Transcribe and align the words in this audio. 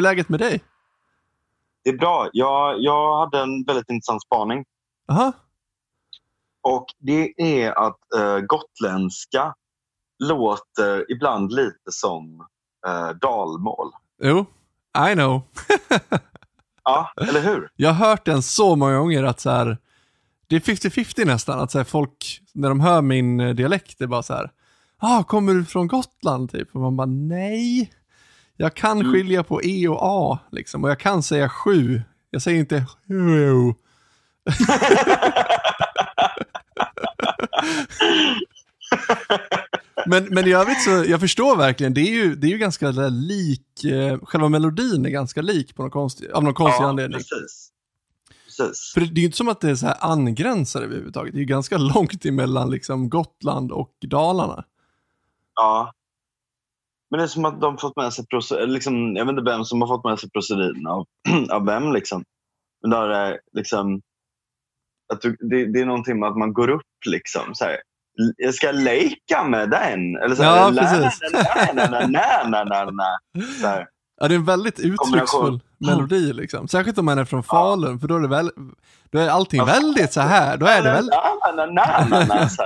Är 0.00 0.02
läget 0.02 0.28
med 0.28 0.40
dig? 0.40 0.60
Det 1.84 1.90
är 1.90 1.96
bra. 1.96 2.28
Jag, 2.32 2.80
jag 2.80 3.18
hade 3.18 3.40
en 3.40 3.64
väldigt 3.64 3.90
intressant 3.90 4.22
spaning. 4.22 4.64
Aha. 5.08 5.32
Och 6.62 6.86
det 6.98 7.32
är 7.36 7.72
att 7.72 7.98
uh, 8.16 8.40
gotländska 8.40 9.54
låter 10.18 11.12
ibland 11.12 11.52
lite 11.52 11.90
som 11.90 12.46
uh, 12.86 13.10
dalmål. 13.20 13.90
Jo, 14.22 14.46
I 15.10 15.14
know. 15.14 15.42
ja, 16.84 17.12
eller 17.28 17.40
hur? 17.40 17.70
Jag 17.76 17.92
har 17.92 18.08
hört 18.08 18.24
den 18.24 18.42
så 18.42 18.76
många 18.76 18.98
gånger 18.98 19.24
att 19.24 19.40
så 19.40 19.50
här, 19.50 19.78
det 20.46 20.56
är 20.56 20.60
50-50 20.60 21.26
nästan, 21.26 21.60
att 21.60 21.70
så 21.70 21.78
här, 21.78 21.84
folk, 21.84 22.40
när 22.52 22.68
de 22.68 22.80
hör 22.80 23.02
min 23.02 23.40
eh, 23.40 23.54
dialekt, 23.54 23.98
det 23.98 24.04
är 24.04 24.08
bara 24.08 24.22
så 24.22 24.34
här, 24.34 24.50
ah, 24.98 25.22
kommer 25.22 25.54
du 25.54 25.64
från 25.64 25.88
Gotland 25.88 26.50
typ? 26.50 26.74
Och 26.74 26.80
man 26.80 26.96
bara, 26.96 27.06
nej. 27.06 27.90
Jag 28.60 28.74
kan 28.74 29.00
Mm. 29.00 29.12
skilja 29.12 29.42
på 29.42 29.62
E 29.64 29.88
och 29.88 29.98
A, 30.00 30.38
liksom, 30.52 30.84
och 30.84 30.90
jag 30.90 31.00
kan 31.00 31.22
säga 31.22 31.48
sju. 31.48 32.02
Jag 32.30 32.42
säger 32.42 32.58
inte 32.58 32.84
sju. 33.08 33.74
men, 40.06 40.24
men 40.30 40.46
i 40.46 40.52
övrigt 40.52 40.82
så, 40.82 40.90
jag 40.90 41.20
förstår 41.20 41.56
verkligen, 41.56 41.94
det 41.94 42.00
är 42.00 42.10
ju, 42.10 42.34
det 42.34 42.46
är 42.46 42.50
ju 42.50 42.58
ganska 42.58 42.90
lik, 43.10 43.84
eh, 43.84 44.18
själva 44.22 44.48
melodin 44.48 45.06
är 45.06 45.10
ganska 45.10 45.42
lik 45.42 45.74
på 45.74 45.82
någon 45.82 45.90
konstig, 45.90 46.30
av 46.30 46.44
någon 46.44 46.54
konstig 46.54 46.84
ja, 46.84 46.88
anledning. 46.88 47.18
precis. 47.18 47.70
precis. 48.44 48.90
För 48.94 49.00
det, 49.00 49.06
det 49.06 49.18
är 49.18 49.20
ju 49.20 49.26
inte 49.26 49.36
som 49.36 49.48
att 49.48 49.60
det 49.60 49.70
är 49.70 49.74
så 49.74 49.86
här 49.86 49.96
angränsar 50.00 50.82
överhuvudtaget. 50.82 51.32
Det 51.32 51.38
är 51.38 51.40
ju 51.40 51.46
ganska 51.46 51.78
långt 51.94 52.24
emellan 52.26 52.70
liksom 52.70 53.08
Gotland 53.10 53.72
och 53.72 53.94
Dalarna. 54.00 54.64
Ja. 55.54 55.92
Men 57.10 57.18
det 57.18 57.24
är 57.24 57.28
som 57.28 57.44
att 57.44 57.60
de 57.60 57.78
fått 57.78 57.96
med 57.96 58.12
sig 58.12 58.24
liksom, 58.66 59.16
Jag 59.16 59.24
vet 59.24 59.30
inte 59.38 59.50
vem 59.50 59.64
som 59.64 59.80
har 59.80 59.88
fått 59.88 60.04
med 60.04 60.18
sig 60.18 60.30
proceduren 60.30 60.86
av, 60.86 61.04
av 61.50 61.66
vem. 61.66 61.92
Liksom. 61.92 62.24
Men 62.82 62.90
då 62.90 62.96
är 62.96 63.08
det 63.08 63.38
liksom... 63.52 64.00
Att 65.12 65.20
du, 65.20 65.36
det, 65.50 65.72
det 65.72 65.80
är 65.80 65.84
någonting 65.86 66.20
med 66.20 66.28
att 66.28 66.36
man 66.36 66.52
går 66.52 66.70
upp 66.70 66.82
liksom. 67.06 67.54
Så 67.54 67.64
här, 67.64 67.72
"L- 68.20 68.34
jag 68.36 68.54
ska 68.54 68.70
leka 68.72 69.44
med 69.44 69.70
den. 69.70 70.16
Eller 70.16 70.34
så 70.34 70.42
här, 70.42 70.56
Ja, 70.56 70.70
"Lä, 70.70 70.80
precis. 70.82 71.20
nä, 72.08 72.64
nä, 72.64 72.84
nä." 72.84 73.44
Så 73.60 73.66
här. 73.66 73.86
Ja, 74.20 74.28
det 74.28 74.34
är 74.34 74.38
en 74.38 74.44
väldigt 74.44 74.80
uttrycksfull 74.80 75.60
melodi 75.78 76.32
liksom. 76.32 76.68
Särskilt 76.68 76.98
om 76.98 77.04
man 77.04 77.18
är 77.18 77.24
från 77.24 77.42
Falun, 77.42 78.00
för 78.00 78.08
då 78.08 78.16
är, 78.16 78.20
det 78.20 78.28
väl, 78.28 78.50
då 79.10 79.18
är 79.18 79.28
allting 79.28 79.58
Ja. 79.58 79.64
väldigt 79.64 80.12
så 80.12 80.20
här. 80.20 80.56
Då 80.56 80.66
är 80.66 80.82
det 80.82 80.90
väl, 80.92 81.10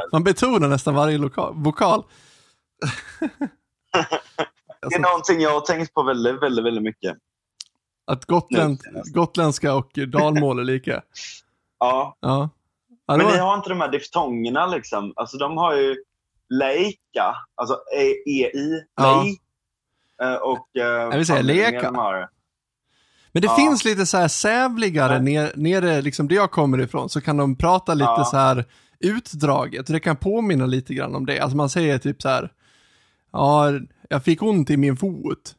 man 0.13 0.25
betonar 0.25 0.69
nästan 0.69 0.95
varje 0.95 1.19
loka, 1.19 1.51
vokal. 1.51 2.03
Det 3.95 4.07
är 4.81 4.87
alltså, 4.87 5.01
någonting 5.01 5.41
jag 5.41 5.51
har 5.51 5.61
tänkt 5.61 5.95
på 5.95 6.03
väldigt, 6.03 6.43
väldigt, 6.43 6.65
väldigt 6.65 6.83
mycket. 6.83 7.17
att 8.07 8.25
Gotland, 8.25 8.81
Nu. 8.93 9.03
gotländska 9.13 9.75
och 9.75 9.91
dalmål 10.09 10.59
är 10.59 10.65
lika. 10.65 11.03
Ja, 11.79 12.17
Ja. 12.21 12.49
det 13.07 13.17
Men 13.17 13.27
ni 13.27 13.39
har 13.39 13.55
inte 13.57 13.69
de 13.69 13.81
här 13.81 13.89
diftongerna 13.93 14.67
liksom. 14.67 15.13
Alltså 15.17 15.39
de 15.39 15.57
har 15.57 15.75
ju 15.77 15.97
leika, 16.49 17.37
alltså 17.55 17.75
e- 17.97 18.31
ei, 18.31 18.85
Ja. 18.97 19.23
lej. 19.23 19.39
Eh, 20.23 20.35
Och... 20.35 20.69
eh, 20.77 20.83
Jag 20.85 21.17
vill 21.17 21.27
säga 21.27 21.37
det 21.39 21.43
leka. 21.43 21.91
men 23.33 23.43
det 23.43 23.47
ja. 23.49 23.57
finns 23.57 23.85
lite 23.85 24.07
så 24.07 24.17
här 24.17 24.29
sävligare 24.29 25.13
Ja. 25.15 25.21
ner, 25.21 25.53
nere, 25.57 26.03
liksom 26.03 26.29
där 26.29 26.37
jag 26.37 26.51
kommer 26.51 26.81
ifrån, 26.81 27.09
så 27.09 27.21
kan 27.21 27.37
de 27.37 27.57
prata 27.57 27.95
lite 27.95 28.05
Ja. 28.17 28.25
så 28.25 28.37
här 28.37 28.65
utdraget. 29.01 29.87
Det 29.87 30.01
kan 30.01 30.17
påminna 30.17 30.67
lite 30.67 30.95
grann 30.95 31.15
om 31.15 31.27
det. 31.27 31.41
Alltså 31.41 31.57
man 31.57 31.71
säger 31.71 31.99
typ 31.99 32.23
så 32.23 32.29
här, 32.29 32.53
ja, 33.35 33.73
jag 34.09 34.25
fick 34.25 34.43
ont 34.43 34.71
i 34.71 34.77
min 34.77 34.97
fot. 34.97 35.55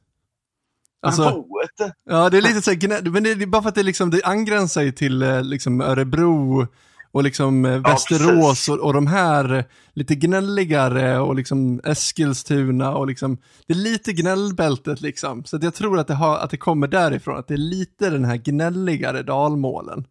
Alltså, 1.01 1.21
Men 1.21 1.33
boet? 1.33 1.95
Ja, 2.09 2.29
det 2.29 2.37
är 2.37 2.41
lite 2.41 2.61
så 2.61 2.71
här, 2.71 3.09
men 3.09 3.23
det 3.23 3.31
är 3.31 3.45
bara 3.45 3.61
för 3.61 3.69
att 3.69 3.75
det, 3.75 3.83
liksom, 3.83 4.09
det 4.09 4.23
angränsar 4.23 4.81
ju 4.81 4.91
till 4.91 5.21
eh, 5.21 5.43
liksom 5.43 5.81
Örebro 5.81 6.67
och 7.11 7.23
liksom 7.23 7.65
eh, 7.65 7.79
Västerås 7.79 8.49
precis. 8.49 8.69
och, 8.69 8.79
och 8.79 8.93
de 8.93 9.07
här 9.07 9.53
eh, 9.53 9.63
lite 9.93 10.15
gnälligare 10.15 11.19
och 11.19 11.35
liksom 11.35 11.81
Eskilstuna 11.83 12.95
och 12.95 13.07
liksom, 13.07 13.37
det 13.67 13.73
är 13.73 13.77
lite 13.77 14.13
gnällbältet 14.13 15.01
liksom. 15.01 15.45
Så 15.45 15.59
jag 15.61 15.73
tror 15.73 15.99
att 15.99 16.07
det, 16.07 16.13
har, 16.13 16.37
att 16.37 16.49
det 16.49 16.57
kommer 16.57 16.87
därifrån, 16.87 17.37
att 17.37 17.47
det 17.47 17.53
är 17.53 17.57
lite 17.57 18.09
den 18.09 18.25
här 18.25 18.37
gnälligare 18.37 19.23
dalmålen. 19.23 20.07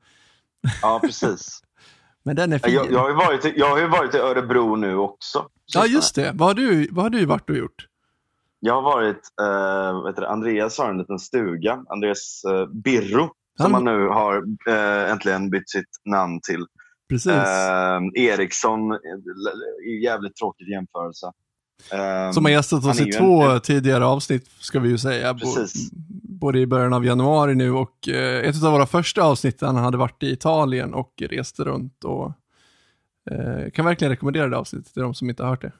Ja, 0.82 1.00
precis. 1.02 1.63
Men 2.24 2.36
den 2.36 2.52
är 2.52 2.58
fin. 2.58 2.74
jag, 2.74 2.92
jag, 2.92 2.98
har 3.00 3.08
ju 3.08 3.14
varit, 3.14 3.56
jag 3.56 3.66
har 3.76 3.88
varit 3.88 4.14
i 4.14 4.18
Örebro 4.18 4.76
nu 4.76 4.96
också. 4.96 5.46
ja, 5.74 5.86
just 5.86 6.14
det. 6.14 6.32
Vad 6.34 6.48
har, 6.48 6.54
du, 6.54 6.88
vad 6.90 7.04
har 7.04 7.10
du 7.10 7.26
varit 7.26 7.50
och 7.50 7.56
gjort? 7.56 7.86
Jag 8.60 8.74
har 8.74 8.82
varit, 8.82 9.20
eh, 9.40 10.06
heter 10.08 10.22
det, 10.22 10.28
Andreas 10.28 10.78
har 10.78 10.90
en 10.90 10.98
liten 10.98 11.18
stuga, 11.18 11.84
Andreas 11.88 12.42
eh, 12.44 12.66
Birro, 12.66 13.30
som 13.56 13.74
Han- 13.74 13.74
han 13.74 13.84
nu 13.84 14.08
har 14.08 14.42
eh, 14.68 15.10
äntligen 15.10 15.50
bytt 15.50 15.70
sitt 15.70 15.88
namn 16.04 16.40
till. 16.42 16.66
Precis. 17.08 17.32
Eh, 17.32 18.00
Eriksson, 18.14 18.92
eh, 18.92 18.98
jävligt 20.02 20.36
tråkig 20.36 20.68
jämförelse. 20.68 21.32
Eh, 21.92 22.30
Som 22.32 22.44
har 22.44 22.52
gästat 22.52 22.84
oss 22.84 23.00
i 23.00 23.12
två 23.12 23.42
en- 23.42 23.60
tidigare 23.60 24.04
avsnitt, 24.06 24.48
ska 24.60 24.80
vi 24.80 24.88
ju 24.88 24.98
säga. 24.98 25.34
Precis. 25.34 25.90
Både 26.22 26.58
i 26.58 26.66
början 26.66 26.92
av 26.92 27.04
januari 27.04 27.54
nu 27.54 27.70
och 27.72 28.08
eh, 28.08 28.48
ett 28.48 28.64
av 28.64 28.72
våra 28.72 28.86
första 28.86 29.22
avsnitt, 29.22 29.60
han 29.60 29.76
hade 29.76 29.96
varit 29.98 30.22
i 30.22 30.30
Italien 30.32 30.94
och 30.94 31.12
reste 31.30 31.64
runt 31.64 32.04
och 32.04 32.32
eh, 33.30 33.70
kan 33.70 33.84
verkligen 33.84 34.10
rekommendera 34.10 34.48
det 34.48 34.56
avsnittet 34.56 34.92
till 34.92 35.02
de 35.02 35.14
som 35.14 35.30
inte 35.30 35.42
har 35.42 35.50
hört 35.50 35.62
det. 35.62 35.72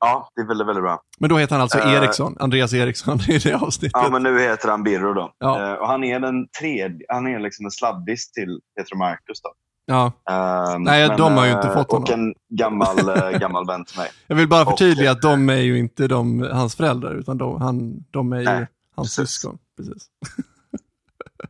Ja, 0.00 0.30
det 0.36 0.40
är 0.42 0.46
väldigt, 0.46 0.66
väldigt 0.66 0.84
bra. 0.84 1.00
Men 1.18 1.30
då 1.30 1.36
heter 1.38 1.54
han 1.54 1.62
alltså 1.62 1.78
Eh. 1.78 1.94
Eriksson, 1.94 2.36
Andreas 2.40 2.72
Eriksson 2.74 3.18
i 3.28 3.38
det 3.38 3.54
avsnittet. 3.54 3.92
Ja, 4.02 4.08
men 4.10 4.22
nu 4.22 4.40
heter 4.40 4.68
han 4.68 4.82
Birro 4.82 5.12
då. 5.14 5.32
Ja. 5.38 5.72
Eh, 5.72 5.74
och 5.74 5.86
han 5.88 6.04
är 6.04 6.20
den 6.20 6.48
tredje, 6.60 7.06
han 7.08 7.26
är 7.26 7.38
liksom 7.38 7.64
en 7.64 7.70
sladdis 7.70 8.32
till 8.32 8.60
Peter 8.76 8.92
och 8.92 8.98
Marcus 8.98 9.42
då. 9.42 9.48
Ja, 9.90 10.12
Eh, 10.30 10.78
Nej, 10.78 11.08
de 11.16 11.32
har 11.36 11.46
ju 11.46 11.52
inte 11.52 11.68
eh, 11.68 11.74
fått 11.74 11.92
Och 11.92 12.08
honom. 12.08 12.20
en 12.20 12.34
gammal, 12.56 12.98
eh, 13.08 13.30
gammal 13.38 13.66
vän 13.66 13.84
till 13.84 13.98
mig. 13.98 14.10
jag 14.26 14.36
vill 14.36 14.48
bara 14.48 14.62
Och- 14.62 14.70
förtydliga 14.70 15.10
att 15.10 15.22
de 15.22 15.48
är 15.48 15.54
ju 15.56 15.78
inte 15.78 16.06
de, 16.08 16.48
hans 16.52 16.76
föräldrar, 16.76 17.14
utan 17.14 17.38
de, 17.38 17.60
han, 17.62 18.04
de 18.10 18.32
är 18.32 18.40
ju 18.40 18.66
hans 18.96 19.16
precis. 19.16 19.30
syskon. 19.30 19.58
Precis. 19.76 20.06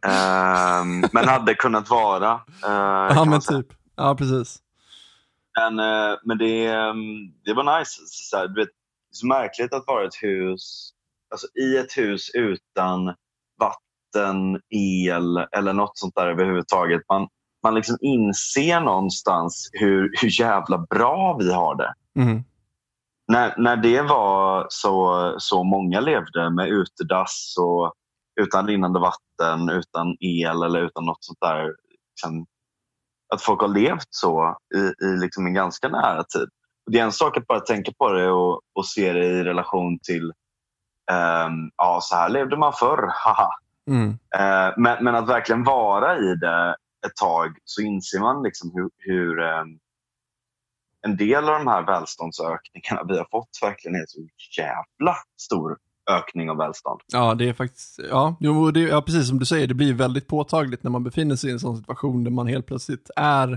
Ehm, 0.07 1.01
men 1.13 1.29
hade 1.29 1.55
kunnat 1.55 1.91
vara. 1.91 2.33
eh, 2.33 3.09
kan 3.09 3.17
Ja, 3.17 3.25
men 3.25 3.41
typ. 3.41 3.67
Ja, 3.97 4.15
precis. 4.15 4.59
Men, 5.59 5.79
eh, 5.79 6.17
men 6.25 6.39
det, 6.39 6.67
ehm, 6.67 7.33
det 7.45 7.55
var 7.55 7.79
nice. 7.79 8.01
Så, 8.07 8.37
här, 8.37 8.49
du 8.49 8.55
vet, 8.61 8.69
det 8.69 9.15
är 9.15 9.17
så 9.17 9.27
märkligt 9.27 9.73
att 9.73 9.85
vara 9.87 10.05
ett 10.07 10.23
hus, 10.23 10.91
alltså 11.31 11.47
i 11.61 11.77
ett 11.77 11.97
hus 11.97 12.31
utan 12.35 13.15
vatten, 13.61 14.61
el 14.71 15.37
eller 15.53 15.73
något 15.73 15.99
sånt 15.99 16.15
där 16.15 16.27
överhuvudtaget. 16.29 17.03
Man, 17.09 17.29
man 17.63 17.75
liksom 17.75 17.97
inser 18.01 18.81
någonstans 18.81 19.71
hur, 19.73 20.11
hur 20.21 20.41
jävla 20.41 20.79
bra 20.79 21.37
vi 21.41 21.53
har 21.53 21.75
det. 21.75 21.95
Mhm. 22.15 22.45
När, 23.33 23.55
när 23.59 23.77
det 23.77 24.03
var 24.03 24.67
så, 24.69 25.35
så 25.39 25.65
många 25.65 26.01
levde 26.01 26.51
med 26.51 26.69
utedass 26.69 27.55
och 27.61 27.93
utan 28.41 28.67
rinnande 28.67 29.01
vatten, 29.01 29.69
utan 29.69 30.17
el 30.21 30.63
eller 30.63 30.83
utan 30.83 31.05
något 31.05 31.25
sånt 31.25 31.39
där. 31.41 31.75
Liksom, 32.11 32.47
att 33.35 33.43
folk 33.43 33.61
har 33.61 33.69
levt 33.69 34.07
så 34.11 34.57
i, 34.75 35.05
i 35.07 35.17
liksom 35.17 35.47
en 35.47 35.55
ganska 35.55 35.89
nära 35.89 36.25
tid. 36.25 36.49
Och 36.87 36.93
det 36.93 36.99
är 36.99 37.05
en 37.05 37.13
sak 37.13 37.37
att 37.37 37.47
bara 37.47 37.61
tänka 37.61 37.93
på 37.99 38.13
det 38.13 38.31
och, 38.31 38.61
och 38.75 38.87
se 38.87 39.13
det 39.13 39.25
i 39.25 39.45
relation 39.45 39.99
till 39.99 40.33
ehm, 41.11 41.71
ja, 41.77 41.99
så 42.03 42.17
här 42.17 42.29
levde 42.29 42.57
man 42.57 42.73
förr, 42.73 43.13
haha. 43.25 43.51
Mm. 43.91 44.09
Eh, 44.11 44.75
men, 44.77 45.05
men 45.05 45.15
att 45.15 45.29
verkligen 45.29 45.65
vara 45.65 46.19
i 46.19 46.35
det 46.35 46.77
ett 47.07 47.17
tag 47.17 47.57
så 47.65 47.83
inser 47.83 48.21
man 48.21 48.43
liksom 48.43 48.71
hur, 48.75 48.91
hur 48.99 49.41
ehm, 49.41 49.79
en 51.03 51.17
del 51.17 51.45
av 51.45 51.59
de 51.59 51.67
här 51.67 51.87
välståndsökningarna 51.87 53.05
vi 53.09 53.19
har 53.19 53.27
fått 53.31 53.59
verkligen 53.63 53.95
är 53.95 54.05
så 54.07 54.29
jävla 54.59 55.17
stor 55.41 55.79
ökning 56.11 56.51
av 56.51 56.57
välstånd. 56.57 57.01
Ja, 57.07 57.35
det 57.35 57.49
är 57.49 57.53
faktiskt, 57.53 58.01
ja, 58.11 58.37
jo, 58.41 58.71
det, 58.71 58.81
ja, 58.81 59.03
precis 59.03 59.29
som 59.29 59.39
du 59.39 59.47
säger, 59.47 59.67
det 59.67 59.75
blir 59.75 59.95
väldigt 59.95 60.27
påtagligt 60.27 60.83
när 60.83 60.91
man 60.91 61.05
befinner 61.05 61.37
sig 61.37 61.51
i 61.51 61.53
en 61.53 61.61
sån 61.61 61.77
situation 61.77 62.25
där 62.25 62.31
man 62.31 62.47
helt 62.47 62.67
plötsligt 62.67 63.11
är 63.17 63.53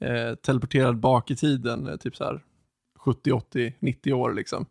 eh, 0.00 0.34
teleporterad 0.34 1.00
bak 1.00 1.30
i 1.30 1.36
tiden, 1.36 1.88
eh, 1.88 1.96
typ 1.96 2.16
så 2.16 2.24
här 2.24 2.44
70, 2.98 3.32
80, 3.32 3.74
90 3.78 4.12
år 4.12 4.32
liksom. 4.32 4.66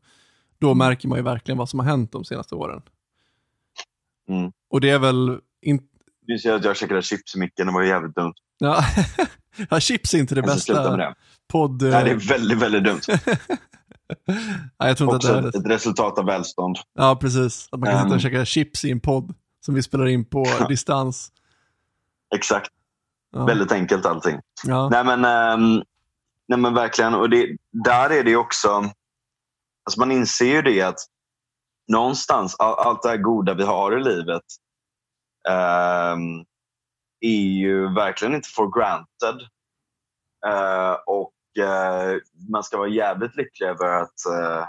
Då 0.59 0.73
märker 0.73 1.07
man 1.07 1.17
ju 1.17 1.23
verkligen 1.23 1.57
vad 1.57 1.69
som 1.69 1.79
har 1.79 1.85
hänt 1.87 2.11
de 2.11 2.25
senaste 2.25 2.55
åren. 2.55 2.81
Mm. 4.29 4.51
Och 4.69 4.81
det 4.81 4.89
är 4.89 4.99
väl 4.99 5.39
inte, 5.61 5.94
Du 6.27 6.37
ser 6.39 6.53
att 6.53 6.63
jag 6.63 6.77
käkade 6.77 7.01
chips 7.01 7.35
i 7.35 7.39
micken, 7.39 7.67
det 7.67 7.73
var 7.73 7.83
jävligt 7.83 8.15
dumt. 8.15 8.33
ja, 8.57 8.83
ja, 9.69 9.79
chips 9.79 10.13
är 10.13 10.17
inte 10.17 10.35
det 10.35 10.39
Jag 10.41 10.47
bästa 10.47 10.97
det. 10.97 11.15
podd... 11.51 11.81
eh, 11.81 11.89
Nej, 11.89 12.03
det 12.03 12.09
är 12.11 12.15
väldigt, 12.29 12.57
väldigt 12.57 12.83
dumt. 12.83 13.01
ja, 14.77 14.87
jag 14.87 14.97
tror 14.97 15.15
inte 15.15 15.27
Också 15.27 15.33
att 15.33 15.51
det 15.51 15.57
är 15.57 15.61
ett 15.61 15.69
resultat 15.69 16.19
av 16.19 16.25
välstånd. 16.25 16.77
Ja, 16.93 17.15
precis. 17.21 17.67
Att 17.71 17.79
man 17.79 17.89
kan 17.89 17.97
sitta 17.97 18.07
och 18.07 18.13
Um. 18.13 18.19
käka 18.19 18.45
chips 18.45 18.85
i 18.85 18.91
en 18.91 18.99
podd 18.99 19.33
som 19.65 19.75
vi 19.75 19.83
spelar 19.83 20.05
in 20.05 20.25
på 20.25 20.45
distans. 20.69 21.31
Exakt. 22.35 22.69
Ja. 23.31 23.45
Väldigt 23.45 23.71
enkelt 23.71 24.05
allting. 24.05 24.39
Ja. 24.63 24.89
Nej 24.89 25.03
men, 25.03 25.25
ehm, 25.25 25.83
nej 26.47 26.59
men 26.59 26.73
verkligen, 26.73 27.15
och 27.15 27.29
det, 27.29 27.57
där 27.71 28.09
är 28.09 28.23
det 28.23 28.35
också, 28.35 28.69
alltså 29.83 29.99
man 29.99 30.11
inser 30.11 30.45
ju 30.45 30.61
det 30.61 30.81
att 30.81 30.95
någonstans, 31.87 32.55
all, 32.59 32.73
allt 32.87 33.03
det 33.03 33.09
här 33.09 33.17
goda 33.17 33.53
vi 33.53 33.63
har 33.63 33.99
i 33.99 34.03
livet 34.03 34.41
ehm, 34.41 34.64
är 37.19 37.55
ju 37.57 37.93
verkligen 37.93 38.35
inte 38.35 38.49
for 38.49 38.79
granted. 38.79 39.47
Eh, 40.45 40.97
och 41.05 41.63
eh, 41.63 42.17
man 42.49 42.63
ska 42.63 42.77
vara 42.77 42.89
jävligt 42.89 43.35
lycklig 43.35 43.67
över 43.67 44.01
att, 44.01 44.25
eh, 44.25 44.67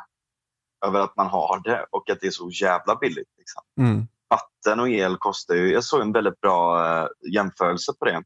över 0.86 1.00
att 1.00 1.16
man 1.16 1.26
har 1.26 1.60
det 1.64 1.86
och 1.90 2.10
att 2.10 2.20
det 2.20 2.26
är 2.26 2.30
så 2.30 2.50
jävla 2.50 2.96
billigt. 2.96 3.28
Liksom. 3.38 3.62
Mm. 3.80 4.06
Vatten 4.28 4.80
och 4.80 4.88
el 4.88 5.16
kostar 5.16 5.54
ju, 5.54 5.72
jag 5.72 5.84
såg 5.84 6.00
en 6.00 6.12
väldigt 6.12 6.40
bra 6.40 7.08
jämförelse 7.32 7.92
på 7.98 8.04
det. 8.04 8.22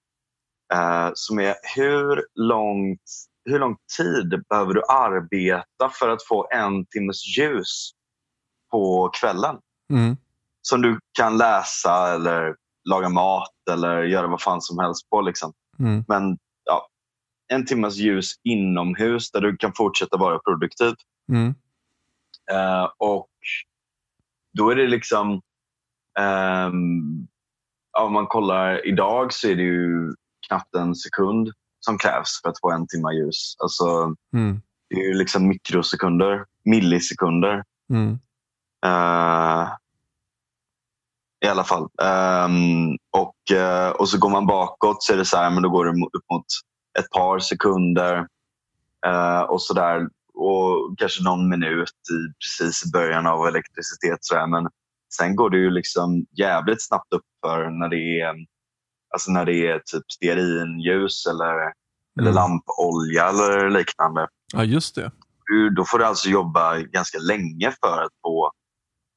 Som 1.14 1.38
är 1.38 1.54
hur, 1.76 2.26
långt, 2.34 3.02
hur 3.44 3.58
lång 3.58 3.76
tid 3.98 4.44
behöver 4.48 4.74
du 4.74 4.82
arbeta 4.88 5.88
för 5.92 6.08
att 6.08 6.26
få 6.26 6.48
en 6.50 6.86
timmes 6.86 7.38
ljus 7.38 7.90
på 8.70 9.10
kvällen? 9.20 9.56
Mm. 9.92 10.16
Som 10.62 10.82
du 10.82 10.98
kan 11.12 11.36
läsa 11.38 12.14
eller 12.14 12.54
laga 12.88 13.08
mat 13.08 13.52
eller 13.70 14.02
göra 14.02 14.26
vad 14.26 14.42
fan 14.42 14.60
som 14.60 14.78
helst 14.78 15.10
på. 15.10 15.20
Liksom. 15.20 15.52
Mm. 15.78 16.04
Men 16.08 16.38
ja, 16.64 16.88
en 17.52 17.66
timmes 17.66 17.96
ljus 17.96 18.32
inomhus 18.42 19.30
där 19.30 19.40
du 19.40 19.56
kan 19.56 19.72
fortsätta 19.76 20.16
vara 20.16 20.38
produktiv. 20.38 20.94
Mm. 21.32 21.54
Eh, 22.52 22.88
och 22.98 23.28
då 24.58 24.70
är 24.70 24.76
det 24.76 24.86
liksom, 24.86 25.40
ja, 27.92 28.00
om 28.04 28.12
man 28.12 28.26
kollar 28.26 28.86
idag 28.88 29.32
så 29.32 29.48
är 29.48 29.56
det 29.56 29.62
ju 29.62 30.14
knappt 30.48 30.74
en 30.74 30.94
sekund 30.94 31.50
som 31.80 31.98
krävs 31.98 32.40
för 32.42 32.48
att 32.48 32.60
få 32.60 32.70
en 32.70 32.86
timme 32.86 33.12
ljus. 33.12 33.56
Alltså, 33.58 34.14
Mm. 34.32 34.60
det 34.88 34.96
är 34.96 35.08
ju 35.08 35.14
liksom 35.14 35.48
mikrosekunder, 35.48 36.44
millisekunder. 36.64 37.64
Mm. 37.92 38.18
I 41.44 41.46
alla 41.48 41.64
fall. 41.64 41.88
Ehm, 42.02 42.90
och, 43.16 43.56
eh, 43.56 43.90
och 43.90 44.08
så 44.08 44.18
går 44.18 44.30
man 44.30 44.46
bakåt 44.46 45.02
så 45.02 45.12
är 45.12 45.16
det 45.16 45.24
så 45.24 45.36
här, 45.36 45.50
men 45.50 45.62
då 45.62 45.68
går 45.68 45.84
det 45.84 45.90
upp 45.90 46.24
mot 46.32 46.44
ett 46.98 47.10
par 47.10 47.38
sekunder. 47.38 48.26
eh, 49.06 49.40
och 49.40 49.62
så 49.62 49.74
där 49.74 50.08
och 50.34 50.98
kanske 50.98 51.22
någon 51.24 51.48
minut 51.48 51.90
i 52.12 52.18
precis 52.42 52.86
i 52.86 52.90
början 52.92 53.26
av 53.26 53.46
elektricitet. 53.46 54.18
Så 54.20 54.34
där. 54.34 54.46
Men 54.46 54.68
sen 55.16 55.36
går 55.36 55.50
det 55.50 55.56
ju 55.58 55.70
liksom 55.70 56.26
jävligt 56.38 56.86
snabbt 56.86 57.12
upp 57.12 57.24
för 57.46 57.70
när 57.70 57.88
det 57.88 58.20
är, 58.20 58.34
alltså 59.14 59.30
när 59.30 59.44
det 59.44 59.66
är 59.66 59.78
typ 59.78 60.10
stearinljus 60.12 61.26
eller, 61.26 61.54
eller 62.20 62.30
Mm. 62.30 62.34
lampolja 62.34 63.28
eller 63.28 63.70
liknande 63.70 64.28
Ja, 64.52 64.64
just 64.64 64.94
det. 64.94 65.10
du, 65.46 65.70
då 65.70 65.84
får 65.84 65.98
du 65.98 66.04
alltså 66.04 66.28
jobba 66.28 66.76
ganska 66.78 67.18
länge 67.18 67.72
för 67.80 68.02
att 68.02 68.12
få 68.22 68.50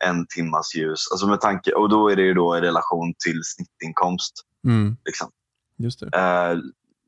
en 0.08 0.28
timmas 0.28 0.76
ljus. 0.76 1.12
Alltså 1.12 1.28
med 1.28 1.42
tanke, 1.42 1.72
och 1.72 1.90
då 1.90 2.10
är 2.10 2.16
det 2.16 2.22
ju 2.22 2.34
då 2.34 2.58
i 2.58 2.62
relation 2.62 3.14
till 3.26 3.40
snittinkomst. 3.44 4.34
Mm. 4.68 4.98
Liksom. 5.06 5.32
Just 5.78 6.00
det. 6.00 6.18
Eh, 6.18 6.58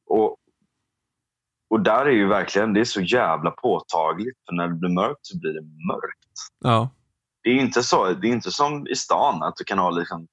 och, 0.06 0.38
och 1.70 1.82
där 1.82 2.06
är 2.06 2.12
ju 2.12 2.28
verkligen, 2.28 2.74
det 2.74 2.80
är 2.80 2.86
så 2.86 3.02
jävla 3.02 3.52
påtagligt. 3.52 4.38
För 4.46 4.56
när 4.56 4.68
det 4.68 4.76
blir 4.76 4.90
mörkt 4.90 5.20
så 5.22 5.40
blir 5.40 5.54
det 5.54 5.62
mörkt. 5.62 6.30
Ja. 6.64 6.90
Det 7.44 7.50
är 7.50 7.56
inte, 7.56 7.84
så, 7.84 8.14
det 8.14 8.28
är 8.28 8.32
inte 8.32 8.52
som 8.52 8.88
i 8.88 8.96
stan 8.96 9.44
att 9.44 9.56
du 9.56 9.64
kan 9.64 9.80
ha 9.80 9.90
liksom 9.90 10.28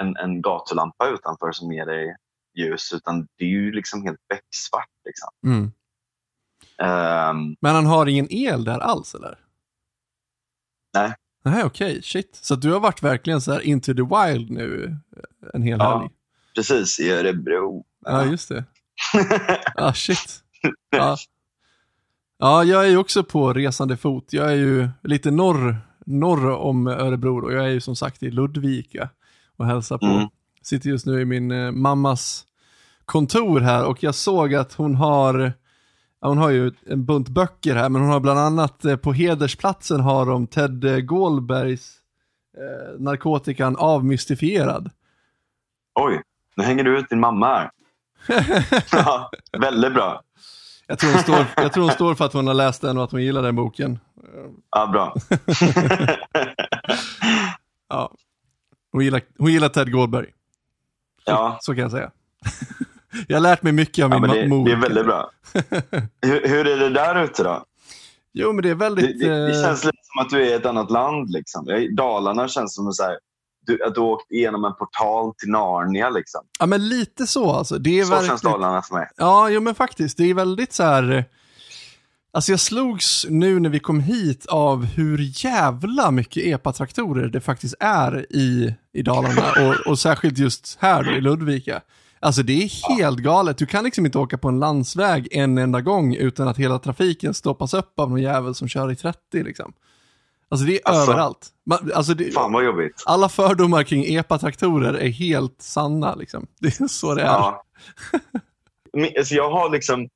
en, 0.00 0.16
en 0.16 0.42
gatulampa 0.42 1.08
utanför 1.08 1.52
som 1.52 1.72
ger 1.72 1.86
dig 1.86 2.16
ljus. 2.58 2.92
Utan 2.92 3.28
det 3.36 3.44
är 3.44 3.48
ju 3.48 3.72
liksom 3.72 4.02
helt 4.02 4.28
becksvart. 4.28 4.90
Liksom. 5.04 5.28
Mm. 5.46 5.72
Ehm, 6.78 7.56
Men 7.60 7.74
han 7.74 7.86
har 7.86 8.06
ingen 8.06 8.26
el 8.30 8.64
där 8.64 8.78
alls 8.78 9.14
eller? 9.14 9.38
Nej. 10.94 11.14
Nej, 11.50 11.64
okej. 11.64 12.02
Shit. 12.02 12.38
Så 12.42 12.56
du 12.56 12.72
har 12.72 12.80
varit 12.80 13.02
verkligen 13.02 13.40
så 13.40 13.52
här 13.52 13.60
into 13.60 13.94
the 13.94 14.02
wild 14.02 14.50
nu 14.50 14.98
eh, 15.16 15.48
en 15.54 15.62
hel 15.62 15.78
Ja. 15.78 15.98
helg? 15.98 16.10
precis, 16.54 17.00
i 17.00 17.10
Örebro. 17.10 17.84
Ja, 18.04 18.24
just 18.24 18.48
det. 18.48 18.64
Ah, 19.74 19.92
shit. 19.92 20.40
Ja. 20.90 21.16
ja, 22.38 22.64
jag 22.64 22.84
är 22.84 22.88
ju 22.88 22.96
också 22.96 23.24
på 23.24 23.52
resande 23.52 23.96
fot. 23.96 24.32
Jag 24.32 24.46
är 24.52 24.56
ju 24.56 24.88
lite 25.02 25.30
norr, 25.30 25.76
norr 26.06 26.50
om 26.50 26.86
Örebro 26.86 27.44
och 27.44 27.52
jag 27.52 27.64
är 27.64 27.68
ju 27.68 27.80
som 27.80 27.96
sagt 27.96 28.22
i 28.22 28.30
Ludvika 28.30 29.08
och 29.56 29.66
hälsar 29.66 29.98
på. 29.98 30.06
Mm. 30.06 30.28
Sitter 30.62 30.88
just 30.90 31.06
nu 31.06 31.20
i 31.20 31.24
min 31.24 31.50
eh, 31.50 31.70
mammas 31.72 32.44
kontor 33.04 33.60
här 33.60 33.84
och 33.86 34.02
jag 34.02 34.14
såg 34.14 34.54
att 34.54 34.72
hon 34.72 34.94
har 34.94 35.52
hon 36.20 36.38
har 36.38 36.50
ju 36.50 36.72
en 36.86 37.04
bunt 37.04 37.28
böcker 37.28 37.74
här, 37.74 37.88
men 37.88 38.02
hon 38.02 38.10
har 38.10 38.20
bland 38.20 38.38
annat 38.38 38.84
eh, 38.84 38.96
på 38.96 39.12
hedersplatsen 39.12 40.00
har 40.00 40.26
de 40.26 40.46
Ted 40.46 40.84
eh, 40.84 40.96
Goldbergs 40.98 41.92
eh, 42.56 43.00
Narkotikan 43.00 43.76
avmystifierad. 43.76 44.90
Oj, 45.94 46.22
nu 46.56 46.64
hänger 46.64 46.84
du 46.84 46.98
ut 46.98 47.08
din 47.08 47.20
mamma 47.20 47.46
här. 47.46 47.70
ja, 48.92 49.30
väldigt 49.58 49.94
bra. 49.94 50.22
Jag 50.86 50.98
tror, 50.98 51.10
hon 51.12 51.20
står, 51.22 51.46
jag 51.56 51.72
tror 51.72 51.82
hon 51.84 51.92
står 51.92 52.14
för 52.14 52.24
att 52.24 52.32
hon 52.32 52.46
har 52.46 52.54
läst 52.54 52.82
den 52.82 52.98
och 52.98 53.04
att 53.04 53.10
hon 53.10 53.22
gillar 53.22 53.42
den 53.42 53.56
boken. 53.56 53.98
Ja, 54.70 54.86
bra. 54.86 55.14
Ja. 57.88 58.12
Hon, 58.92 59.04
gillar, 59.04 59.20
hon 59.38 59.52
gillar 59.52 59.68
Ted 59.68 59.92
Goldberg. 59.92 60.26
Så, 61.24 61.30
Ja. 61.30 61.58
så 61.60 61.74
kan 61.74 61.82
jag 61.82 61.90
säga. 61.90 62.10
Jag 63.28 63.36
har 63.36 63.42
lärt 63.42 63.62
mig 63.62 63.72
mycket 63.72 64.04
av 64.04 64.10
ja 64.10 64.18
min 64.18 64.30
det, 64.30 64.48
mor. 64.48 64.66
det 64.66 64.72
är 64.72 64.76
väldigt 64.76 65.04
bra. 65.04 65.30
Hur, 66.22 66.48
hur 66.48 66.66
är 66.66 66.76
det 66.76 66.88
där 66.90 67.22
ute 67.24 67.42
då? 67.42 67.64
Jo, 68.32 68.52
men 68.52 68.62
det 68.62 68.68
är 68.68 68.70
Det, 68.70 68.74
väldigt... 68.74 69.20
det, 69.20 69.28
det 69.28 69.56
eh, 69.56 69.62
känns 69.64 69.84
lite 69.84 69.98
som 70.02 70.22
att 70.24 70.30
du 70.30 70.42
är 70.42 70.46
i 70.46 70.52
ett 70.52 70.66
annat 70.66 70.90
land. 70.90 71.30
Liksom. 71.30 71.88
Dalarna 71.96 72.48
känns 72.48 72.74
som 72.74 72.92
så 72.92 73.02
här, 73.02 73.18
du, 73.66 73.84
att 73.84 73.94
du 73.94 74.00
åkt 74.00 74.32
igenom 74.32 74.64
en 74.64 74.74
portal 74.74 75.34
till 75.38 75.50
Narnia. 75.50 76.10
Liksom. 76.10 76.40
Ja, 76.58 76.66
men 76.66 76.88
lite 76.88 77.26
så 77.26 77.52
alltså. 77.52 77.78
Det 77.78 78.00
är 78.00 78.04
Så 78.04 78.10
verkligen... 78.10 78.30
känns 78.30 78.42
Dalarna 78.42 78.82
för 78.82 78.94
mig. 78.94 79.08
Ja, 79.16 79.48
jo 79.48 79.60
men 79.60 79.74
faktiskt. 79.74 80.16
Det 80.16 80.30
är 80.30 80.34
väldigt 80.34 80.72
så 80.72 80.82
här... 80.82 81.24
Alltså 82.32 82.52
jag 82.52 82.60
slogs 82.60 83.26
nu 83.28 83.58
när 83.60 83.70
vi 83.70 83.78
kom 83.80 84.00
hit 84.00 84.46
av 84.46 84.84
hur 84.84 85.44
jävla 85.44 86.10
mycket 86.10 86.44
epatraktorer 86.46 87.28
det 87.28 87.40
faktiskt 87.40 87.74
är 87.80 88.26
i, 88.32 88.74
i 88.92 89.02
Dalarna 89.02 89.42
och, 89.68 89.90
och 89.90 89.98
särskilt 89.98 90.38
just 90.38 90.78
här 90.80 91.04
då, 91.04 91.10
i 91.10 91.20
Ludvika. 91.20 91.80
Alltså 92.20 92.42
det 92.42 92.52
är 92.62 92.96
helt 92.98 93.18
galet. 93.18 93.58
Du 93.58 93.66
kan 93.66 93.84
liksom 93.84 94.06
inte 94.06 94.18
åka 94.18 94.38
på 94.38 94.48
en 94.48 94.58
landsväg 94.58 95.28
en 95.30 95.58
enda 95.58 95.80
gång 95.80 96.14
utan 96.14 96.48
att 96.48 96.56
hela 96.56 96.78
trafiken 96.78 97.34
stoppas 97.34 97.74
upp 97.74 97.98
av 98.00 98.10
någon 98.10 98.22
jävel 98.22 98.54
som 98.54 98.68
kör 98.68 98.92
i 98.92 98.96
30 98.96 99.18
liksom. 99.42 99.72
Alltså 100.48 100.66
det 100.66 100.72
är 100.74 100.88
Alltså, 100.88 101.10
överallt. 101.12 101.48
Man, 101.66 101.90
alltså 101.94 102.14
det, 102.14 102.34
Fan 102.34 102.52
vad 102.52 102.64
jobbigt. 102.64 103.02
alla 103.06 103.28
fördomar 103.28 103.82
kring 103.82 104.14
epatraktorer 104.16 104.94
är 104.94 105.08
helt 105.08 105.62
sanna 105.62 106.14
liksom. 106.14 106.46
Det 106.60 106.80
är 106.80 106.88
så 106.88 107.14
det 107.14 107.22
är. 107.22 107.26
Ja. 107.26 107.62
Alltså, 109.18 109.34
jag 109.34 109.50
har 109.50 109.70
liksom... 109.70 110.08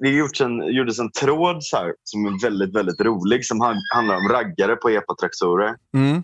Det, 0.00 0.08
gjorts 0.08 0.40
en, 0.40 0.74
gjordes 0.74 0.98
en 0.98 1.10
tråd 1.10 1.64
så 1.64 1.76
här, 1.76 1.94
som 2.04 2.26
är 2.26 2.42
väldigt, 2.42 2.74
väldigt 2.74 3.00
rolig 3.00 3.46
som 3.46 3.60
han- 3.60 3.76
handlar 3.94 4.16
om 4.16 4.28
raggare 4.28 4.76
på 4.76 4.88
epatraktorer. 4.88 5.76
Mm. 5.94 6.22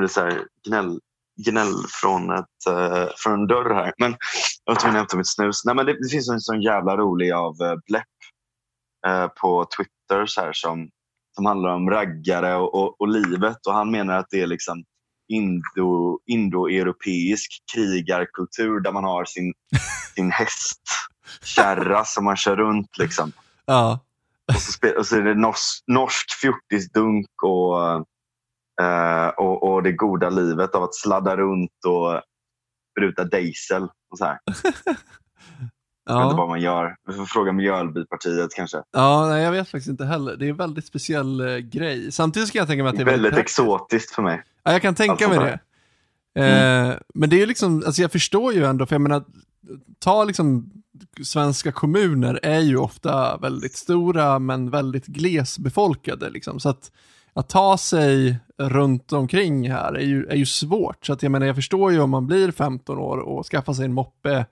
Det 0.00 0.08
så 0.08 0.20
här 0.20 0.42
gnäll, 0.68 1.00
gnäll 1.36 1.74
från, 2.00 2.30
ett, 2.30 2.66
eh, 2.68 3.08
från 3.16 3.32
en 3.32 3.46
dörr 3.46 3.74
här. 3.74 3.92
Men 3.98 4.16
jag 4.64 4.74
var 4.74 4.80
tvungen 4.80 4.96
att 4.96 5.00
hämta 5.00 5.16
mitt 5.16 5.34
snus. 5.34 5.64
Nej, 5.64 5.74
men 5.74 5.86
det, 5.86 5.92
det 5.92 6.08
finns 6.10 6.28
en 6.28 6.40
sån 6.40 6.62
jävla 6.62 6.96
rolig 6.96 7.32
av 7.32 7.62
uh, 7.62 7.74
Blepp 7.86 8.04
eh, 9.06 9.26
på 9.26 9.66
Twitter 9.76 10.26
så 10.26 10.40
här, 10.40 10.52
som, 10.52 10.90
som 11.34 11.46
handlar 11.46 11.70
om 11.70 11.90
raggare 11.90 12.56
och, 12.56 12.74
och, 12.74 13.00
och 13.00 13.08
livet. 13.08 13.66
Och 13.66 13.74
Han 13.74 13.90
menar 13.90 14.18
att 14.18 14.26
det 14.30 14.40
är 14.40 14.46
liksom 14.46 14.84
indo, 15.28 16.18
indoeuropeisk 16.26 17.50
krigarkultur 17.74 18.80
där 18.80 18.92
man 18.92 19.04
har 19.04 19.24
sin, 19.24 19.52
sin 20.14 20.30
hästkärra 20.30 22.04
som 22.04 22.24
man 22.24 22.36
kör 22.36 22.56
runt. 22.56 22.98
Liksom. 22.98 23.32
Ja. 23.64 24.00
Och 24.48 24.60
så, 24.60 24.98
och 24.98 25.06
så 25.06 25.16
är 25.16 25.22
det 25.22 25.34
norsk, 25.34 25.84
norsk 25.86 26.30
fjortisdunk 26.40 27.42
och, 27.42 28.06
eh, 28.82 29.28
och, 29.28 29.62
och 29.72 29.82
det 29.82 29.92
goda 29.92 30.28
livet 30.30 30.74
av 30.74 30.82
att 30.82 30.94
sladda 30.94 31.36
runt 31.36 31.84
och 31.86 32.22
spruta 32.96 33.24
diesel. 33.24 33.82
Och 34.10 34.18
så 34.18 34.24
här. 34.24 34.38
Jag 36.08 36.14
vet 36.16 36.24
inte 36.24 36.32
Ja. 36.34 36.36
vad 36.38 36.48
man 36.48 36.60
gör. 36.60 36.96
Vi 37.08 37.14
får 37.14 37.24
fråga 37.24 37.52
Mjölbypartiet 37.52 38.54
kanske. 38.54 38.82
ja, 38.92 39.26
nej 39.28 39.42
jag 39.44 39.52
vet 39.52 39.68
faktiskt 39.68 39.88
inte 39.90 40.04
heller. 40.04 40.36
Det 40.36 40.46
är 40.46 40.50
en 40.50 40.56
väldigt 40.56 40.86
speciell 40.86 41.40
eh, 41.40 41.56
grej. 41.56 42.12
Samtidigt 42.12 42.48
ska 42.48 42.58
jag 42.58 42.66
tänka 42.68 42.82
mig 42.82 42.90
att 42.90 42.96
det 42.96 43.02
är 43.02 43.06
väldigt 43.06 43.32
praktiskt. 43.34 43.58
exotiskt 43.58 44.14
för 44.14 44.22
mig. 44.22 44.42
Ja, 44.62 44.72
jag 44.72 44.82
kan 44.82 44.94
tänka 44.94 45.12
Alltså 45.26 45.40
mig 45.40 45.58
det. 46.34 46.40
Eh, 46.46 46.96
men 47.14 47.30
det 47.30 47.42
är 47.42 47.46
liksom, 47.46 47.82
alltså 47.86 48.02
jag 48.02 48.12
förstår 48.12 48.52
ju 48.52 48.64
ändå, 48.64 48.86
för 48.86 48.94
jag 48.94 49.00
menar, 49.02 49.24
ta 49.98 50.24
liksom 50.24 50.70
svenska 51.22 51.72
kommuner 51.72 52.40
är 52.42 52.60
ju 52.60 52.76
ofta 52.76 53.36
väldigt 53.36 53.76
stora 53.76 54.38
men 54.38 54.70
väldigt 54.70 55.06
glesbefolkade 55.06 56.30
liksom. 56.30 56.60
Så 56.60 56.68
att, 56.68 56.90
att 57.36 57.48
ta 57.48 57.78
sig 57.78 58.36
runt 58.58 59.12
omkring 59.12 59.70
här 59.70 59.92
är 59.92 60.00
ju, 60.04 60.26
är 60.26 60.36
ju 60.36 60.46
svårt. 60.46 61.06
Så 61.06 61.12
att 61.12 61.22
jag 61.22 61.32
menar, 61.32 61.46
jag 61.46 61.56
förstår 61.56 61.92
ju 61.92 62.00
om 62.00 62.10
man 62.10 62.26
blir 62.26 62.50
15 62.52 62.98
år 62.98 63.18
och 63.18 63.46
skaffar 63.46 63.72
sig 63.72 63.84
en 63.84 63.92
moppe 63.92 64.46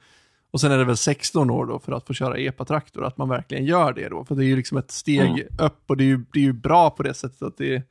och 0.50 0.60
sen 0.60 0.72
är 0.72 0.78
det 0.78 0.84
väl 0.84 0.96
16 0.96 1.50
år 1.50 1.66
då 1.66 1.78
för 1.78 1.92
att 1.92 2.06
få 2.06 2.12
köra 2.14 2.38
epatraktor, 2.38 3.04
att 3.04 3.16
man 3.18 3.28
verkligen 3.28 3.64
gör 3.64 3.92
det 3.92 4.08
då. 4.08 4.24
För 4.24 4.34
det 4.34 4.44
är 4.44 4.46
ju 4.46 4.56
liksom 4.56 4.78
ett 4.78 4.90
steg 4.90 5.30
Mm. 5.30 5.46
upp 5.58 5.82
och 5.86 5.96
det 5.96 6.04
är 6.04 6.06
ju, 6.06 6.24
det 6.32 6.38
är 6.38 6.42
ju 6.44 6.52
bra 6.52 6.90
på 6.90 7.02
det 7.02 7.14
sättet 7.14 7.42
att 7.42 7.56
det 7.56 7.82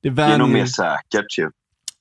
det 0.00 0.10
Det 0.10 0.22
är 0.22 0.38
nog 0.38 0.48
vänjer, 0.48 0.48
mer 0.48 0.66
säkert 0.66 1.38
ju. 1.38 1.50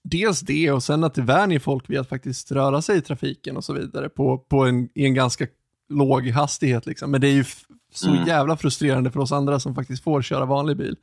dels 0.03 0.39
det 0.41 0.71
och 0.71 0.83
sen 0.83 1.03
att 1.03 1.13
det 1.13 1.21
vänjer 1.21 1.59
folk 1.59 1.89
vid 1.89 1.99
att 1.99 2.09
faktiskt 2.09 2.51
röra 2.51 2.81
sig 2.81 2.97
i 2.97 3.01
trafiken 3.01 3.57
och 3.57 3.63
så 3.63 3.73
vidare 3.73 4.09
på, 4.09 4.37
på 4.37 4.65
en, 4.65 4.89
i 4.95 5.05
en 5.05 5.13
ganska 5.13 5.47
låg 5.89 6.27
hastighet. 6.27 6.85
Liksom. 6.85 7.11
Men 7.11 7.21
det 7.21 7.27
är 7.27 7.33
ju 7.33 7.45
så 7.93 8.09
Mm. 8.09 8.27
jävla 8.27 8.57
frustrerande 8.57 9.11
för 9.11 9.19
oss 9.19 9.31
andra 9.31 9.59
som 9.59 9.75
faktiskt 9.75 10.03
får 10.03 10.21
köra 10.21 10.45
vanlig 10.45 10.77
bil. 10.77 10.95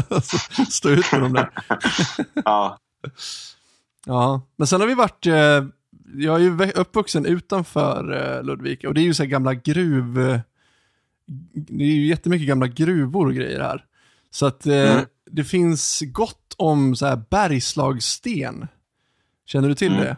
Stå 0.70 0.88
ut 0.88 1.12
med 1.12 1.20
de 1.20 1.32
där. 1.32 1.50
Ja, 2.44 2.78
Ja, 4.06 4.42
men 4.56 4.66
sen 4.66 4.80
har 4.80 4.88
vi 4.88 4.94
varit, 4.94 5.26
eh, 5.26 5.64
jag 6.14 6.34
är 6.34 6.38
ju 6.38 6.70
uppvuxen 6.72 7.26
utanför 7.26 8.12
eh, 8.38 8.44
Ludvika 8.44 8.88
och 8.88 8.94
det 8.94 9.00
är 9.00 9.04
ju 9.04 9.14
så 9.14 9.22
här 9.22 9.30
gamla 9.30 9.54
gruv, 9.54 10.20
eh, 10.20 10.40
det 11.54 11.84
är 11.84 11.88
ju 11.94 12.06
jättemycket 12.06 12.48
gamla 12.48 12.66
gruvor 12.66 13.26
och 13.26 13.34
grejer 13.34 13.60
här. 13.60 13.84
Så 14.30 14.46
att 14.46 14.66
eh, 14.66 14.92
Mm. 14.92 15.04
det 15.30 15.44
finns 15.44 16.02
gott 16.06 16.54
om 16.56 16.96
så 16.96 17.06
här 17.06 17.22
bergslagssten. 17.30 18.68
Känner 19.46 19.68
du 19.68 19.74
till 19.74 19.92
Mm. 19.92 20.00
det? 20.04 20.16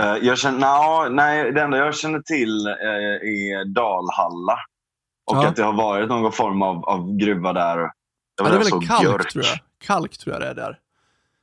Eh, 0.00 0.16
jag 0.22 0.38
känner, 0.38 0.58
no, 0.58 1.14
nej, 1.14 1.52
det 1.52 1.62
enda 1.62 1.76
jag 1.76 1.94
känner 1.96 2.20
till 2.20 2.66
eh, 2.66 2.72
är 2.72 3.64
Dalhalla. 3.74 4.58
Och 5.30 5.36
Ja. 5.36 5.46
att 5.48 5.56
det 5.56 5.62
har 5.62 5.72
varit 5.72 6.08
någon 6.08 6.32
form 6.32 6.62
av, 6.62 6.84
av 6.84 7.16
gruva 7.16 7.52
där. 7.52 7.78
Jag 7.78 7.90
Ja, 8.40 8.44
det 8.44 8.54
är 8.54 8.58
väl 8.58 8.66
så 8.66 8.80
kalk 8.80 9.00
björk. 9.00 9.32
tror 9.32 9.44
jag. 9.44 9.58
Kalk 9.86 10.18
tror 10.18 10.34
jag 10.34 10.42
det 10.42 10.48
är 10.48 10.54
där. 10.54 10.78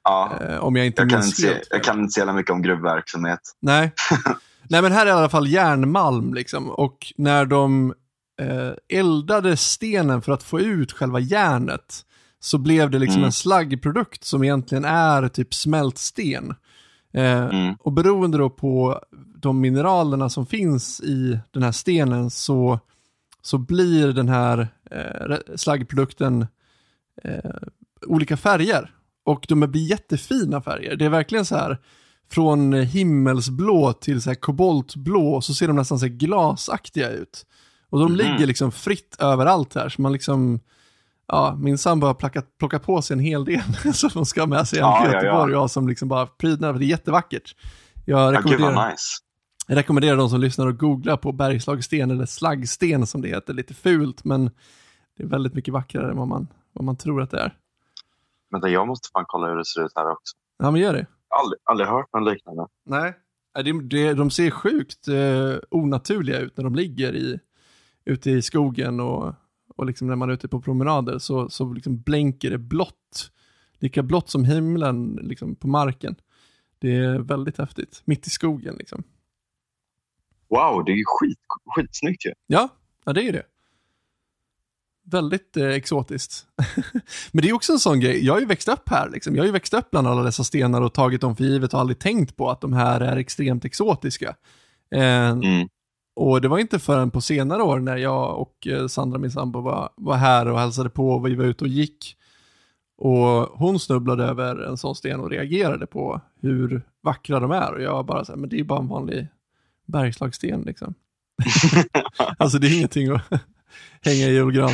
Ja, 0.03 0.31
Eh, 0.41 0.57
om 0.57 0.75
jag 0.75 0.85
inte 0.85 1.01
jag, 1.01 1.09
kan 1.09 1.19
minns 1.19 1.39
inte 1.39 1.53
se, 1.53 1.63
jag 1.69 1.83
kan 1.83 1.99
inte 1.99 2.19
jävla 2.19 2.33
mycket 2.33 2.51
om 2.51 2.61
gruvverksamhet. 2.61 3.39
Nej. 3.61 3.91
Nej, 4.69 4.81
men 4.81 4.91
här 4.91 5.05
är 5.05 5.09
i 5.09 5.11
alla 5.11 5.29
fall 5.29 5.47
järnmalm 5.47 6.33
liksom. 6.33 6.69
Och 6.69 6.97
när 7.17 7.45
de 7.45 7.93
eh, 8.41 8.99
eldade 8.99 9.57
stenen 9.57 10.21
för 10.21 10.31
att 10.31 10.43
få 10.43 10.59
ut 10.59 10.91
själva 10.91 11.19
järnet 11.19 12.03
så 12.39 12.57
blev 12.57 12.89
det 12.91 12.99
liksom 12.99 13.17
Mm. 13.17 13.25
en 13.25 13.31
slaggprodukt 13.31 14.23
som 14.23 14.43
egentligen 14.43 14.85
är 14.85 15.27
typ 15.27 15.53
smält 15.53 15.97
sten. 15.97 16.55
Eh, 17.13 17.45
Mm. 17.49 17.75
Och 17.79 17.91
beroende 17.93 18.37
då 18.37 18.49
på 18.49 19.01
de 19.35 19.61
mineralerna 19.61 20.29
som 20.29 20.45
finns 20.45 21.01
i 21.01 21.39
den 21.51 21.63
här 21.63 21.71
stenen 21.71 22.29
så, 22.29 22.79
så 23.41 23.57
blir 23.57 24.07
den 24.13 24.29
här 24.29 24.67
eh, 24.91 25.37
slaggprodukten 25.55 26.47
eh, 27.23 27.51
olika 28.07 28.37
färger. 28.37 28.93
Och 29.23 29.45
de 29.49 29.59
blir 29.59 29.81
jättefina 29.89 30.61
färger. 30.61 30.95
Det 30.95 31.05
är 31.05 31.09
verkligen 31.09 31.45
så 31.45 31.55
här 31.55 31.77
från 32.31 32.73
himmelsblå 32.73 33.93
till 33.93 34.21
så 34.21 34.29
här 34.29 34.35
koboltblå 34.35 35.41
så 35.41 35.53
ser 35.53 35.67
de 35.67 35.75
nästan 35.75 35.99
så 35.99 36.05
här 36.05 36.13
glasaktiga 36.13 37.09
ut. 37.09 37.45
Och 37.89 37.99
de 37.99 38.05
Mhm. 38.11 38.17
ligger 38.17 38.45
liksom 38.47 38.71
fritt 38.71 39.15
överallt 39.19 39.75
här 39.75 39.89
så 39.89 40.01
man 40.01 40.13
liksom 40.13 40.59
Ja, 41.27 41.55
min 41.59 41.77
sambo 41.77 42.07
har 42.07 42.13
plockat, 42.13 42.57
plockat 42.59 42.83
på 42.83 43.01
sig 43.01 43.13
en 43.13 43.19
hel 43.19 43.45
del 43.45 43.61
som 43.93 44.09
de 44.13 44.25
ska 44.25 44.41
ha 44.41 44.47
med 44.47 44.67
sig 44.67 44.79
hem 44.79 44.87
Ja, 44.89 45.01
till 45.03 45.11
ja, 45.13 45.17
ja. 45.19 45.23
Göteborg 45.25 45.55
och 45.55 45.71
som 45.71 45.87
liksom 45.87 46.07
bara 46.07 46.25
prydnad, 46.25 46.73
för 46.75 46.79
det 46.79 46.85
är 46.85 46.87
jättevackert. 46.87 47.55
Jag 48.05 48.33
Ja, 48.33 48.37
rekommenderar, 48.39 48.73
vad 48.75 48.89
nice. 48.89 49.03
jag 49.67 49.75
rekommenderar 49.77 50.17
de 50.17 50.29
som 50.29 50.39
lyssnar 50.41 50.67
att 50.67 50.77
googla 50.77 51.17
på 51.17 51.31
bergslagsten 51.31 52.11
eller 52.11 52.25
slaggsten 52.25 53.07
som 53.07 53.21
det 53.21 53.27
heter, 53.27 53.53
lite 53.53 53.73
fult 53.73 54.23
men 54.23 54.45
det 55.17 55.23
är 55.23 55.27
väldigt 55.27 55.53
mycket 55.53 55.73
vackrare 55.73 56.11
än 56.11 56.17
vad 56.17 56.27
man, 56.27 56.47
vad 56.73 56.85
man 56.85 56.95
tror 56.97 57.21
att 57.21 57.31
det 57.31 57.39
är. 57.39 57.53
Vänta, 58.51 58.69
jag 58.69 58.87
måste 58.87 59.09
fan 59.13 59.25
kolla 59.27 59.47
hur 59.47 59.55
det 59.55 59.65
ser 59.65 59.85
ut 59.85 59.91
här 59.95 60.11
också. 60.11 60.35
Ja, 60.57 60.71
men 60.71 60.81
gör 60.81 60.93
det. 60.93 61.05
Aldrig, 61.29 61.59
aldrig 61.63 61.89
hört 61.89 62.13
något 62.13 62.33
liknande. 62.33 62.67
Nej. 62.85 63.13
Nej, 63.55 63.63
Det, 63.63 63.81
det, 63.83 64.13
de 64.13 64.31
ser 64.31 64.51
sjukt 64.51 65.07
eh, 65.07 65.55
onaturliga 65.71 66.39
ut 66.39 66.57
när 66.57 66.63
de 66.63 66.75
ligger 66.75 67.15
i, 67.15 67.39
ute 68.05 68.31
i 68.31 68.41
skogen 68.41 68.99
och, 68.99 69.33
och 69.77 69.85
liksom 69.85 70.07
när 70.07 70.15
man 70.15 70.29
är 70.29 70.33
ute 70.33 70.47
på 70.47 70.61
promenader 70.61 71.19
så, 71.19 71.49
så 71.49 71.73
liksom 71.73 72.01
blänker 72.01 72.51
det 72.51 72.57
blått. 72.57 73.31
Lika 73.79 74.03
blått 74.03 74.29
som 74.29 74.45
himlen 74.45 75.19
liksom 75.21 75.55
på 75.55 75.67
marken. 75.67 76.15
Det 76.79 76.95
är 76.95 77.19
väldigt 77.19 77.57
häftigt. 77.57 78.01
Mitt 78.05 78.27
i 78.27 78.29
skogen 78.29 78.75
liksom. 78.77 79.03
Wow, 80.49 80.85
det 80.85 80.91
är 80.91 80.95
ju 80.95 81.03
skit, 81.05 81.39
skitsnyggt 81.75 82.25
ju. 82.25 82.31
Ja, 82.47 82.69
ja 83.05 83.13
det 83.13 83.27
är 83.27 83.33
det. 83.33 83.43
Väldigt 85.03 85.57
eh, 85.57 85.67
exotiskt. 85.67 86.47
Men 87.31 87.41
det 87.41 87.49
är 87.49 87.53
också 87.53 87.73
en 87.73 87.79
sån 87.79 87.99
grej, 87.99 88.25
jag 88.25 88.33
har 88.33 88.39
ju 88.39 88.45
växt 88.45 88.67
upp 88.67 88.89
här 88.89 89.09
liksom. 89.09 89.35
Jag 89.35 89.41
har 89.41 89.45
ju 89.45 89.51
växt 89.51 89.73
upp 89.73 89.91
bland 89.91 90.07
alla 90.07 90.23
dessa 90.23 90.43
stenar 90.43 90.81
och 90.81 90.93
tagit 90.93 91.21
dem 91.21 91.35
för 91.35 91.43
givet 91.43 91.73
och 91.73 91.79
aldrig 91.79 91.99
tänkt 91.99 92.35
på 92.35 92.49
att 92.49 92.61
de 92.61 92.73
här 92.73 93.01
är 93.01 93.17
extremt 93.17 93.65
exotiska. 93.65 94.35
Eh, 94.91 95.29
Mm. 95.29 95.67
Och 96.17 96.41
det 96.41 96.47
var 96.47 96.59
inte 96.59 96.79
förrän 96.79 97.11
på 97.11 97.21
senare 97.21 97.63
år 97.63 97.79
när 97.79 97.97
jag 97.97 98.39
och 98.39 98.67
eh, 98.67 98.87
Sandra, 98.87 99.19
min 99.19 99.31
sambo, 99.31 99.61
var, 99.61 99.89
var 99.95 100.15
här 100.15 100.47
och 100.47 100.59
hälsade 100.59 100.89
på 100.89 101.11
och 101.11 101.27
vi 101.27 101.35
var 101.35 101.45
ute 101.45 101.63
och 101.63 101.67
gick. 101.67 102.17
Och 102.97 103.59
hon 103.59 103.79
snubblade 103.79 104.23
över 104.23 104.55
en 104.55 104.77
sån 104.77 104.95
sten 104.95 105.19
och 105.19 105.29
reagerade 105.29 105.87
på 105.87 106.21
hur 106.41 106.81
vackra 107.03 107.39
de 107.39 107.51
är. 107.51 107.73
Och 107.73 107.81
jag 107.81 108.05
bara 108.05 108.25
så 108.25 108.31
här, 108.31 108.37
men 108.37 108.49
det 108.49 108.55
är 108.55 108.57
ju 108.57 108.63
bara 108.63 108.79
en 108.79 108.87
vanlig 108.87 109.27
bergslagssten 109.85 110.61
liksom. 110.61 110.93
alltså 112.37 112.57
det 112.57 112.67
är 112.67 112.77
ingenting 112.77 113.11
att 113.11 113.21
hänga 114.01 114.27
i 114.27 114.33
julgran. 114.33 114.71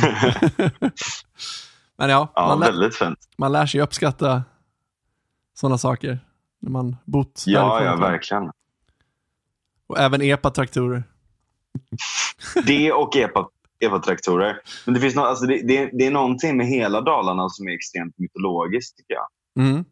men 1.96 2.10
ja, 2.10 2.32
Ja, 2.34 2.46
man, 2.46 2.60
lär, 2.60 3.16
man 3.36 3.52
lär 3.52 3.66
sig 3.66 3.80
uppskatta 3.80 4.44
sådana 5.54 5.78
saker 5.78 6.18
när 6.60 6.70
man 6.70 6.96
bott 7.04 7.44
Ja, 7.46 7.84
ja, 7.84 7.96
verkligen. 7.96 8.50
Och 9.86 9.98
även 9.98 10.22
epa-traktorer. 10.22 11.04
Det 12.66 12.92
och 12.92 13.16
epa, 13.16 13.48
epatraktorer. 13.80 14.60
Men 14.84 14.94
det, 14.94 15.00
finns 15.00 15.14
no, 15.14 15.20
alltså 15.20 15.46
det, 15.46 15.62
det, 15.62 15.90
det 15.92 16.06
är 16.06 16.10
någonting 16.10 16.56
med 16.56 16.66
hela 16.66 17.00
Dalarna 17.00 17.48
som 17.48 17.68
är 17.68 17.72
extremt 17.72 18.18
mytologiskt 18.18 18.96
tycker 18.96 19.14
jag. 19.14 19.26
Mm. 19.64 19.84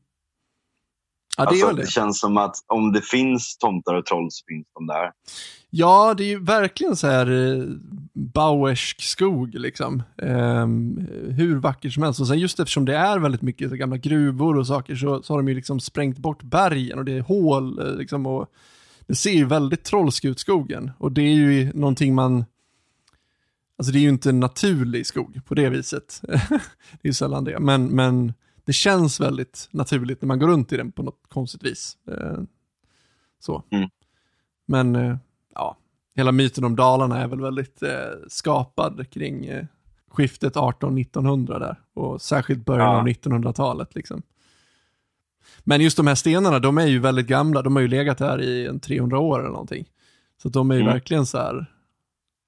Ja, 1.36 1.44
det 1.44 1.48
alltså, 1.48 1.66
det. 1.66 1.82
det 1.82 1.88
känns 1.88 2.20
som 2.20 2.36
att 2.36 2.54
om 2.66 2.92
det 2.92 3.02
finns 3.02 3.56
tomtar 3.56 3.94
och 3.94 4.06
troll 4.06 4.28
så 4.30 4.44
finns 4.48 4.66
de 4.74 4.86
där. 4.86 5.12
Ja, 5.70 6.14
det 6.14 6.24
är 6.24 6.28
ju 6.28 6.44
verkligen 6.44 6.96
så 6.96 7.06
här 7.06 7.30
eh, 7.30 7.64
Bauersk 8.12 9.02
skog 9.02 9.54
liksom. 9.54 10.02
Ehm, 10.22 11.08
hur 11.36 11.58
vackert 11.58 11.92
som 11.92 12.02
helst. 12.02 12.20
Och 12.20 12.26
sen 12.26 12.38
just 12.38 12.60
eftersom 12.60 12.84
det 12.84 12.96
är 12.96 13.18
väldigt 13.18 13.42
mycket 13.42 13.70
så 13.70 13.76
gamla 13.76 13.96
gruvor 13.96 14.58
och 14.58 14.66
saker 14.66 14.94
så, 14.94 15.22
så 15.22 15.32
har 15.32 15.38
de 15.38 15.48
ju 15.48 15.54
liksom 15.54 15.80
sprängt 15.80 16.18
bort 16.18 16.42
bergen 16.42 16.98
och 16.98 17.04
det 17.04 17.12
är 17.12 17.20
hål 17.20 17.78
eh, 17.78 17.96
liksom. 17.96 18.26
Och 18.26 18.48
det 19.06 19.14
ser 19.14 19.32
ju 19.32 19.44
väldigt 19.44 19.84
trollsk 19.84 20.24
ut 20.24 20.38
skogen. 20.38 20.90
Och 20.98 21.12
det 21.12 21.22
är 21.22 21.34
ju 21.34 21.72
någonting 21.72 22.14
man 22.14 22.44
Alltså 23.76 23.92
det 23.92 23.98
är 23.98 24.02
ju 24.02 24.08
inte 24.08 24.28
en 24.28 24.40
naturlig 24.40 25.06
skog 25.06 25.40
på 25.46 25.54
det 25.54 25.68
viset. 25.68 26.20
det 26.28 26.34
är 27.02 27.08
ju 27.08 27.12
sällan 27.12 27.44
det. 27.44 27.58
Men, 27.60 27.86
men 27.86 28.32
det 28.64 28.72
känns 28.72 29.20
väldigt 29.20 29.68
naturligt 29.70 30.22
när 30.22 30.26
man 30.26 30.38
går 30.38 30.48
runt 30.48 30.72
i 30.72 30.76
den 30.76 30.92
på 30.92 31.02
något 31.02 31.20
konstigt 31.28 31.64
vis. 31.64 31.96
Eh, 32.08 32.38
så. 33.40 33.62
Mm. 33.70 33.88
Men 34.66 34.96
eh, 34.96 35.16
ja, 35.54 35.76
hela 36.14 36.32
myten 36.32 36.64
om 36.64 36.76
Dalarna 36.76 37.20
är 37.20 37.28
väl 37.28 37.40
väldigt 37.40 37.82
eh, 37.82 37.88
skapad 38.28 39.10
kring 39.10 39.50
skiftet 40.10 40.54
18-1900 40.54 41.58
där. 41.58 41.80
Och 41.94 42.22
särskilt 42.22 42.64
början 42.64 42.94
Ja. 42.94 43.00
av 43.00 43.06
1900-talet 43.06 43.94
liksom. 43.94 44.22
Men 45.64 45.80
just 45.80 45.96
de 45.96 46.06
här 46.06 46.14
stenarna, 46.14 46.58
de 46.58 46.78
är 46.78 46.86
ju 46.86 46.98
väldigt 46.98 47.26
gamla. 47.26 47.62
De 47.62 47.76
har 47.76 47.82
ju 47.82 47.88
legat 47.88 48.20
här 48.20 48.40
i 48.40 48.66
en 48.66 48.80
300 48.80 49.18
år 49.18 49.38
eller 49.40 49.50
någonting. 49.50 49.84
Så 50.42 50.48
de 50.48 50.70
är 50.70 50.74
ju 50.74 50.80
Mm. 50.80 50.92
verkligen 50.92 51.26
så 51.26 51.38
här, 51.38 51.66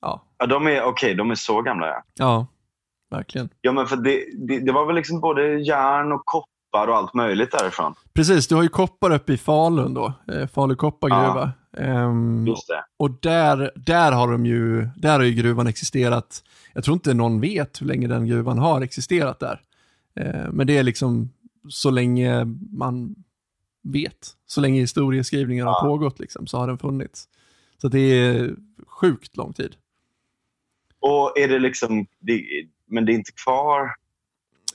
ja, 0.01 0.23
Ja, 0.39 0.47
de 0.47 0.67
är 0.67 0.83
okej, 0.85 1.15
de 1.15 1.31
är 1.31 1.35
så 1.35 1.63
gamla 1.63 1.87
ja. 1.87 2.03
ja, 2.19 2.47
verkligen. 3.11 3.49
Ja, 3.61 3.73
men 3.73 3.87
för 3.87 3.97
det, 3.97 4.25
det, 4.49 4.59
det 4.61 4.73
var 4.73 4.87
väl 4.87 4.97
liksom 4.97 5.21
både 5.21 5.59
järn 5.61 6.13
och 6.13 6.23
koppar 6.25 6.89
och 6.89 6.97
allt 6.97 7.15
möjligt 7.15 7.53
därifrån. 7.53 7.95
Precis, 8.15 8.49
du 8.49 8.55
har 8.55 8.63
ju 8.63 8.69
koppar 8.69 9.11
uppe 9.15 9.33
i 9.33 9.37
Falun 9.37 9.95
då, 9.95 10.13
eh, 10.33 10.47
Falu 10.47 10.75
koppargruva. 10.75 11.53
Ehm, 11.77 12.47
Just 12.47 12.69
det. 12.69 12.85
och 12.97 13.11
där, 13.23 13.71
där 13.77 14.13
har 14.13 14.33
de 14.33 14.47
ju, 14.47 14.89
där 14.97 15.13
har 15.19 15.23
ju 15.25 15.33
gruvan 15.35 15.67
existerat, 15.67 16.43
jag 16.75 16.85
tror 16.85 16.95
inte 16.95 17.15
någon 17.15 17.41
vet 17.41 17.81
hur 17.83 17.87
länge 17.87 18.07
den 18.09 18.27
gruvan 18.27 18.59
har 18.59 18.81
existerat 18.81 19.41
där. 19.41 19.61
Eh, 20.21 20.51
men 20.53 20.67
det 20.67 20.79
är 20.79 20.83
liksom 20.83 21.31
så 21.69 21.91
länge 21.91 22.45
man 22.73 23.15
vet, 23.83 24.37
så 24.47 24.61
länge 24.61 24.81
historieskrivningen 24.81 25.67
har 25.67 25.73
Ja. 25.73 25.81
pågått 25.83 26.19
liksom, 26.21 26.47
så 26.47 26.59
har 26.59 26.67
den 26.67 26.79
funnits. 26.79 27.29
Så 27.79 27.89
det 27.89 27.99
är 27.99 28.57
sjukt 28.87 29.37
lång 29.37 29.53
tid. 29.53 29.77
Och 31.01 31.39
är 31.39 31.49
det 31.49 31.59
liksom, 31.59 32.07
det, 32.21 32.45
men 32.87 33.05
det 33.07 33.13
är 33.13 33.15
inte 33.15 33.33
kvar? 33.33 33.91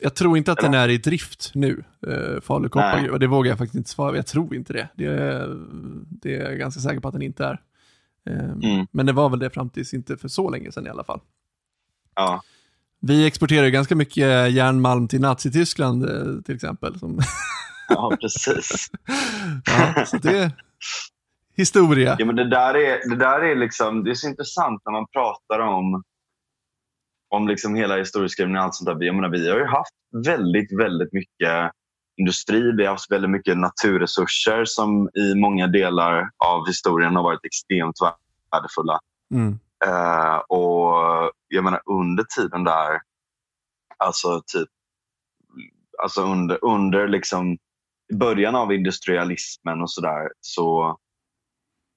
Jag 0.02 0.16
tror 0.16 0.38
inte 0.38 0.52
att 0.52 0.60
Eller? 0.60 0.70
den 0.70 0.80
är 0.82 0.90
i 0.90 0.98
drift 0.98 1.52
nu, 1.56 1.84
eh, 2.08 2.42
Falu 2.42 2.70
koppargruva. 2.70 3.18
Det 3.18 3.28
vågar 3.28 3.50
jag 3.52 3.58
faktiskt 3.58 3.76
inte 3.76 3.90
svara 3.90 4.16
Jag 4.16 4.28
tror 4.28 4.56
inte 4.56 4.74
det. 4.74 4.90
Det 4.96 5.06
är, 5.06 5.56
det 6.10 6.36
är 6.36 6.50
jag 6.50 6.60
ganska 6.60 6.82
säker 6.82 7.00
på 7.00 7.08
att 7.08 7.14
den 7.14 7.22
inte 7.22 7.46
är. 7.46 7.62
Eh, 8.30 8.50
Mm. 8.50 8.88
Men 8.92 9.06
det 9.06 9.14
var 9.14 9.30
väl 9.30 9.40
det 9.40 9.50
fram 9.50 9.70
tills 9.70 9.94
inte 9.94 10.18
för 10.18 10.28
så 10.28 10.50
länge 10.50 10.72
sedan 10.72 10.88
i 10.88 10.90
alla 10.90 11.04
fall. 11.04 11.20
Ja. 12.16 12.42
Vi 13.02 13.28
exporterar 13.28 13.66
ju 13.66 13.72
ganska 13.72 13.96
mycket 13.96 14.52
järnmalm 14.52 15.08
till 15.08 15.22
Nazityskland 15.22 16.10
eh, 16.10 16.42
till 16.46 16.56
exempel. 16.56 17.00
Som, 17.00 17.20
ja, 17.90 18.18
precis. 18.22 18.92
ja, 19.66 20.06
så 20.06 20.18
det 20.18 20.52
historia. 21.58 22.16
Ja, 22.20 22.26
men 22.26 22.36
det 22.36 22.50
där 22.50 22.78
är, 22.78 23.10
det 23.10 23.16
där 23.16 23.42
är 23.42 23.56
liksom, 23.56 24.04
det 24.04 24.12
är 24.12 24.16
så 24.16 24.28
intressant 24.28 24.82
när 24.86 24.92
man 24.92 25.08
pratar 25.14 25.60
om 25.60 26.04
om 27.36 27.48
liksom 27.48 27.76
hela 27.76 27.98
historieskrivningen 27.98 28.60
och 28.60 28.64
allt 28.64 28.76
sånt 28.76 29.00
där. 29.00 29.06
Jag 29.06 29.16
menar, 29.16 29.30
vi 29.30 29.50
har 29.50 29.58
ju 29.58 29.66
haft 29.66 29.94
väldigt, 30.26 30.80
väldigt 30.80 31.14
mycket 31.14 31.72
industri. 32.18 32.72
Vi 32.78 32.86
har 32.86 32.92
haft 32.92 33.12
väldigt 33.12 33.32
mycket 33.32 33.58
naturresurser 33.58 34.66
som 34.66 35.10
i 35.14 35.36
många 35.36 35.68
delar 35.68 36.30
av 36.38 36.68
historien 36.68 37.16
har 37.16 37.24
varit 37.24 37.46
extremt 37.46 37.96
värdefulla. 38.52 39.00
Mm. 39.34 39.60
Eh, 39.86 40.38
och 40.38 41.32
jag 41.48 41.64
menar 41.64 41.82
under 41.86 42.24
tiden 42.24 42.64
där, 42.64 43.00
alltså 43.98 44.42
typ 44.54 44.70
alltså 46.04 46.22
under, 46.22 46.66
under 46.66 47.08
liksom 47.08 47.58
början 48.14 48.56
av 48.56 48.74
industrialismen 48.74 49.82
och 49.82 49.92
sådär 49.92 50.30
så 50.42 50.98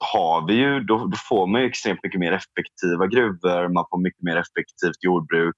har 0.05 0.47
vi 0.47 0.55
ju, 0.55 0.81
då, 0.81 1.07
då, 1.07 1.17
får 1.29 1.47
man 1.47 1.61
ju 1.61 1.67
extremt 1.67 2.01
mycket 2.03 2.21
mer 2.21 2.33
effektiva 2.33 3.07
gruvor, 3.07 3.69
man 3.69 3.85
får 3.91 3.99
mycket 3.99 4.23
mer 4.23 4.37
effektivt 4.37 5.05
jordbruk, 5.05 5.55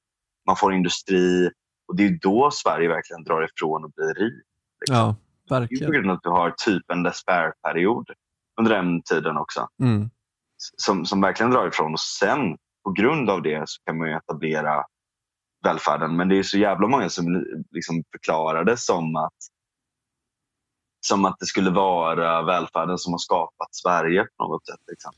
man 0.47 0.57
får 0.57 0.75
industri 0.75 1.51
och 1.89 1.97
det 1.97 2.05
är 2.05 2.19
då 2.23 2.51
Sverige 2.53 2.89
verkligen 2.89 3.25
drar 3.25 3.45
ifrån 3.45 3.85
och 3.85 3.93
blir 3.93 4.15
rik. 4.15 4.45
Liksom. 4.81 4.97
Ja, 4.97 5.17
verkligen. 5.51 5.81
Det 5.81 5.85
är 5.85 5.87
på 5.87 5.93
grund 5.93 6.11
av 6.11 6.17
att 6.17 6.23
du 6.23 6.31
har 6.31 6.51
typ 6.51 6.91
en 6.91 7.03
despair-period 7.03 8.11
under 8.61 8.75
den 8.75 9.03
tiden 9.03 9.37
också. 9.37 9.69
Mm. 9.83 10.11
Som, 10.77 11.07
som 11.07 11.21
verkligen 11.21 11.51
drar 11.51 11.69
ifrån 11.69 11.93
och 11.93 12.01
sen 12.01 12.57
på 12.85 12.93
grund 12.93 13.31
av 13.31 13.43
det 13.43 13.63
så 13.67 13.83
kan 13.85 13.99
man 13.99 14.09
ju 14.09 14.15
etablera 14.15 14.85
välfärden. 15.65 16.17
Men 16.17 16.29
det 16.29 16.39
är 16.39 16.43
så 16.43 16.59
jävla 16.59 16.89
många 16.89 17.09
som 17.09 17.45
liksom 17.71 18.05
förklarar 18.13 18.65
det 18.65 18.77
som 18.77 19.17
att, 19.17 19.39
som 21.07 21.25
att 21.25 21.37
det 21.41 21.47
skulle 21.47 21.71
vara 21.71 22.43
välfärden 22.43 22.99
som 22.99 23.13
har 23.13 23.19
skapat 23.19 23.69
Sverige 23.71 24.27
på 24.37 24.45
något 24.49 24.67
sätt. 24.67 24.81
Liksom. 24.91 25.13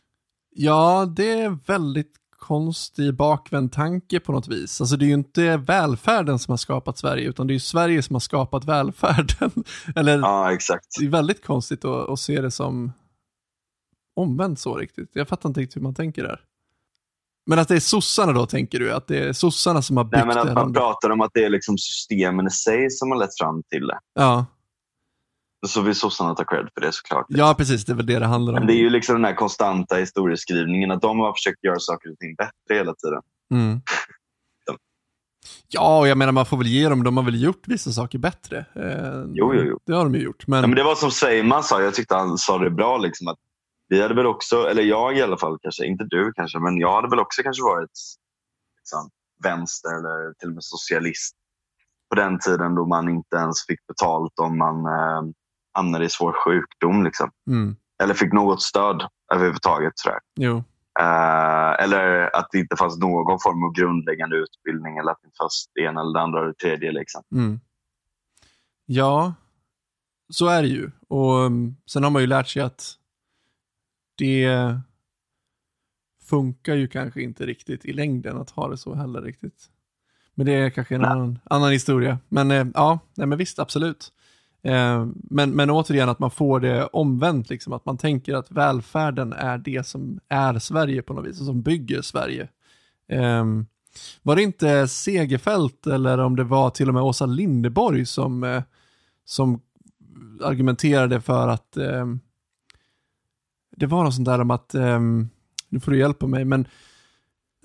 Ja, 0.50 1.07
det 1.17 1.41
är 1.41 1.59
väldigt 1.67 2.12
konstig 2.38 3.15
bakvänd 3.15 3.73
tanke 3.73 4.21
på 4.21 4.33
något 4.33 4.49
vis. 4.49 4.81
Alltså 4.81 4.97
det 4.97 5.05
är 5.05 5.07
ju 5.07 5.15
inte 5.15 5.57
välfärden 5.57 6.38
som 6.38 6.53
har 6.53 6.57
skapat 6.57 6.99
Sverige, 6.99 7.29
utan 7.29 7.47
det 7.47 7.55
är 7.55 7.59
Sverige 7.59 8.03
som 8.03 8.15
har 8.15 8.21
skapat 8.21 8.65
välfärden. 8.65 9.50
Eller, 9.97 10.19
ja, 10.19 10.53
exakt. 10.53 10.87
Det 10.99 11.07
är 11.07 11.11
väldigt 11.11 11.45
konstigt 11.45 11.85
att, 11.85 12.09
att 12.09 12.21
se 12.21 12.41
det 12.41 12.50
som 12.50 12.93
omvänt 14.16 14.61
så 14.61 14.76
riktigt. 14.76 15.11
Jag 15.12 15.28
fattar 15.28 15.49
inte 15.49 15.61
riktigt 15.61 15.76
hur 15.76 15.82
man 15.82 15.94
tänker 15.94 16.23
där. 16.23 16.40
Men 17.50 17.58
att 17.58 17.68
det 17.68 17.75
är 17.76 17.80
sossarna 17.80 18.32
då, 18.32 18.46
tänker 18.46 18.78
du? 18.78 18.92
Att 18.92 19.06
det 19.06 19.18
är 19.18 19.32
sossarna 19.32 19.82
som 19.82 19.96
har 19.96 20.04
byggt 20.04 20.26
Nej, 20.26 20.26
men 20.26 20.38
att 20.38 20.54
man 20.54 20.73
pratar 20.73 21.11
om 21.11 21.20
att 21.20 21.30
det 21.35 21.44
är 21.44 21.50
liksom 21.50 21.78
systemen 21.78 22.46
i 22.46 22.50
sig 22.50 22.90
som 22.90 23.11
har 23.11 23.18
lett 23.18 23.38
fram 23.38 23.62
till 23.70 23.87
det. 23.87 23.99
Ja. 24.14 24.46
Så 25.66 25.80
vill 25.80 25.94
sossarna 25.94 26.35
ta 26.35 26.44
cred 26.44 26.68
för 26.75 26.80
det 26.80 26.92
såklart. 26.92 27.26
Ja, 27.28 27.54
precis. 27.58 27.85
Det 27.85 27.92
är 27.92 27.96
väl 27.96 28.06
det 28.06 28.18
det 28.18 28.26
handlar 28.26 28.52
om. 28.52 28.58
Men 28.58 28.66
det 28.66 28.73
är 28.73 28.78
ju 28.78 28.90
liksom 28.90 29.14
den 29.14 29.25
här 29.25 29.35
konstanta 29.35 29.96
historieskrivningen, 29.96 30.90
att 30.90 31.02
de 31.02 31.18
har 31.18 31.32
försökt 31.32 31.64
göra 31.64 31.78
saker 31.78 32.11
och 32.11 32.18
ting 32.18 32.35
bättre 32.35 32.75
hela 32.75 32.94
tiden. 32.94 33.23
Mm. 33.54 33.80
Ja, 35.68 35.99
och 35.99 36.08
jag 36.08 36.18
menar 36.18 36.32
man 36.32 36.46
får 36.46 36.56
väl 36.56 36.66
ge 36.66 36.88
dem, 36.88 37.04
de 37.04 37.16
har 37.16 37.25
väl 37.25 37.42
gjort 37.42 37.62
vissa 37.68 37.92
saker 37.92 38.18
bättre. 38.18 38.58
Eh, 38.58 39.25
jo, 39.35 39.54
jo, 39.54 39.62
jo. 39.62 39.78
Det 39.87 39.92
har 39.92 40.04
de 40.04 40.14
ju 40.14 40.20
gjort. 40.20 40.46
Men... 40.46 40.61
Ja, 40.61 40.66
men 40.66 40.76
det 40.76 40.85
var 40.85 40.94
som 40.94 41.11
Seiman 41.11 41.62
sa, 41.62 41.82
jag 41.82 41.94
tyckte 41.94 42.14
han 42.14 42.38
sa 42.38 42.58
det 42.58 42.70
bra, 42.70 42.99
liksom, 42.99 43.28
att 43.28 43.38
vi 43.88 44.02
hade 44.02 44.14
väl 44.14 44.26
också, 44.26 44.69
eller 44.69 44.83
jag 44.83 45.16
i 45.16 45.23
alla 45.23 45.38
fall, 45.38 45.59
kanske, 45.62 45.87
inte 45.87 46.05
du 46.05 46.33
kanske, 46.33 46.59
men 46.59 46.78
jag 46.78 46.95
hade 46.95 47.09
väl 47.09 47.21
också 47.21 47.43
kanske 47.43 47.62
varit 47.62 47.90
liksom, 48.78 49.11
vänster 49.43 49.88
eller 49.88 50.35
till 50.35 50.49
och 50.49 50.55
med 50.55 50.64
socialist 50.64 51.37
på 52.09 52.14
den 52.14 52.38
tiden 52.38 52.75
då 52.75 52.87
man 52.87 53.09
inte 53.09 53.37
ens 53.37 53.66
fick 53.66 53.87
betalt 53.87 54.38
om 54.38 54.59
man 54.59 54.87
eh, 54.87 55.33
hamnade 55.73 56.05
i 56.05 56.09
svår 56.09 56.33
sjukdom. 56.45 57.05
Liksom. 57.05 57.31
Mm. 57.47 57.76
Eller 58.02 58.14
fick 58.14 58.33
något 58.33 58.62
stöd 58.62 59.03
överhuvudtaget. 59.33 59.92
Sådär. 59.96 60.18
Jo. 60.35 60.57
Eh, 61.01 61.85
eller 61.85 62.37
att 62.37 62.49
det 62.53 62.59
inte 62.59 62.77
fanns 62.77 62.99
någon 62.99 63.38
form 63.40 63.64
av 63.64 63.72
grundläggande 63.72 64.37
utbildning 64.37 64.99
eller 64.99 65.11
att 65.11 65.18
det 65.22 65.27
inte 65.27 65.37
fanns 65.37 65.70
det 65.75 65.81
ena 65.81 66.01
eller 66.01 66.12
det 66.12 66.20
andra 66.20 66.38
eller 66.38 66.49
det 66.49 66.59
tredje. 66.59 66.92
Liksom. 66.92 67.22
Mm. 67.33 67.61
Ja, 68.87 69.35
så 70.29 70.46
är 70.46 70.62
det 70.62 70.68
ju. 70.68 70.90
Och 71.09 71.35
um, 71.35 71.77
Sen 71.90 72.03
har 72.03 72.11
man 72.11 72.22
ju 72.22 72.29
lärt 72.29 72.49
sig 72.49 72.62
att 72.62 72.94
det 74.16 74.81
funkar 76.22 76.74
ju 76.74 76.88
kanske 76.88 77.22
inte 77.22 77.46
riktigt 77.46 77.85
i 77.85 77.92
längden 77.92 78.37
att 78.37 78.50
ha 78.50 78.68
det 78.68 78.76
så 78.76 78.94
heller 78.94 79.22
riktigt. 79.22 79.70
Men 80.35 80.46
det 80.46 80.52
är 80.52 80.70
kanske 80.70 80.94
en 80.94 81.05
annan, 81.05 81.38
annan, 81.44 81.72
historia. 81.72 82.18
Men 82.29 82.50
eh, 82.50 82.66
ja, 82.74 82.98
nej, 83.14 83.26
men 83.26 83.38
visst, 83.38 83.59
absolut. 83.59 84.12
Eh, 84.62 85.07
men, 85.14 85.50
men 85.50 85.70
återigen 85.70 86.09
att 86.09 86.18
man 86.18 86.31
får 86.31 86.61
det 86.61 86.87
omvänt, 86.87 87.50
liksom, 87.50 87.72
att 87.72 87.85
man 87.87 87.98
tänker 87.98 88.35
att 88.35 88.50
välfärden 88.50 89.33
är 89.33 89.59
det 89.59 89.87
som 89.87 90.20
är 90.29 90.59
Sverige 90.59 91.02
på 91.02 91.14
något 91.14 91.26
vis, 91.26 91.40
och 91.40 91.46
som 91.46 91.62
bygger 91.62 92.02
Sverige. 92.02 92.48
Eh, 93.09 93.44
var 94.22 94.37
det 94.37 94.42
inte 94.42 94.88
Segerfält 94.88 95.87
eller 95.87 96.18
om 96.18 96.37
det 96.37 96.44
var 96.44 96.70
till 96.70 96.88
och 96.88 96.94
med 96.94 97.02
Åsa 97.02 97.26
Lindeborg 97.26 98.07
som, 98.07 98.44
eh, 98.44 98.62
som 99.24 99.61
argumenterade 100.42 101.20
för 101.20 101.48
att 101.48 101.76
eh, 101.76 102.07
det 103.77 103.87
var 103.87 104.05
något 104.05 104.15
sånt 104.15 104.27
där 104.27 104.41
om 104.41 104.51
att, 104.51 104.75
um, 104.75 105.29
nu 105.69 105.81
får 105.81 105.93
du 105.93 105.99
hjälpa 105.99 106.27
mig, 106.27 106.45
men 106.45 106.69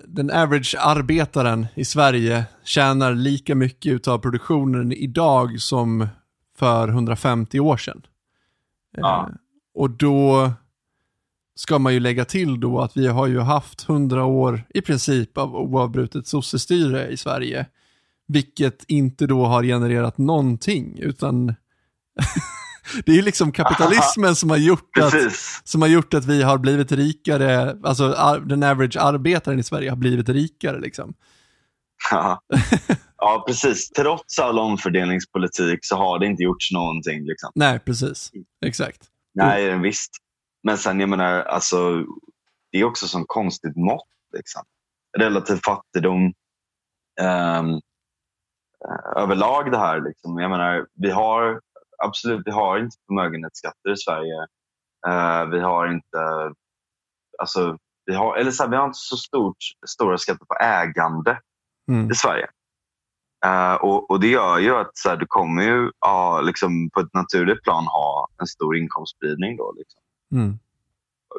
den 0.06 0.30
average 0.30 0.76
arbetaren 0.78 1.66
i 1.74 1.84
Sverige 1.84 2.44
tjänar 2.64 3.14
lika 3.14 3.54
mycket 3.54 4.08
av 4.08 4.18
produktionen 4.18 4.92
idag 4.92 5.60
som 5.60 6.08
för 6.58 6.88
150 6.88 7.60
år 7.60 7.76
sedan. 7.76 8.02
Ja. 8.96 9.28
Eh, 9.28 9.34
och 9.74 9.90
då 9.90 10.52
ska 11.54 11.78
man 11.78 11.94
ju 11.94 12.00
lägga 12.00 12.24
till 12.24 12.60
då 12.60 12.80
att 12.80 12.96
vi 12.96 13.06
har 13.06 13.26
ju 13.26 13.40
haft 13.40 13.88
100 13.88 14.24
år 14.24 14.62
i 14.74 14.80
princip 14.80 15.38
av 15.38 15.56
oavbrutet 15.56 16.26
sossestyre 16.26 17.08
i 17.08 17.16
Sverige. 17.16 17.66
Vilket 18.26 18.84
inte 18.88 19.26
då 19.26 19.44
har 19.44 19.62
genererat 19.62 20.18
någonting, 20.18 20.98
utan 20.98 21.54
det 23.06 23.18
är 23.18 23.22
liksom 23.22 23.52
kapitalismen 23.52 24.36
som 24.36 24.50
har, 24.50 24.56
gjort 24.56 24.98
att, 24.98 25.14
som 25.64 25.82
har 25.82 25.88
gjort 25.88 26.14
att 26.14 26.24
vi 26.24 26.42
har 26.42 26.58
blivit 26.58 26.92
rikare, 26.92 27.76
alltså 27.82 28.08
den 28.46 28.62
average 28.62 28.96
arbetaren 28.96 29.58
i 29.58 29.62
Sverige 29.62 29.90
har 29.90 29.96
blivit 29.96 30.28
rikare. 30.28 30.80
Liksom. 30.80 31.14
Ja. 32.10 32.42
ja, 33.16 33.44
precis. 33.46 33.90
Trots 33.90 34.38
all 34.38 34.58
omfördelningspolitik 34.58 35.78
så 35.82 35.96
har 35.96 36.18
det 36.18 36.26
inte 36.26 36.42
gjorts 36.42 36.72
någonting. 36.72 37.24
Liksom. 37.24 37.50
Nej, 37.54 37.78
precis. 37.78 38.30
Exakt. 38.66 39.02
Nej, 39.34 39.68
mm. 39.68 39.82
visst. 39.82 40.10
Men 40.62 40.78
sen, 40.78 41.00
jag 41.00 41.08
menar, 41.08 41.42
alltså, 41.42 42.04
det 42.72 42.78
är 42.78 42.84
också 42.84 43.08
som 43.08 43.24
konstigt 43.26 43.76
mått. 43.76 44.08
Liksom. 44.36 44.62
Relativ 45.18 45.56
fattigdom 45.64 46.32
um, 47.20 47.80
överlag 49.16 49.70
det 49.70 49.78
här. 49.78 50.00
Liksom. 50.00 50.38
Jag 50.38 50.50
menar, 50.50 50.86
vi 50.94 51.10
har 51.10 51.60
absolut, 52.04 52.42
vi 52.44 52.50
har 52.50 52.78
inte 52.78 52.96
förmögenhetsskatter 53.06 53.90
i 53.92 53.96
Sverige. 53.96 54.46
Uh, 55.06 55.50
vi 55.50 55.60
har 55.60 55.86
inte, 55.86 56.52
alltså, 57.38 57.78
vi 58.06 58.14
har, 58.14 58.36
eller 58.36 58.50
så 58.50 58.62
här, 58.62 58.70
vi 58.70 58.76
har 58.76 58.86
inte 58.86 58.98
så 58.98 59.16
stort, 59.16 59.56
stora 59.86 60.18
skatter 60.18 60.44
på 60.44 60.54
ägande 60.54 61.38
mm. 61.88 62.10
i 62.10 62.14
Sverige. 62.14 62.48
Uh, 63.46 63.74
och, 63.74 64.10
och, 64.10 64.20
Det 64.20 64.28
gör 64.28 64.58
ju 64.58 64.76
att 64.76 64.90
så 64.94 65.08
här, 65.08 65.16
du 65.16 65.26
kommer 65.26 65.62
ju 65.62 65.90
ja, 66.00 66.40
liksom, 66.40 66.90
på 66.90 67.00
ett 67.00 67.14
naturligt 67.14 67.62
plan 67.62 67.86
ha 67.86 68.28
en 68.40 68.46
stor 68.46 68.76
inkomstspridning. 68.76 69.56
Då, 69.56 69.74
liksom. 69.76 70.02
mm. 70.32 70.58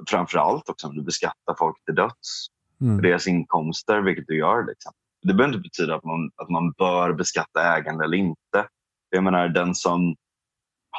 Framförallt 0.10 0.70
också 0.70 0.88
om 0.88 0.96
du 0.96 1.04
beskattar 1.04 1.56
folk 1.60 1.86
till 1.86 1.96
döds 1.96 2.48
mm. 2.82 2.98
för 2.98 3.04
deras 3.04 3.28
inkomster, 3.28 4.02
vilket 4.02 4.28
du 4.28 4.38
gör. 4.38 4.66
Liksom. 4.68 4.92
Det 5.22 5.34
behöver 5.34 5.56
inte 5.56 5.70
betyda 5.70 5.96
att 5.96 6.04
man, 6.04 6.32
att 6.36 6.50
man 6.50 6.72
bör 6.72 7.14
beskatta 7.14 7.76
ägande 7.78 8.06
eller 8.06 8.18
inte. 8.18 8.68
Jag 9.10 9.24
menar, 9.24 9.48
den 9.48 9.76
som 9.76 10.16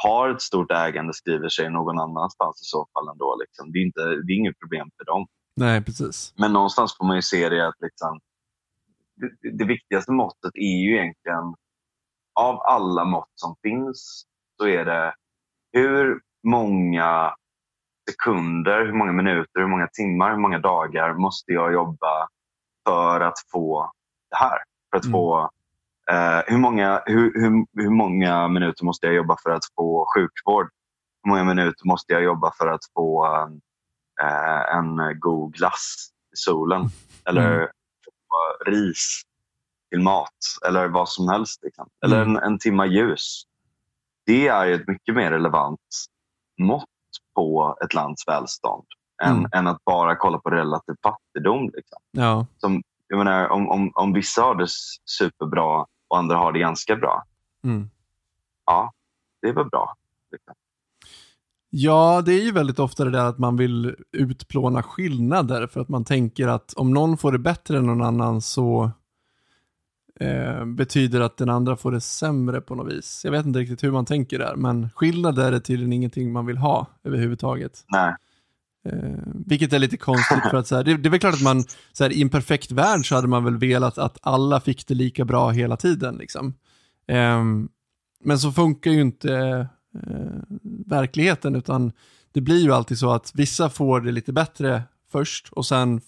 har 0.02 0.30
ett 0.30 0.42
stort 0.42 0.72
ägande 0.72 1.14
skriver 1.14 1.48
sig 1.48 1.70
någon 1.70 1.98
annanstans 1.98 2.62
i 2.62 2.64
så 2.64 2.88
fall 2.92 3.08
ändå. 3.08 3.36
Liksom. 3.40 3.72
Det, 3.72 3.78
är 3.78 3.82
inte, 3.82 4.00
det 4.00 4.32
är 4.32 4.36
inget 4.36 4.60
problem 4.60 4.90
för 4.98 5.04
dem. 5.04 5.26
Nej, 5.56 5.84
precis. 5.84 6.34
Men 6.36 6.52
någonstans 6.52 6.96
får 6.98 7.06
man 7.06 7.16
ju 7.16 7.22
se 7.22 7.48
det 7.48 7.68
att 7.68 7.80
liksom, 7.80 8.20
det, 9.16 9.50
det, 9.58 9.64
viktigaste 9.64 10.12
måttet 10.12 10.50
är 10.54 10.78
ju 10.84 10.96
egentligen, 10.96 11.54
av 12.40 12.60
alla 12.60 13.04
mått 13.04 13.32
som 13.34 13.56
finns, 13.62 14.24
så 14.60 14.68
är 14.68 14.84
det 14.84 15.14
hur 15.72 16.20
många 16.46 17.34
sekunder, 18.10 18.86
hur 18.86 18.92
många 18.92 19.12
minuter, 19.12 19.60
hur 19.60 19.66
många 19.66 19.88
timmar, 19.92 20.30
hur 20.30 20.40
många 20.40 20.58
dagar 20.58 21.14
måste 21.14 21.52
jag 21.52 21.72
jobba 21.72 22.28
för 22.88 23.20
att 23.20 23.38
få 23.52 23.92
det 24.30 24.36
här? 24.36 24.58
För 24.90 24.98
att 24.98 25.04
mm. 25.04 25.12
få 25.12 25.50
Uh, 26.12 26.42
hur, 26.46 26.58
många, 26.58 27.02
hur, 27.06 27.32
hur, 27.34 27.66
hur 27.82 27.90
många 27.90 28.48
minuter 28.48 28.84
måste 28.84 29.06
jag 29.06 29.14
jobba 29.14 29.36
för 29.42 29.50
att 29.50 29.64
få 29.76 30.06
sjukvård? 30.14 30.70
Hur 31.22 31.30
många 31.30 31.44
minuter 31.44 31.86
måste 31.86 32.12
jag 32.12 32.22
jobba 32.22 32.52
för 32.58 32.66
att 32.66 32.80
få 32.94 33.26
uh, 34.22 34.76
en 34.76 35.20
god 35.20 35.54
glass 35.54 36.08
i 36.32 36.36
solen? 36.36 36.80
Mm. 36.80 36.90
Eller 37.28 37.54
mm. 37.56 37.68
ris 38.66 39.22
till 39.90 40.02
mat? 40.02 40.38
Eller 40.66 40.88
vad 40.88 41.08
som 41.08 41.28
helst. 41.28 41.62
Liksom. 41.62 41.88
Eller 42.04 42.22
mm. 42.22 42.36
en, 42.36 42.42
en 42.42 42.58
timma 42.58 42.86
ljus. 42.86 43.42
Det 44.26 44.48
är 44.48 44.70
ett 44.70 44.88
mycket 44.88 45.14
mer 45.14 45.30
relevant 45.30 45.80
mått 46.60 46.84
på 47.34 47.78
ett 47.84 47.94
lands 47.94 48.28
välstånd 48.28 48.86
än, 49.22 49.36
mm. 49.36 49.50
än 49.52 49.66
att 49.66 49.84
bara 49.84 50.16
kolla 50.16 50.38
på 50.38 50.50
relativ 50.50 50.94
fattigdom. 51.02 51.70
Liksom. 51.74 51.98
Ja. 52.10 52.46
Som 52.58 52.82
jag 53.08 53.18
menar, 53.18 53.48
om, 53.48 53.68
om, 53.68 53.92
om 53.94 54.12
vissa 54.12 54.42
har 54.42 54.54
det 54.54 54.66
superbra 55.18 55.86
och 56.14 56.18
andra 56.18 56.36
har 56.36 56.52
det 56.52 56.58
ganska 56.58 56.96
bra, 56.96 57.24
Mm. 57.64 57.90
ja, 58.66 58.92
det 59.42 59.48
är 59.48 59.52
väl 59.54 59.68
bra. 59.68 59.94
Ja, 61.70 62.22
det 62.26 62.32
är 62.32 62.42
ju 62.42 62.52
väldigt 62.52 62.78
ofta 62.78 63.04
det 63.04 63.10
där 63.10 63.24
att 63.24 63.38
man 63.38 63.56
vill 63.56 63.96
utplåna 64.12 64.82
skillnader 64.82 65.66
för 65.66 65.80
att 65.80 65.88
man 65.88 66.04
tänker 66.04 66.48
att 66.48 66.74
om 66.76 66.90
någon 66.90 67.16
får 67.16 67.32
det 67.32 67.38
bättre 67.38 67.78
än 67.78 67.86
någon 67.86 68.02
annan 68.02 68.40
så 68.40 68.90
eh, 70.20 70.64
betyder 70.64 71.20
att 71.20 71.36
den 71.36 71.48
andra 71.50 71.76
får 71.76 71.92
det 71.92 72.00
sämre 72.00 72.60
på 72.60 72.74
något 72.74 72.92
vis. 72.92 73.20
Jag 73.24 73.32
vet 73.32 73.46
inte 73.46 73.58
riktigt 73.58 73.84
hur 73.84 73.90
man 73.90 74.04
tänker 74.04 74.38
där, 74.38 74.56
men 74.56 74.90
skillnader 74.90 75.52
är 75.52 75.60
tydligen 75.60 75.92
ingenting 75.92 76.32
man 76.32 76.46
vill 76.46 76.58
ha 76.58 76.86
överhuvudtaget. 77.04 77.84
Nej. 77.88 78.14
Eh, 78.84 79.18
vilket 79.46 79.72
är 79.72 79.78
lite 79.78 79.96
konstigt 79.96 80.42
för 80.50 80.56
att 80.56 80.66
så 80.66 80.76
här, 80.76 80.84
det, 80.84 80.96
det 80.96 81.08
är 81.08 81.10
väl 81.10 81.20
klart 81.20 81.34
att 81.34 81.42
man 81.42 81.64
så 81.92 82.04
här, 82.04 82.12
i 82.12 82.22
en 82.22 82.28
perfekt 82.28 82.72
värld 82.72 83.08
så 83.08 83.14
hade 83.14 83.28
man 83.28 83.44
väl 83.44 83.56
velat 83.58 83.98
att 83.98 84.18
alla 84.22 84.60
fick 84.60 84.86
det 84.86 84.94
lika 84.94 85.24
bra 85.24 85.50
hela 85.50 85.76
tiden. 85.76 86.16
Liksom. 86.16 86.54
Ehm, 87.06 87.68
men 88.24 88.38
så 88.38 88.52
funkar 88.52 88.90
ju 88.90 89.00
inte 89.00 89.34
eh, 90.06 90.56
verkligheten 90.86 91.56
utan 91.56 91.92
det 92.32 92.40
blir 92.40 92.62
ju 92.62 92.72
alltid 92.72 92.98
så 92.98 93.10
att 93.10 93.30
vissa 93.34 93.70
får 93.70 94.00
det 94.00 94.12
lite 94.12 94.32
bättre 94.32 94.82
först 95.12 95.48
och 95.52 95.66
sen 95.66 96.00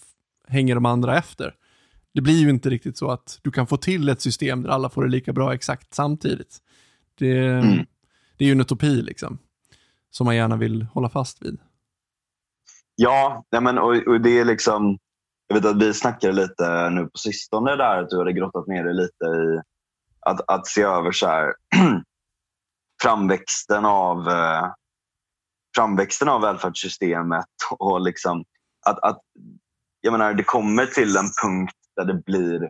hänger 0.47 0.75
de 0.75 0.85
andra 0.85 1.17
efter. 1.17 1.53
Det 2.13 2.21
blir 2.21 2.37
ju 2.39 2.49
inte 2.49 2.69
riktigt 2.69 2.97
så 2.97 3.11
att 3.11 3.39
du 3.41 3.51
kan 3.51 3.67
få 3.67 3.77
till 3.77 4.09
ett 4.09 4.21
system 4.21 4.63
där 4.63 4.69
alla 4.69 4.89
får 4.89 5.03
det 5.03 5.09
lika 5.09 5.33
bra 5.33 5.53
exakt 5.53 5.93
samtidigt. 5.93 6.57
Det, 7.17 7.47
Mm. 7.47 7.85
det 8.37 8.43
är 8.43 8.47
ju 8.47 8.51
en 8.51 8.61
utopi 8.61 9.01
liksom, 9.01 9.37
som 10.11 10.25
man 10.25 10.35
gärna 10.35 10.55
vill 10.57 10.83
hålla 10.83 11.09
fast 11.09 11.41
vid. 11.41 11.57
Ja, 12.99 13.43
nej 13.51 13.61
men, 13.61 13.77
och, 13.77 13.95
och 14.07 14.21
det 14.21 14.39
är 14.39 14.45
liksom... 14.45 14.97
Jag 15.47 15.55
vet 15.55 15.65
att 15.65 15.81
vi 15.81 15.93
snackade 15.93 16.33
lite 16.33 16.89
nu 16.89 17.03
på 17.05 17.17
sistone 17.17 17.75
där 17.75 18.03
att 18.03 18.09
du 18.09 18.17
hade 18.17 18.33
grottat 18.33 18.67
ner 18.67 18.83
dig 18.83 18.93
lite 18.93 19.25
i 19.25 19.61
att, 20.19 20.41
att 20.47 20.67
se 20.67 20.81
över 20.81 21.11
så 21.11 21.27
här, 21.27 21.53
framväxten 23.03 23.85
av 23.85 24.27
eh, 24.29 24.67
framväxten 25.75 26.29
av 26.29 26.41
välfärdssystemet 26.41 27.45
och 27.79 28.01
liksom 28.01 28.43
att, 28.85 28.99
att 29.03 29.21
jag 30.01 30.11
menar, 30.11 30.33
det 30.33 30.43
kommer 30.43 30.85
till 30.85 31.17
en 31.17 31.29
punkt 31.43 31.75
där 31.95 32.05
det 32.05 32.23
blir 32.25 32.69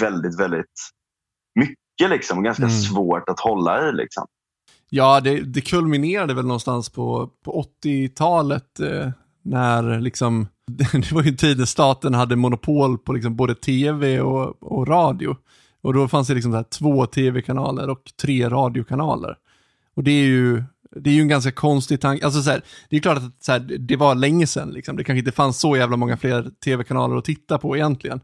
väldigt, 0.00 0.40
väldigt 0.40 0.90
mycket 1.54 2.10
liksom, 2.10 2.38
och 2.38 2.44
ganska 2.44 2.62
Mm. 2.62 2.74
svårt 2.74 3.28
att 3.28 3.40
hålla 3.40 3.88
i. 3.88 3.92
Liksom. 3.92 4.26
Ja, 4.88 5.20
det, 5.20 5.40
det 5.40 5.60
kulminerade 5.60 6.34
väl 6.34 6.46
någonstans 6.46 6.90
på, 6.90 7.30
på 7.44 7.66
80-talet 7.84 8.80
eh, 8.80 9.10
när 9.44 10.00
liksom, 10.00 10.48
det 10.92 11.12
var 11.12 11.22
ju 11.22 11.28
en 11.28 11.36
tid 11.36 11.58
när 11.58 11.64
staten 11.64 12.14
hade 12.14 12.36
monopol 12.36 12.98
på 12.98 13.12
liksom 13.12 13.36
både 13.36 13.54
tv 13.54 14.20
och, 14.20 14.62
och 14.62 14.88
radio. 14.88 15.36
Och 15.82 15.94
då 15.94 16.08
fanns 16.08 16.28
det 16.28 16.34
liksom 16.34 16.52
så 16.52 16.56
här 16.56 16.64
två 16.64 17.06
tv-kanaler 17.06 17.90
och 17.90 18.02
tre 18.22 18.48
radiokanaler. 18.48 19.36
Och 19.94 20.04
det 20.04 20.10
är 20.10 20.26
ju, 20.26 20.62
det 20.96 21.10
är 21.10 21.14
ju 21.14 21.20
en 21.20 21.28
ganska 21.28 21.52
konstig 21.52 22.00
tanke. 22.00 22.24
Alltså 22.24 22.42
så 22.42 22.50
här, 22.50 22.62
det 22.88 22.96
är 22.96 23.00
klart 23.00 23.18
att 23.18 23.44
så 23.44 23.52
här, 23.52 23.60
det 23.78 23.96
var 23.96 24.14
länge 24.14 24.46
sedan, 24.46 24.70
liksom. 24.70 24.96
det 24.96 25.04
kanske 25.04 25.18
inte 25.18 25.32
fanns 25.32 25.60
så 25.60 25.76
jävla 25.76 25.96
många 25.96 26.16
fler 26.16 26.50
tv-kanaler 26.64 27.16
att 27.16 27.24
titta 27.24 27.58
på 27.58 27.76
egentligen. 27.76 28.20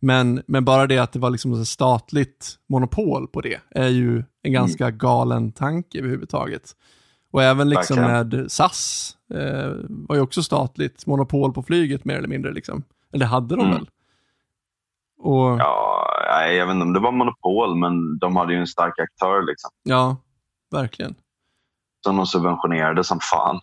Men, 0.00 0.42
men 0.46 0.64
bara 0.64 0.86
det 0.86 0.98
att 0.98 1.12
det 1.12 1.18
var 1.18 1.30
liksom 1.30 1.60
ett 1.60 1.68
statligt 1.68 2.58
monopol 2.68 3.28
på 3.28 3.40
det 3.40 3.60
är 3.70 3.88
ju 3.88 4.24
en 4.42 4.52
ganska 4.52 4.90
galen 4.90 5.52
tanke 5.52 5.98
överhuvudtaget. 5.98 6.72
Och 7.34 7.42
även 7.42 7.68
liksom 7.68 7.96
med 8.00 8.44
SAS 8.48 9.10
eh, 9.34 9.72
var 9.88 10.16
ju 10.16 10.22
också 10.22 10.42
statligt 10.42 11.06
monopol 11.06 11.52
på 11.52 11.62
flyget 11.62 12.04
mer 12.04 12.16
eller 12.16 12.28
mindre. 12.28 12.52
Liksom. 12.52 12.82
Eller 13.12 13.26
hade 13.26 13.56
de 13.56 13.60
Mm. 13.66 13.74
väl? 13.76 13.88
Och, 15.18 15.36
ja. 15.40 15.56
Ja, 15.58 16.06
nej, 16.30 16.56
jag 16.56 16.66
vet 16.66 16.74
inte 16.74 16.82
om 16.84 16.92
det 16.92 17.00
var 17.00 17.12
monopol, 17.12 17.74
men 17.76 18.18
de 18.18 18.36
hade 18.36 18.52
ju 18.52 18.58
en 18.58 18.66
stark 18.66 18.98
aktör 18.98 19.42
liksom, 19.46 19.70
verkligen. 20.70 21.14
som 22.04 22.16
de 22.16 22.26
subventionerade 22.26 23.04
som 23.04 23.20
fan. 23.20 23.60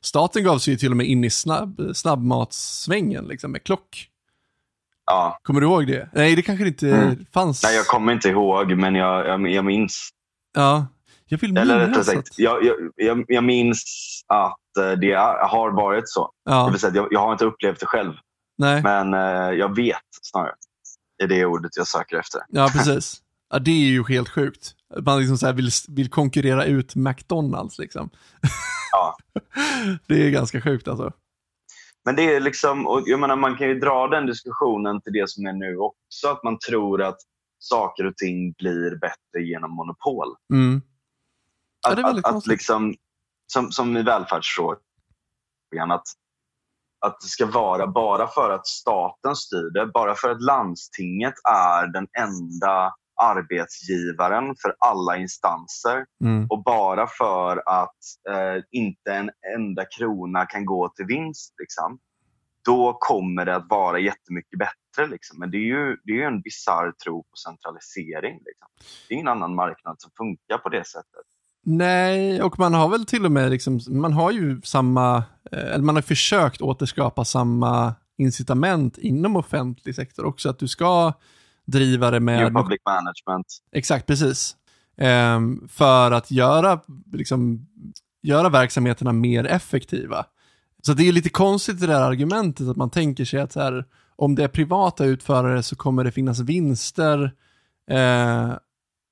Staten 0.00 0.44
gav 0.44 0.58
sig 0.58 0.72
ju 0.74 0.78
till 0.78 0.90
och 0.90 0.96
med 0.96 1.06
in 1.06 1.24
i 1.24 1.30
snabb, 1.30 1.80
snabbmatssvängen 1.94 3.24
liksom, 3.24 3.52
med 3.52 3.64
klock. 3.64 4.08
Ja, 5.06 5.38
Kommer 5.42 5.60
du 5.60 5.66
ihåg 5.66 5.86
det? 5.86 6.08
Nej, 6.12 6.36
det 6.36 6.42
kanske 6.42 6.66
inte 6.66 6.90
Mm. 6.96 7.26
fanns. 7.32 7.62
nej, 7.62 7.76
jag 7.76 7.86
kommer 7.86 8.12
inte 8.12 8.28
ihåg, 8.28 8.72
men 8.76 8.94
jag, 8.94 9.26
jag, 9.26 9.50
jag 9.50 9.64
minns. 9.64 10.08
Ja, 10.54 10.86
jag 11.28 11.38
vill 11.38 11.56
Eller 11.58 11.78
rättare 11.78 12.04
sagt, 12.04 12.18
att... 12.18 12.38
jag, 12.38 12.64
jag, 12.96 13.24
jag, 13.28 13.44
minns 13.44 13.84
att 14.26 14.76
eh, 14.80 14.92
det 14.92 15.14
har 15.48 15.76
varit 15.76 16.08
så. 16.08 16.30
Det 16.44 16.50
Ja, 16.50 16.68
vill 16.68 16.80
säga, 16.80 16.94
jag, 16.94 17.08
jag 17.10 17.20
har 17.20 17.32
inte 17.32 17.44
upplevt 17.44 17.80
det 17.80 17.86
själv, 17.86 18.12
nej. 18.58 18.82
men 18.82 19.14
eh, 19.14 19.58
jag 19.58 19.76
vet 19.76 19.96
snarare. 20.22 20.54
är 21.22 21.26
det 21.26 21.46
ordet 21.46 21.76
jag 21.76 21.86
söker 21.86 22.16
efter. 22.16 22.40
Ja, 22.48 22.68
precis. 22.72 23.22
Ja, 23.50 23.58
det 23.58 23.70
är 23.70 23.88
ju 23.88 24.04
helt 24.08 24.28
sjukt. 24.28 24.74
Man 25.02 25.18
liksom 25.18 25.38
så 25.38 25.52
vill, 25.52 25.70
vill 25.88 26.10
konkurrera 26.10 26.64
ut 26.64 26.94
McDonalds 26.94 27.78
liksom. 27.78 28.10
Ja. 28.92 29.16
det 30.06 30.26
är 30.26 30.30
ganska 30.30 30.60
sjukt 30.60 30.88
alltså. 30.88 31.12
Men 32.04 32.16
det 32.16 32.34
är 32.34 32.40
liksom, 32.40 32.86
och 32.86 33.02
jag 33.06 33.20
menar, 33.20 33.36
man 33.36 33.56
kan 33.56 33.68
ju 33.68 33.78
dra 33.78 34.08
den 34.08 34.26
diskussionen 34.26 35.00
till 35.00 35.12
det 35.12 35.30
som 35.30 35.46
är 35.46 35.52
nu 35.52 35.76
också. 35.76 36.28
Att 36.28 36.42
man 36.44 36.58
tror 36.58 37.02
att 37.02 37.18
saker 37.58 38.06
och 38.06 38.16
ting 38.16 38.52
blir 38.52 38.96
bättre 38.96 39.42
genom 39.42 39.70
monopol. 39.70 40.34
Mm. 40.52 40.82
Ja, 41.86 41.92
Att, 41.92 41.98
väldigt 41.98 42.26
att, 42.26 42.34
att 42.34 42.46
liksom, 42.46 42.94
som, 43.46 43.72
som 43.72 43.96
i 43.96 44.02
välfärdsfrågan, 44.02 44.80
att, 45.90 46.02
att 47.06 47.20
det 47.20 47.26
ska 47.26 47.46
vara 47.46 47.86
bara 47.86 48.26
för 48.26 48.50
att 48.50 48.66
staten 48.66 49.36
styr 49.36 49.70
det, 49.74 49.86
bara 49.86 50.14
för 50.14 50.30
att 50.30 50.42
landstinget 50.42 51.34
är 51.52 51.86
den 51.86 52.06
enda 52.18 52.94
arbetsgivaren 53.22 54.54
för 54.62 54.76
alla 54.78 55.16
instanser 55.16 56.06
Mm. 56.24 56.46
och 56.50 56.62
bara 56.62 57.06
för 57.06 57.62
att 57.66 57.98
eh, 58.30 58.62
inte 58.70 59.12
en 59.12 59.30
enda 59.56 59.84
krona 59.84 60.46
kan 60.46 60.66
gå 60.66 60.88
till 60.88 61.06
vinst, 61.06 61.54
liksom, 61.58 61.98
då 62.64 62.96
kommer 63.00 63.44
det 63.44 63.56
att 63.56 63.66
vara 63.68 63.98
jättemycket 63.98 64.58
bättre. 64.58 65.06
Liksom. 65.06 65.38
Men 65.38 65.50
det 65.50 65.56
är 65.56 65.66
ju, 65.74 65.96
det 66.04 66.12
är 66.12 66.16
ju 66.16 66.22
en 66.22 66.40
bizarr 66.40 66.92
tro 67.04 67.22
på 67.22 67.36
centralisering. 67.36 68.40
Liksom. 68.44 68.68
Det 69.08 69.14
är 69.14 69.16
ingen 69.16 69.28
annan 69.28 69.54
marknad 69.54 69.96
som 69.98 70.10
funkar 70.16 70.58
på 70.58 70.68
det 70.68 70.86
sättet. 70.86 71.26
Nej, 71.68 72.42
och 72.42 72.58
man 72.58 72.74
har 72.74 72.88
väl 72.88 73.06
till 73.06 73.24
och 73.24 73.32
med 73.32 73.50
liksom, 73.50 73.80
man 73.88 74.12
har 74.12 74.30
ju 74.30 74.60
samma, 74.62 75.16
eh, 75.52 75.58
eller 75.58 75.84
man 75.84 75.94
har 75.94 76.02
försökt 76.02 76.60
återskapa 76.60 77.24
samma 77.24 77.94
incitament 78.18 78.98
inom 78.98 79.36
offentlig 79.36 79.94
sektor 79.94 80.24
också, 80.24 80.48
att 80.50 80.58
du 80.58 80.68
ska 80.68 81.12
driva 81.64 82.10
det 82.10 82.20
New 82.20 82.22
med 82.22 82.54
public 82.54 82.80
management. 82.86 83.46
Exakt, 83.72 84.06
precis. 84.06 84.56
Ehm, 84.96 85.68
för 85.68 86.10
att 86.10 86.30
göra, 86.30 86.80
liksom, 87.12 87.66
göra 88.22 88.48
verksamheterna 88.48 89.12
mer 89.12 89.44
effektiva. 89.44 90.26
Så 90.82 90.92
det 90.92 91.08
är 91.08 91.12
lite 91.12 91.30
konstigt 91.30 91.80
det 91.80 91.86
där 91.86 92.00
argumentet 92.00 92.68
att 92.68 92.76
man 92.76 92.90
tänker 92.90 93.24
sig 93.24 93.40
att 93.40 93.54
här, 93.54 93.84
om 94.16 94.34
det 94.34 94.44
är 94.44 94.48
privata 94.48 95.04
utförare 95.04 95.62
så 95.62 95.76
kommer 95.76 96.04
det 96.04 96.12
finnas 96.12 96.40
vinster 96.40 97.32
eh, 97.90 98.52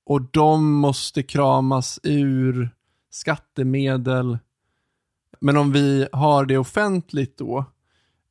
och 0.06 0.22
de 0.30 0.72
måste 0.72 1.22
kramas 1.22 2.00
ur 2.02 2.70
skattemedel. 3.10 4.38
Men 5.40 5.56
om 5.56 5.72
vi 5.72 6.08
har 6.12 6.44
det 6.46 6.58
offentligt 6.58 7.38
då, 7.38 7.64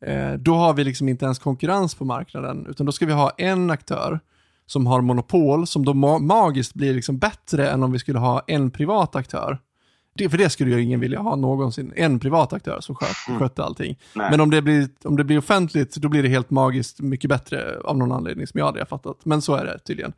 eh, 0.05 0.33
då 0.33 0.55
har 0.55 0.73
vi 0.73 0.83
liksom 0.83 1.09
inte 1.09 1.25
ens 1.25 1.39
konkurrens 1.39 1.95
på 1.95 2.05
marknaden, 2.05 2.65
utan 2.69 2.85
då 2.85 2.91
ska 2.91 3.05
vi 3.05 3.13
ha 3.13 3.29
en 3.37 3.69
aktör 3.71 4.19
som 4.65 4.87
har 4.87 5.01
monopol 5.01 5.67
som 5.67 5.85
då 5.85 5.93
ma- 5.93 6.19
magiskt 6.19 6.73
blir 6.73 6.93
liksom 6.93 7.17
bättre 7.17 7.69
än 7.69 7.83
om 7.83 7.91
vi 7.91 7.99
skulle 7.99 8.19
ha 8.19 8.43
en 8.47 8.71
privat 8.71 9.15
aktör. 9.15 9.57
Det, 10.15 10.29
för 10.29 10.37
det 10.37 10.49
skulle 10.49 10.71
ju 10.75 10.81
ingen 10.81 10.99
vilja 10.99 11.19
ha 11.19 11.35
någonsin, 11.35 11.93
en 11.95 12.19
privat 12.19 12.53
aktör 12.53 12.81
som 12.81 12.95
sköt, 12.95 13.09
Mm. 13.27 13.39
skötte 13.39 13.63
allting. 13.63 13.99
Nej. 14.15 14.31
Men 14.31 14.39
om 14.41 14.49
det, 14.49 14.61
blir, 14.61 14.89
om 15.03 15.15
det 15.17 15.23
blir 15.23 15.37
offentligt, 15.37 15.95
då 15.95 16.09
blir 16.09 16.23
det 16.23 16.29
helt 16.29 16.49
magiskt 16.49 16.99
mycket 16.99 17.29
bättre 17.29 17.79
av 17.83 17.97
någon 17.97 18.11
anledning 18.11 18.47
som 18.47 18.57
jag 18.57 18.67
aldrig 18.67 18.81
har 18.81 18.87
fattat. 18.87 19.25
Men 19.25 19.41
så 19.41 19.55
är 19.55 19.65
det 19.65 19.79
tydligen. 19.79 20.13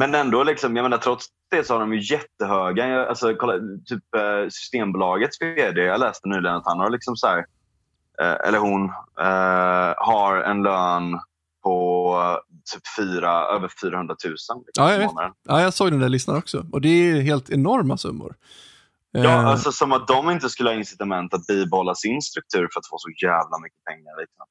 Men 0.00 0.14
ändå, 0.14 0.42
liksom, 0.44 0.76
jag 0.76 0.82
menar, 0.82 0.98
trots 0.98 1.26
det 1.50 1.64
så 1.66 1.74
har 1.74 1.80
de 1.80 1.92
ju 1.94 2.14
jättehöga, 2.14 2.88
jag- 2.88 3.08
alltså, 3.08 3.34
kolla, 3.34 3.52
typ 3.86 4.14
eh, 4.16 4.48
Systembolagets 4.50 5.40
vd, 5.42 5.80
jag 5.80 6.00
läste 6.00 6.28
nyligen 6.28 6.56
att 6.56 6.66
han 6.66 6.80
har 6.80 6.90
liksom 6.90 7.16
så 7.16 7.26
här, 7.26 7.38
eh, 8.22 8.48
eller 8.48 8.58
hon, 8.58 8.84
eh, 9.20 9.94
har 9.96 10.36
en 10.36 10.62
lön 10.62 11.20
på 11.62 12.12
eh, 12.22 12.54
typ 12.74 12.82
fyra, 12.98 13.30
över 13.30 13.70
400 13.82 14.16
000 14.24 14.30
liksom, 14.32 14.64
Ja, 14.74 14.92
jag 14.92 14.98
vet. 14.98 15.10
Ja, 15.42 15.60
jag 15.62 15.74
såg 15.74 15.90
den 15.90 16.00
där 16.00 16.08
listan 16.08 16.36
också. 16.36 16.66
Och 16.72 16.80
det 16.80 16.88
är 16.88 17.20
helt 17.20 17.50
enorma 17.50 17.96
summor. 17.96 18.34
Ja, 19.10 19.30
alltså 19.46 19.72
som 19.72 19.92
att 19.92 20.08
de 20.08 20.30
inte 20.30 20.48
skulle 20.48 20.70
ha 20.70 20.74
incitament 20.74 21.34
att 21.34 21.46
bibehålla 21.46 21.94
sin 21.94 22.22
struktur 22.22 22.68
för 22.72 22.80
att 22.80 22.88
få 22.88 22.98
så 22.98 23.08
jävla 23.22 23.58
mycket 23.62 23.84
pengar. 23.84 24.20
Liksom. 24.20 24.46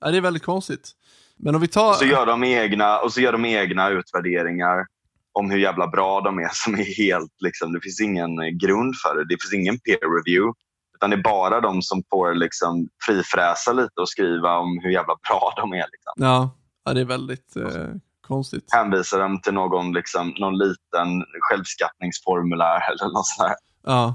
ja, 0.00 0.10
det 0.10 0.16
är 0.16 0.20
väldigt 0.20 0.42
konstigt. 0.44 0.90
Men 1.38 1.54
om 1.54 1.60
vi 1.60 1.68
tar... 1.68 1.88
Och, 1.88 1.96
så 1.96 2.04
gör 2.04 2.26
de 2.26 2.44
egna, 2.44 2.98
och 2.98 3.12
så 3.12 3.20
gör 3.20 3.32
de 3.32 3.44
egna 3.44 3.88
utvärderingar 3.88 4.86
om 5.32 5.50
hur 5.50 5.58
jävla 5.58 5.86
bra 5.86 6.20
de 6.20 6.38
är 6.38 6.50
som 6.52 6.74
är 6.74 6.96
helt, 6.96 7.34
liksom, 7.40 7.72
det 7.72 7.80
finns 7.80 8.00
ingen 8.00 8.58
grund 8.58 8.94
för 9.02 9.16
det. 9.16 9.24
Det 9.24 9.36
finns 9.42 9.54
ingen 9.54 9.78
peer 9.78 10.16
review. 10.16 10.52
Utan 10.96 11.10
det 11.10 11.16
är 11.16 11.22
bara 11.22 11.60
de 11.60 11.82
som 11.82 12.02
får 12.10 12.34
liksom 12.34 12.88
frifräsa 13.06 13.72
lite 13.72 14.00
och 14.00 14.08
skriva 14.08 14.58
om 14.58 14.78
hur 14.82 14.90
jävla 14.90 15.14
bra 15.28 15.52
de 15.56 15.72
är. 15.72 15.76
Liksom. 15.76 16.12
Ja, 16.16 16.58
Ja, 16.88 16.94
det 16.94 17.00
är 17.00 17.04
väldigt 17.04 17.56
eh, 17.56 17.86
konstigt. 18.26 18.64
Hänvisar 18.72 19.18
dem 19.18 19.40
till 19.40 19.54
någon, 19.54 19.92
liksom, 19.92 20.34
någon 20.38 20.58
liten 20.58 21.24
självskattningsformulär 21.40 22.80
eller 22.90 23.12
något 23.12 23.26
sånt. 23.26 23.52
Ja. 23.84 24.14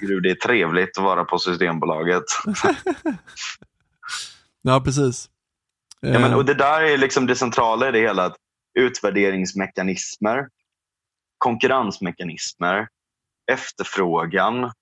Gud, 0.00 0.22
det 0.22 0.30
är 0.30 0.34
trevligt 0.34 0.98
att 0.98 1.04
vara 1.04 1.24
på 1.24 1.38
Systembolaget. 1.38 2.24
ja, 4.62 4.80
precis. 4.84 5.30
Ja, 6.00 6.18
men, 6.18 6.32
Eh, 6.32 6.36
och 6.36 6.44
det 6.44 6.54
där 6.54 6.82
är 6.82 6.98
liksom 6.98 7.26
det 7.26 7.36
centrala 7.36 7.88
i 7.88 7.92
det 7.92 8.00
hela. 8.00 8.24
Att 8.24 8.36
utvärderingsmekanismer, 8.78 10.48
konkurrensmekanismer, 11.38 12.88
efterfrågan. 13.52 14.72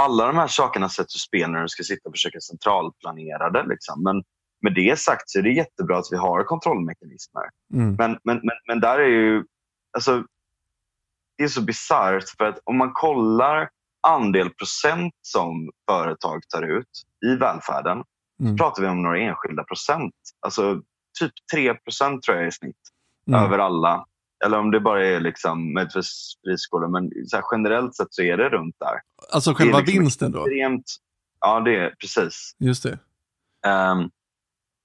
Alla 0.00 0.26
de 0.26 0.36
här 0.36 0.46
sakerna 0.46 0.88
sätts 0.88 1.16
ur 1.16 1.18
spel 1.18 1.50
när 1.50 1.62
du 1.62 1.68
ska 1.68 1.82
sitta 1.82 2.08
och 2.08 2.14
försöka 2.14 2.40
centralplanera 2.40 3.50
det. 3.50 3.66
Liksom. 3.68 4.02
Men 4.02 4.22
med 4.62 4.74
det 4.74 4.98
sagt 4.98 5.30
så 5.30 5.38
är 5.38 5.42
det 5.42 5.52
jättebra 5.52 5.98
att 5.98 6.08
vi 6.10 6.16
har 6.16 6.44
kontrollmekanismer. 6.44 7.42
mm, 7.74 7.94
Men, 7.94 8.10
men, 8.24 8.36
men, 8.36 8.56
men 8.68 8.80
där 8.80 8.98
är 8.98 9.08
ju... 9.08 9.44
Alltså, 9.92 10.24
det 11.38 11.44
är 11.44 11.48
så 11.48 11.62
bisarrt 11.62 12.28
för 12.38 12.44
att 12.44 12.58
om 12.64 12.78
man 12.78 12.92
kollar 12.92 13.68
andel 14.06 14.50
procent 14.50 15.14
som 15.22 15.70
företag 15.90 16.48
tar 16.48 16.62
ut 16.62 16.88
i 17.26 17.36
välfärden 17.36 18.02
mm, 18.40 18.56
pratar 18.56 18.82
vi 18.82 18.88
om 18.88 19.02
några 19.02 19.18
enskilda 19.18 19.64
procent. 19.64 20.14
Alltså 20.40 20.82
typ 21.20 21.32
3 21.52 21.74
procent 21.74 22.22
tror 22.22 22.36
jag 22.36 22.48
i 22.48 22.52
snitt 22.52 22.76
mm. 23.28 23.44
över 23.44 23.58
alla. 23.58 24.06
Eller 24.44 24.58
om 24.58 24.70
det 24.70 24.80
bara 24.80 25.06
är 25.06 25.20
liksom 25.20 25.74
möjligtvis 25.74 26.32
friskolor, 26.44 26.88
men 26.88 27.10
så 27.26 27.40
generellt 27.52 27.96
sett 27.96 28.14
så 28.14 28.22
är 28.22 28.36
det 28.36 28.48
runt 28.48 28.76
där. 28.78 29.00
Alltså 29.32 29.54
själva 29.54 29.78
liksom 29.78 29.98
vinsten 29.98 30.32
då? 30.32 30.46
Extremt, 30.46 30.84
ja, 31.40 31.60
det 31.60 31.76
är 31.76 31.94
precis. 32.00 32.56
Just 32.58 32.82
det. 32.82 32.98
Ehm, 33.66 34.10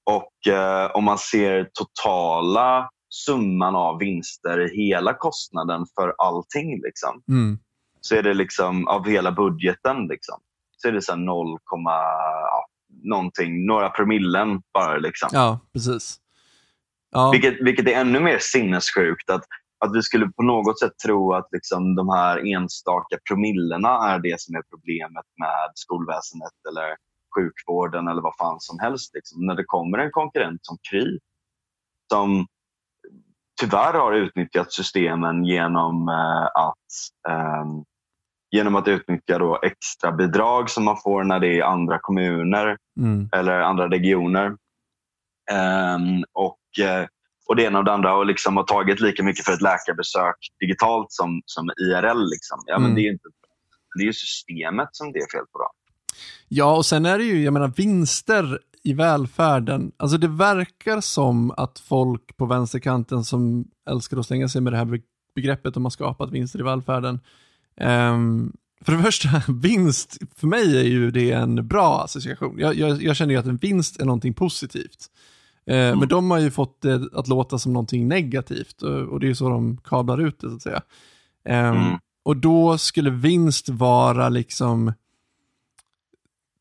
och 0.05 0.53
eh, 0.53 0.91
om 0.91 1.03
man 1.03 1.17
ser 1.17 1.69
totala 1.73 2.89
summan 3.09 3.75
av 3.75 3.99
vinster 3.99 4.59
i 4.59 4.87
hela 4.87 5.13
kostnaden 5.13 5.85
för 5.95 6.15
allting 6.17 6.81
liksom, 6.81 7.23
Mm. 7.29 7.59
så 8.01 8.15
är 8.15 8.23
det 8.23 8.33
liksom 8.33 8.87
av 8.87 9.07
hela 9.07 9.31
budgeten 9.31 10.07
liksom, 10.07 10.39
så 10.77 10.87
är 10.87 10.91
det 10.91 11.01
så 11.01 11.11
här 11.11 11.19
0, 11.19 11.57
ja, 11.71 12.64
någonting, 13.09 13.65
några 13.65 13.89
promillen 13.89 14.61
bara. 14.73 14.97
Liksom. 14.97 15.29
Ja, 15.31 15.59
precis. 15.73 16.19
Ja, 17.11 17.31
Vilket, 17.31 17.61
vilket 17.61 17.87
är 17.87 17.93
ännu 17.93 18.19
mer 18.19 18.39
sinnessjukt. 18.39 19.29
Att, 19.29 19.43
att 19.85 19.95
vi 19.95 20.01
skulle 20.01 20.27
på 20.27 20.43
något 20.43 20.79
sätt 20.79 20.91
tro 21.05 21.33
att 21.33 21.47
liksom 21.51 21.95
de 21.95 22.09
här 22.09 22.53
enstaka 22.55 23.17
promillena 23.29 23.89
är 23.89 24.19
det 24.19 24.41
som 24.41 24.55
är 24.55 24.61
problemet 24.69 25.25
med 25.39 25.71
skolväsendet 25.75 26.53
eller 26.69 26.95
sjukvården 27.35 28.07
eller 28.07 28.21
vad 28.21 28.37
fan 28.37 28.59
som 28.59 28.79
helst. 28.79 29.13
Liksom. 29.13 29.45
När 29.45 29.55
det 29.55 29.63
kommer 29.63 29.97
en 29.97 30.11
konkurrent 30.11 30.59
som 30.61 30.77
Kry 30.91 31.19
som 32.09 32.47
tyvärr 33.59 33.93
har 33.93 34.13
utnyttjat 34.13 34.73
systemen 34.73 35.45
genom 35.45 36.09
eh, 36.09 36.45
att 36.45 36.91
ehm, 37.29 37.83
genom 38.55 38.75
att 38.75 38.87
utnyttja 38.87 39.37
då 39.37 39.59
extra 39.63 40.11
bidrag 40.11 40.69
som 40.69 40.83
man 40.85 40.97
får 41.03 41.23
när 41.23 41.39
det 41.39 41.59
är 41.59 41.63
andra 41.63 41.99
kommuner 42.01 42.77
mm. 42.99 43.29
eller 43.31 43.59
andra 43.59 43.89
regioner. 43.89 44.45
Ehm, 45.51 46.23
och, 46.33 46.85
eh, 46.85 47.05
och 47.47 47.55
det 47.55 47.63
ena 47.63 47.79
och 47.79 47.85
det 47.85 47.93
andra 47.93 48.17
och 48.17 48.25
liksom 48.25 48.57
har 48.57 48.63
tagit 48.63 48.99
lika 48.99 49.23
mycket 49.23 49.45
för 49.45 49.53
ett 49.53 49.61
läkarbesök 49.61 50.35
digitalt 50.59 51.07
som, 51.09 51.41
som 51.45 51.69
IRL. 51.69 52.29
Liksom. 52.29 52.63
Ja, 52.65 52.77
men 52.79 52.85
Mm. 52.85 52.95
det, 52.95 53.01
är 53.07 53.11
inte, 53.11 53.27
det 53.99 54.07
är 54.07 54.11
systemet 54.11 54.89
som 54.91 55.11
det 55.11 55.19
är 55.19 55.37
fel 55.37 55.45
på. 55.51 55.57
Då. 55.59 55.69
Ja, 56.47 56.75
och 56.75 56.85
sen 56.85 57.05
är 57.05 57.17
det 57.17 57.23
ju, 57.23 57.43
jag 57.43 57.53
menar, 57.53 57.67
vinster 57.67 58.59
i 58.83 58.93
välfärden. 58.93 59.91
Alltså 59.97 60.17
det 60.17 60.27
verkar 60.27 61.01
som 61.01 61.51
att 61.57 61.79
folk 61.79 62.37
på 62.37 62.45
vänsterkanten 62.45 63.23
som 63.23 63.65
älskar 63.89 64.17
att 64.17 64.25
slänga 64.25 64.47
sig 64.49 64.61
med 64.61 64.73
det 64.73 64.77
här 64.77 64.85
be- 64.85 64.99
begreppet 65.35 65.77
om 65.77 65.85
att 65.85 65.93
skapat 65.93 66.31
vinster 66.31 66.59
i 66.59 66.63
välfärden. 66.63 67.19
Ehm, 67.77 68.53
för 68.81 68.91
det 68.91 69.03
första, 69.03 69.29
vinst, 69.53 70.17
för 70.35 70.47
mig 70.47 70.77
är 70.77 70.83
ju 70.83 71.11
det 71.11 71.31
en 71.31 71.67
bra 71.67 72.01
association. 72.03 72.55
Jag, 72.59 72.75
jag, 72.75 73.01
jag 73.01 73.15
känner 73.15 73.33
ju 73.33 73.39
att 73.39 73.45
en 73.45 73.57
vinst 73.57 74.01
är 74.01 74.05
någonting 74.05 74.33
positivt. 74.33 75.11
Eh, 75.65 75.99
Men 75.99 76.07
de 76.07 76.31
har 76.31 76.39
ju 76.39 76.51
fått 76.51 76.81
det 76.81 77.09
att 77.13 77.27
låta 77.27 77.59
som 77.59 77.73
någonting 77.73 78.07
negativt 78.07 78.81
och, 78.81 79.19
det 79.19 79.25
är 79.25 79.27
ju 79.27 79.35
så 79.35 79.49
de 79.49 79.77
kablar 79.77 80.21
ut 80.21 80.39
det 80.39 80.49
så 80.49 80.55
att 80.55 80.61
säga. 80.61 80.81
Ehm, 81.45 81.75
Mm. 81.75 81.99
Och 82.23 82.37
då 82.37 82.77
skulle 82.77 83.09
vinst 83.09 83.69
vara 83.69 84.29
liksom 84.29 84.93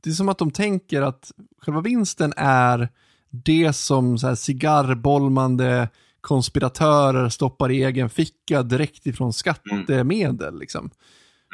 det 0.03 0.11
är 0.11 0.15
som 0.15 0.29
att 0.29 0.39
de 0.39 0.51
tänker 0.51 1.03
att 1.03 1.33
själva 1.63 1.81
vinsten 1.81 2.33
är 2.37 2.89
det 3.31 3.73
som 3.73 4.19
så 4.19 4.27
här 4.27 4.35
cigarrbolmande 4.35 5.89
konspiratörer 6.25 7.29
stoppar 7.29 7.71
i 7.71 7.85
egen 7.85 8.11
ficka 8.11 8.63
direkt 8.63 9.07
ifrån 9.07 9.33
skattemedel. 9.33 10.59
Liksom. 10.59 10.91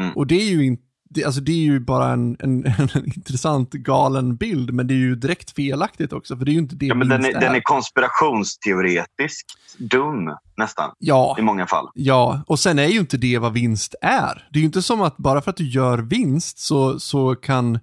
Mm. 0.00 0.16
Och 0.16 0.26
det 0.26 0.34
är 0.34 0.50
ju 0.50 0.66
inte 0.66 0.82
det, 1.14 1.24
alltså 1.24 1.40
det 1.40 1.52
är 1.52 1.64
ju 1.64 1.80
bara 1.80 2.12
en, 2.12 2.36
en, 2.38 2.66
en 2.94 3.04
intressant 3.04 3.72
galen 3.72 4.36
bild, 4.36 4.74
men 4.74 4.86
det 4.86 4.94
är 4.94 4.98
ju 4.98 5.14
direkt 5.14 5.50
felaktigt 5.50 6.12
också, 6.12 6.36
för 6.36 6.44
det 6.44 6.50
är 6.50 6.52
ju 6.52 6.58
inte 6.58 6.76
det 6.76 6.86
Ja, 6.86 6.94
men 6.94 7.08
den, 7.08 7.24
är, 7.24 7.40
den 7.40 7.54
är 7.54 7.60
konspirationsteoretiskt 7.60 9.46
dum 9.78 10.36
nästan 10.56 10.90
Ja, 10.98 11.36
i 11.38 11.42
många 11.42 11.66
fall. 11.66 11.88
Ja, 11.94 12.42
och 12.46 12.58
sen 12.58 12.78
är 12.78 12.86
ju 12.86 12.98
inte 12.98 13.16
det 13.16 13.38
vad 13.38 13.52
vinst 13.52 13.94
är. 14.02 14.48
Det 14.52 14.58
är 14.58 14.60
ju 14.60 14.66
inte 14.66 14.82
som 14.82 15.02
att 15.02 15.16
bara 15.16 15.42
för 15.42 15.50
att 15.50 15.56
du 15.56 15.68
gör 15.68 15.98
vinst 15.98 16.58
så, 16.58 17.00
så 17.00 17.34
kan 17.34 17.78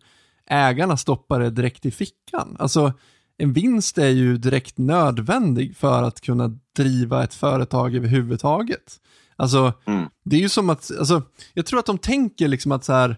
ägarna 0.49 0.97
stoppa 0.97 1.37
det 1.37 1.49
direkt 1.49 1.85
i 1.85 1.91
fickan. 1.91 2.55
Alltså, 2.59 2.93
en 3.37 3.53
vinst 3.53 3.97
är 3.97 4.07
ju 4.09 4.37
direkt 4.37 4.77
nödvändig 4.77 5.77
för 5.77 6.03
att 6.03 6.21
kunna 6.21 6.57
driva 6.75 7.23
ett 7.23 7.33
företag 7.33 7.95
överhuvudtaget. 7.95 8.95
Alltså, 9.35 9.73
Mm. 9.85 10.05
det 10.25 10.35
är 10.35 10.39
ju 10.39 10.49
som 10.49 10.69
att, 10.69 10.91
alltså, 10.99 11.21
jag 11.53 11.65
tror 11.65 11.79
att 11.79 11.85
de 11.85 11.97
tänker 11.97 12.47
liksom 12.47 12.71
att 12.71 12.83
så 12.85 12.93
här, 12.93 13.17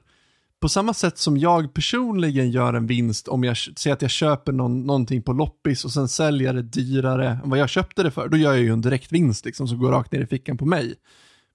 på 0.61 0.69
samma 0.69 0.93
sätt 0.93 1.17
som 1.17 1.37
jag 1.37 1.73
personligen 1.73 2.51
gör 2.51 2.73
en 2.73 2.87
vinst 2.87 3.27
om 3.27 3.43
jag 3.43 3.57
säger 3.57 3.93
att 3.93 4.01
jag 4.01 4.11
köper 4.11 4.51
någon, 4.51 4.85
någonting 4.85 5.21
på 5.21 5.33
loppis 5.33 5.85
och 5.85 5.91
sen 5.91 6.07
säljer 6.07 6.53
det 6.53 6.61
dyrare 6.61 7.29
än 7.43 7.49
vad 7.49 7.59
jag 7.59 7.69
köpte 7.69 8.03
det 8.03 8.11
för, 8.11 8.27
då 8.27 8.37
gör 8.37 8.53
jag 8.53 8.61
ju 8.61 8.73
en 8.73 8.81
direkt 8.81 9.11
vinst 9.11 9.45
liksom 9.45 9.67
som 9.67 9.79
går 9.79 9.91
rakt 9.91 10.11
ner 10.11 10.19
i 10.21 10.25
fickan 10.25 10.57
på 10.57 10.65
mig. 10.65 10.95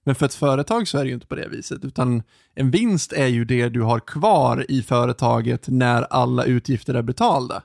Men 0.05 0.15
för 0.15 0.25
ett 0.25 0.33
företag 0.33 0.87
så 0.87 0.97
är 0.97 1.03
det 1.03 1.07
ju 1.07 1.13
inte 1.13 1.27
på 1.27 1.35
det 1.35 1.47
viset, 1.47 1.85
utan 1.85 2.23
en 2.55 2.71
vinst 2.71 3.13
är 3.13 3.27
ju 3.27 3.45
det 3.45 3.69
du 3.69 3.81
har 3.81 3.99
kvar 3.99 4.65
i 4.69 4.81
företaget 4.81 5.67
när 5.67 6.01
alla 6.01 6.43
utgifter 6.43 6.93
är 6.93 7.01
betalda. 7.01 7.63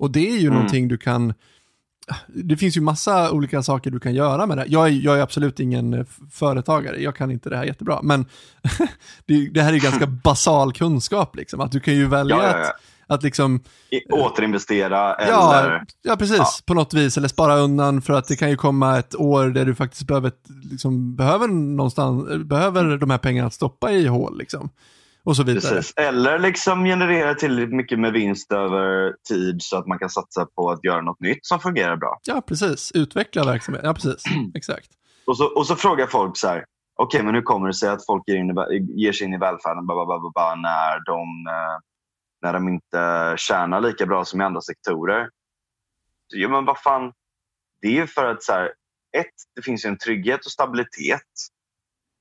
Och 0.00 0.10
det 0.10 0.28
är 0.30 0.36
ju 0.36 0.40
Mm. 0.46 0.54
någonting 0.54 0.88
du 0.88 0.98
kan, 0.98 1.34
det 2.26 2.56
finns 2.56 2.76
ju 2.76 2.80
massa 2.80 3.30
olika 3.32 3.62
saker 3.62 3.90
du 3.90 4.00
kan 4.00 4.14
göra 4.14 4.46
med 4.46 4.56
det. 4.58 4.64
Jag 4.68 4.86
är, 4.86 4.90
jag 4.90 5.18
är 5.18 5.22
absolut 5.22 5.60
ingen 5.60 5.94
eh, 5.94 6.04
företagare, 6.32 7.02
jag 7.02 7.16
kan 7.16 7.30
inte 7.30 7.50
det 7.50 7.56
här 7.56 7.64
jättebra, 7.64 8.00
men 8.02 8.24
det, 9.26 9.48
det 9.48 9.62
här 9.62 9.72
är 9.72 9.78
ganska 9.78 10.06
basal 10.24 10.72
kunskap 10.72 11.36
liksom, 11.36 11.60
att 11.60 11.72
du 11.72 11.80
kan 11.80 11.94
ju 11.94 12.06
välja 12.06 12.36
Ja, 12.36 12.42
ja, 12.42 12.58
ja. 12.58 12.68
Att, 12.68 12.74
att 13.16 13.22
liksom, 13.22 13.60
I, 13.90 14.12
återinvestera 14.12 15.14
eller... 15.14 15.32
ja, 15.32 15.80
ja 16.02 16.16
precis, 16.16 16.38
Ja. 16.38 16.46
på 16.66 16.74
något 16.74 16.94
vis, 16.94 17.16
eller 17.16 17.28
spara 17.28 17.56
undan 17.56 18.02
för 18.02 18.12
att 18.12 18.28
det 18.28 18.36
kan 18.36 18.50
ju 18.50 18.56
komma 18.56 18.98
ett 18.98 19.14
år 19.14 19.46
där 19.48 19.64
du 19.64 19.74
faktiskt 19.74 20.06
behöver, 20.06 20.32
liksom, 20.70 21.16
behöver 21.16 21.48
någonstans, 21.48 22.44
behöver 22.44 22.96
de 22.96 23.10
här 23.10 23.18
pengarna 23.18 23.46
att 23.46 23.54
stoppa 23.54 23.92
i 23.92 24.06
hål 24.06 24.38
liksom. 24.38 24.70
Och 25.24 25.36
så 25.36 25.42
vidare. 25.42 25.74
Precis. 25.74 25.94
Eller 25.96 26.38
liksom 26.38 26.84
generera 26.84 27.34
tillräckligt 27.34 27.76
mycket 27.76 27.98
med 27.98 28.12
vinst 28.12 28.52
över 28.52 29.14
tid 29.28 29.62
så 29.62 29.76
att 29.76 29.86
man 29.86 29.98
kan 29.98 30.10
satsa 30.10 30.46
på 30.46 30.70
att 30.70 30.84
göra 30.84 31.00
något 31.00 31.20
nytt 31.20 31.46
som 31.46 31.60
fungerar 31.60 31.96
bra. 31.96 32.18
Ja, 32.22 32.42
precis. 32.46 32.92
Utveckla 32.94 33.44
verksamhet. 33.44 33.82
Ja, 33.84 33.94
precis. 33.94 34.22
Exakt. 34.54 34.88
Och 35.26 35.36
så, 35.36 35.46
och 35.46 35.66
så 35.66 35.76
frågar 35.76 36.06
folk 36.06 36.36
så 36.36 36.48
här, 36.48 36.64
okej 36.96 37.22
men 37.22 37.34
hur 37.34 37.42
kommer 37.42 37.66
det 37.66 37.74
sig 37.74 37.88
att 37.88 38.06
folk 38.06 38.22
ger, 38.26 38.36
in 38.36 38.50
i, 38.50 39.02
ger 39.02 39.12
sig 39.12 39.26
in 39.26 39.34
i 39.34 39.38
välfärden 39.38 39.86
ba, 39.86 40.06
ba, 40.06 40.30
ba, 40.34 40.54
när, 40.54 41.04
de, 41.04 41.46
eh, 41.48 41.78
när 42.42 42.52
de 42.52 42.68
inte 42.68 43.34
tjänar 43.36 43.80
lika 43.80 44.06
bra 44.06 44.24
som 44.24 44.40
i 44.40 44.44
andra 44.44 44.60
sektorer? 44.60 45.28
Jo 46.34 46.50
men 46.50 46.64
vad 46.64 46.78
fan, 46.78 47.12
det 47.82 47.88
är 47.88 47.92
ju 47.92 48.06
för 48.06 48.26
att 48.26 48.42
så 48.42 48.52
här, 48.52 48.72
ett, 49.16 49.34
det 49.56 49.62
finns 49.62 49.84
en 49.84 49.98
trygghet 49.98 50.44
och 50.44 50.52
stabilitet 50.52 51.22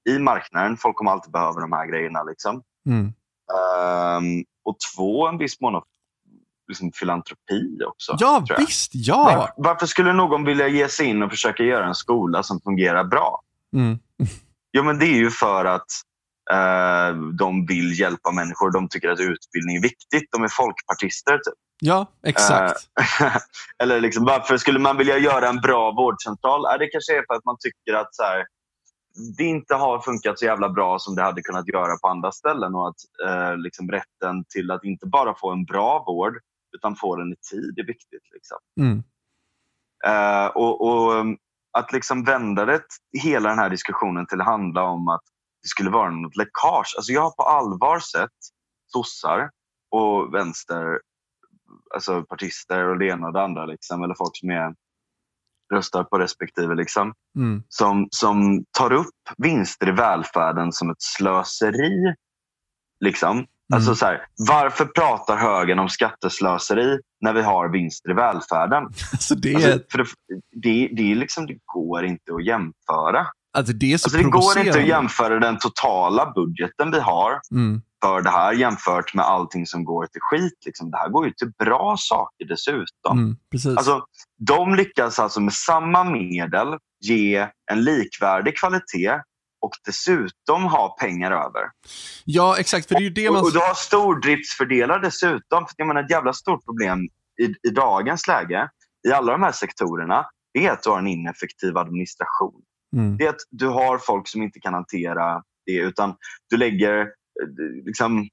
i 0.10 0.20
marknaden. 0.20 0.78
Folk 0.78 0.96
kommer 0.96 1.12
alltid 1.12 1.32
behöva 1.32 1.62
de 1.62 1.72
här 1.72 1.88
grejerna. 1.88 2.24
Liksom. 2.24 2.64
Mm. 2.90 3.14
Ehm, 3.54 4.44
och 4.64 4.78
två, 4.96 5.28
en 5.28 5.38
viss 5.38 5.62
mån 5.62 5.76
av 5.76 5.84
liksom, 6.68 6.92
filantropi 6.92 7.84
också. 7.88 8.16
Ja, 8.20 8.46
visst. 8.58 8.92
Ja. 8.94 9.24
Var, 9.24 9.54
varför 9.58 9.86
skulle 9.86 10.14
någon 10.14 10.44
vilja 10.44 10.68
ge 10.68 10.88
sig 10.90 11.06
in 11.06 11.24
och 11.24 11.30
försöka 11.30 11.64
göra 11.64 11.88
en 11.88 11.96
skola 11.96 12.44
som 12.44 12.62
fungerar 12.62 13.04
bra? 13.04 13.42
Mm. 13.76 14.00
Jo, 14.72 14.84
men 14.84 15.00
det 15.00 15.06
är 15.06 15.16
ju 15.16 15.30
för 15.30 15.66
att 15.66 15.88
eh, 16.52 17.18
de 17.18 17.66
vill 17.66 18.00
hjälpa 18.00 18.32
människor. 18.32 18.72
De 18.72 18.90
tycker 18.90 19.10
att 19.10 19.20
utbildning 19.20 19.76
är 19.76 19.82
viktigt. 19.82 20.30
De 20.32 20.44
är 20.44 20.48
folkpartister. 20.48 21.34
Typ. 21.34 21.54
Ja, 21.80 22.08
exakt. 22.26 22.80
Eller 23.84 24.02
liksom, 24.02 24.26
varför 24.26 24.58
skulle 24.58 24.80
man 24.80 24.98
vilja 24.98 25.18
göra 25.18 25.50
en 25.50 25.62
bra 25.62 25.92
vårdcentral? 25.92 26.80
Det 26.80 26.88
kanske 26.88 27.18
är 27.18 27.24
för 27.28 27.34
att 27.34 27.46
man 27.46 27.58
tycker 27.60 28.00
att 28.00 28.16
så 28.16 28.24
här, 28.24 28.46
det 29.38 29.44
inte 29.44 29.76
har 29.76 30.00
funkat 30.00 30.40
så 30.40 30.46
jävla 30.46 30.70
bra 30.70 31.00
som 31.00 31.16
det 31.16 31.22
hade 31.22 31.42
kunnat 31.42 31.68
göra 31.68 31.98
på 31.98 32.08
andra 32.08 32.32
ställen. 32.32 32.76
Och 32.76 32.88
att 32.88 32.96
eh, 33.28 33.58
liksom, 33.58 33.92
rätten 33.92 34.46
till 34.50 34.72
att 34.72 34.84
inte 34.84 35.08
bara 35.08 35.36
få 35.36 35.52
en 35.52 35.66
bra 35.66 36.04
vård 36.08 36.34
utan 36.78 36.96
få 36.96 37.16
den 37.16 37.34
i 37.34 37.36
tid 37.52 37.80
är 37.80 37.86
viktigt. 37.88 38.24
Liksom. 38.34 38.58
Mm. 38.80 39.04
Eh, 40.06 40.48
och, 40.48 40.82
och 40.82 41.14
um, 41.14 41.38
att 41.78 41.92
liksom 41.94 42.24
vända 42.24 42.66
det, 42.66 42.82
hela 43.24 43.50
den 43.50 43.60
här 43.60 43.70
diskussionen 43.70 44.26
till 44.26 44.42
att 44.42 44.48
handla 44.48 44.84
om 44.84 45.08
att 45.08 45.24
det 45.62 45.68
skulle 45.68 45.90
vara 45.90 46.10
något 46.10 46.36
läckage. 46.36 46.94
Alltså 46.98 47.12
jag 47.12 47.22
har 47.22 47.32
på 47.32 47.44
allvar 47.44 48.00
sett 48.00 48.38
sossar 48.88 49.50
och 49.92 50.34
vänster, 50.34 51.00
alltså 51.94 52.24
partister 52.24 52.84
och 52.84 53.00
det 53.00 53.06
ena 53.06 53.28
och 53.28 53.34
det 53.34 53.42
andra, 53.42 53.66
liksom, 53.66 54.04
eller 54.04 54.16
folk 54.16 54.38
som 54.38 54.50
är, 54.50 54.76
röstar 55.74 56.04
på 56.04 56.18
respektive, 56.18 56.76
liksom, 56.76 57.14
Mm. 57.38 57.64
som, 57.70 58.08
som 58.12 58.64
tar 58.78 58.94
upp 58.94 59.08
vinster 59.38 59.88
i 59.90 59.92
välfärden 59.92 60.72
som 60.72 60.90
ett 60.90 61.02
slöseri. 61.02 62.14
Liksom. 63.06 63.46
Alltså 63.74 63.96
så 63.96 64.06
här, 64.06 64.26
varför 64.50 64.86
pratar 64.86 65.38
högern 65.38 65.80
om 65.80 65.90
skatteslöseri 65.90 67.00
när 67.22 67.34
vi 67.34 67.42
har 67.42 67.70
vinster 67.70 68.12
i 68.12 68.14
välfärden? 68.14 68.84
Alltså 69.12 69.36
det, 69.36 69.56
Alltså, 69.56 69.80
för 69.92 69.98
det, 69.98 70.06
det, 70.62 70.88
det, 70.96 71.16
liksom, 71.16 71.46
det 71.46 71.58
går 71.66 72.06
inte 72.06 72.34
att 72.34 72.46
jämföra. 72.46 73.28
alltså 73.58 73.74
det 73.74 73.94
Alltså, 73.94 74.18
det 74.18 74.24
går 74.24 74.60
inte 74.60 74.80
att 74.80 74.88
jämföra 74.88 75.40
den 75.40 75.58
totala 75.58 76.32
budgeten 76.36 76.92
vi 76.92 77.00
har 77.00 77.40
Mm. 77.52 77.82
för 78.04 78.22
det 78.22 78.30
här 78.30 78.54
jämfört 78.54 79.14
med 79.14 79.26
allting 79.26 79.66
som 79.66 79.84
går 79.84 80.06
till 80.06 80.22
skit. 80.22 80.58
Liksom. 80.66 80.92
Det 80.92 80.98
här 80.98 81.10
går 81.10 81.26
ju 81.26 81.32
till 81.34 81.52
bra 81.60 81.96
saker 82.00 82.46
dessutom. 82.46 83.18
Mm, 83.20 83.36
precis. 83.52 83.78
Alltså, 83.78 84.02
de 84.40 84.76
lyckas 84.76 85.20
alltså 85.20 85.40
med 85.40 85.54
samma 85.54 86.04
medel 86.04 86.78
ge 87.02 87.48
en 87.72 87.84
likvärdig 87.84 88.58
kvalitet 88.58 89.22
och 89.62 89.72
dessutom 89.86 90.64
ha 90.64 90.96
pengar 91.00 91.32
över. 91.32 91.62
ja, 92.26 92.60
exakt. 92.60 92.88
För 92.88 92.96
det 92.96 93.02
är 93.02 93.04
ju 93.04 93.10
det 93.10 93.32
man... 93.32 93.40
Och, 93.40 93.46
och 93.46 93.54
du 93.54 93.60
har 93.60 93.74
stordriftsfördelar 93.74 95.00
dessutom. 95.00 95.66
För 95.66 95.74
jag 95.78 95.88
menar, 95.88 96.04
ett 96.04 96.12
jävla 96.12 96.34
stort 96.34 96.66
problem 96.66 97.06
i, 97.42 97.68
i 97.68 97.72
dagens 97.72 98.28
läge 98.28 98.70
i 99.08 99.12
alla 99.12 99.32
de 99.32 99.44
här 99.44 99.52
sektorerna 99.52 100.26
det 100.54 100.66
är 100.66 100.72
att 100.72 100.84
du 100.84 100.90
har 100.90 101.00
en 101.00 101.08
ineffektiv 101.08 101.78
administration. 101.78 102.62
Mm. 102.96 103.18
Det 103.18 103.26
är 103.26 103.30
att 103.30 103.42
du 103.50 103.68
har 103.68 103.98
folk 103.98 104.28
som 104.28 104.44
inte 104.44 104.60
kan 104.60 104.74
hantera 104.74 105.44
det 105.66 105.78
utan 105.78 106.16
du 106.50 106.58
lägger 106.58 107.00
eh, 107.02 107.86
liksom, 107.86 108.28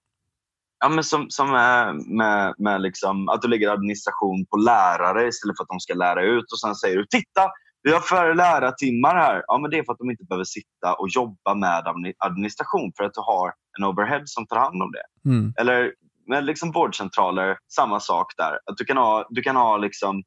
ja, 0.81 0.89
men 0.89 1.05
som, 1.05 1.27
som 1.31 1.55
är 1.55 2.17
med, 2.17 2.55
med 2.59 2.81
liksom, 2.81 3.29
att 3.29 3.43
du 3.43 3.49
lägger 3.49 3.71
administration 3.71 4.47
på 4.47 4.57
lärare 4.57 5.29
istället 5.29 5.57
för 5.57 5.63
att 5.65 5.69
de 5.69 5.81
ska 5.81 5.95
lära 5.95 6.23
ut 6.23 6.53
och 6.53 6.61
sen 6.61 6.75
säger 6.75 6.97
du 6.97 7.07
titta 7.07 7.51
vi 7.87 7.93
har 7.93 8.01
färre 8.01 8.35
lärartimmar 8.35 9.15
här. 9.15 9.45
Ja, 9.47 9.59
men 9.59 9.71
det 9.71 9.79
är 9.79 9.85
för 9.85 9.93
att 9.93 9.99
de 9.99 10.11
inte 10.11 10.25
behöver 10.25 10.45
sitta 10.45 10.95
och 10.95 11.09
jobba 11.09 11.55
med 11.55 11.85
admi- 11.85 12.15
administration 12.19 12.93
för 12.97 13.05
att 13.05 13.15
du 13.15 13.21
har 13.21 13.53
en 13.79 13.85
overhead 13.85 14.23
som 14.25 14.47
tar 14.47 14.57
hand 14.57 14.83
om 14.83 14.93
det. 14.93 15.31
Mm. 15.31 15.55
Eller 15.59 15.93
med 16.27 16.45
liksom 16.45 16.73
vårdcentraler, 16.73 17.59
samma 17.73 18.01
sak 18.01 18.33
där. 18.37 18.53
Att 18.53 18.77
du 18.77 18.85
kan 18.85 18.97
ha, 18.97 19.27
du 19.31 19.43
kan 19.43 19.57
ha 19.57 19.77
liksom, 19.77 20.23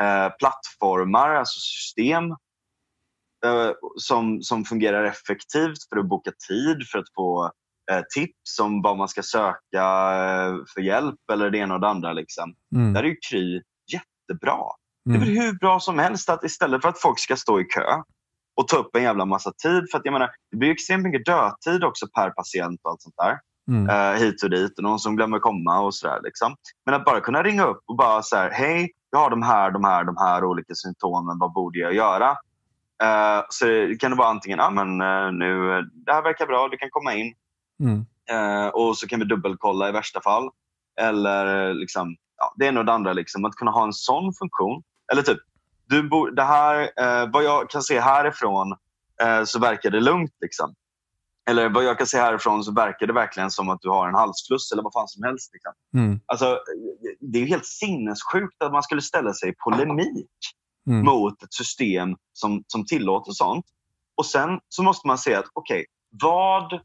eh, 0.00 0.28
plattformar, 0.38 1.34
alltså 1.34 1.60
system 1.60 2.24
eh, 3.44 3.70
som, 3.96 4.42
som 4.42 4.64
fungerar 4.64 5.04
effektivt 5.04 5.88
för 5.88 5.98
att 5.98 6.08
boka 6.08 6.30
tid, 6.48 6.88
för 6.92 6.98
att 6.98 7.14
få 7.14 7.50
tips 8.14 8.58
om 8.60 8.82
vad 8.82 8.96
man 8.96 9.08
ska 9.08 9.22
söka 9.22 9.82
eh, 9.82 10.54
för 10.74 10.80
hjälp 10.80 11.16
eller 11.32 11.50
det 11.50 11.58
ena 11.58 11.74
och 11.74 11.80
det 11.80 11.88
andra. 11.88 12.12
Liksom. 12.12 12.54
Mm. 12.74 12.92
Där 12.92 13.02
är 13.02 13.06
ju 13.06 13.16
Kry 13.30 13.62
jättebra. 13.92 14.56
Det 15.04 15.10
är 15.10 15.16
Mm. 15.16 15.28
väl 15.28 15.36
hur 15.38 15.52
bra 15.52 15.80
som 15.80 15.98
helst 15.98 16.28
att 16.30 16.44
istället 16.44 16.82
för 16.82 16.88
att 16.88 17.00
folk 17.00 17.18
ska 17.18 17.36
stå 17.36 17.60
i 17.60 17.64
kö 17.64 18.02
och 18.56 18.68
ta 18.68 18.76
upp 18.76 18.96
en 18.96 19.02
jävla 19.02 19.24
massa 19.24 19.52
tid. 19.62 19.90
För 19.90 19.98
att 19.98 20.04
jag 20.04 20.12
menar, 20.12 20.30
det 20.50 20.56
blir 20.56 20.70
extremt 20.70 21.02
mycket 21.04 21.24
dödtid 21.24 21.84
också 21.84 22.06
per 22.14 22.30
patient 22.30 22.80
och 22.84 22.90
allt 22.90 23.02
sånt 23.02 23.14
där 23.18 23.38
Mm. 23.68 23.88
eh, 23.90 24.20
hit 24.20 24.42
och 24.42 24.50
dit 24.50 24.78
och 24.78 24.82
någon 24.84 24.98
som 24.98 25.16
glömmer 25.16 25.38
komma 25.38 25.80
och 25.80 25.94
sådär. 25.94 26.20
Liksom. 26.22 26.54
Men 26.86 26.94
att 26.94 27.04
bara 27.04 27.20
kunna 27.20 27.42
ringa 27.42 27.64
upp 27.64 27.82
och 27.86 27.96
bara 27.96 28.22
så 28.22 28.36
här, 28.36 28.50
hej, 28.50 28.90
jag 29.10 29.18
har 29.18 29.30
de 29.30 29.42
här, 29.42 29.70
de 29.70 29.84
här, 29.84 30.04
de 30.04 30.16
här 30.16 30.44
olika 30.44 30.74
symptomen, 30.74 31.38
vad 31.38 31.52
borde 31.52 31.78
jag 31.78 31.94
göra? 31.94 32.28
Eh, 33.02 33.42
så 33.48 33.64
det 33.64 34.00
kan 34.00 34.10
det 34.10 34.16
vara 34.16 34.28
antingen, 34.28 34.60
ah, 34.60 34.70
men, 34.70 35.00
eh, 35.00 35.32
nu, 35.32 35.72
eh, 35.78 35.82
det 36.06 36.12
här 36.12 36.22
verkar 36.22 36.46
bra, 36.46 36.68
du 36.68 36.76
kan 36.76 36.90
komma 36.90 37.14
in 37.14 37.34
Mm. 37.80 38.06
eh, 38.30 38.68
och 38.68 38.98
så 38.98 39.06
kan 39.08 39.18
vi 39.18 39.24
dubbelkolla 39.24 39.88
i 39.88 39.92
värsta 39.92 40.20
fall. 40.20 40.50
Eller 41.00 41.68
eh, 41.68 41.74
liksom, 41.74 42.16
ja, 42.36 42.54
det 42.56 42.66
ena 42.66 42.80
och 42.80 42.86
det 42.86 42.92
andra, 42.92 43.12
liksom, 43.12 43.44
att 43.44 43.54
kunna 43.54 43.70
ha 43.70 43.84
en 43.84 43.92
sån 43.92 44.32
funktion. 44.34 44.82
Eller 45.12 45.22
typ, 45.22 45.38
du 45.88 46.08
bo, 46.08 46.26
det 46.30 46.42
här, 46.42 46.80
eh, 46.82 47.30
vad 47.32 47.44
jag 47.44 47.70
kan 47.70 47.82
se 47.82 48.00
härifrån 48.00 48.76
eh, 49.22 49.44
så 49.44 49.58
verkar 49.58 49.90
det 49.90 50.00
lugnt. 50.00 50.32
Liksom. 50.40 50.74
Eller 51.50 51.68
vad 51.68 51.84
jag 51.84 51.98
kan 51.98 52.06
se 52.06 52.18
härifrån 52.18 52.64
så 52.64 52.72
verkar 52.72 53.06
det 53.06 53.12
verkligen 53.12 53.50
som 53.50 53.68
att 53.68 53.80
du 53.80 53.88
har 53.88 54.08
en 54.08 54.14
halsfluss 54.14 54.72
eller 54.72 54.82
vad 54.82 54.92
fan 54.92 55.08
som 55.08 55.22
helst. 55.22 55.50
Liksom. 55.52 55.72
Mm. 55.94 56.20
Alltså, 56.26 56.58
det 57.20 57.38
är 57.38 57.42
ju 57.42 57.48
helt 57.48 57.66
sinnessjukt 57.66 58.62
att 58.62 58.72
man 58.72 58.82
skulle 58.82 59.02
ställa 59.02 59.32
sig 59.32 59.48
i 59.48 59.54
polemik 59.64 60.30
Mm. 60.88 61.04
mot 61.04 61.42
ett 61.42 61.54
system 61.54 62.16
som, 62.32 62.64
som 62.66 62.86
tillåter 62.86 63.32
sånt. 63.32 63.64
Och 64.16 64.26
sen 64.26 64.60
så 64.68 64.82
måste 64.82 65.06
man 65.06 65.18
säga 65.18 65.38
att 65.38 65.44
okej, 65.52 65.86
vad 66.22 66.80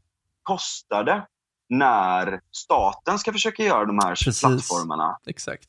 kostar 0.46 1.04
det 1.04 1.26
när 1.68 2.40
staten 2.52 3.18
ska 3.18 3.32
försöka 3.32 3.62
göra 3.62 3.84
de 3.84 3.98
här 3.98 4.10
Precis. 4.24 4.40
plattformarna? 4.40 5.18
Exakt. 5.26 5.68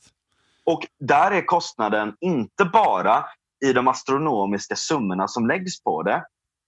Och 0.64 0.80
där 1.00 1.30
är 1.30 1.46
kostnaden 1.46 2.14
inte 2.20 2.64
bara 2.64 3.24
i 3.64 3.72
de 3.72 3.88
astronomiska 3.88 4.76
summorna 4.76 5.28
som 5.28 5.46
läggs 5.48 5.82
på 5.82 6.02
det, 6.02 6.24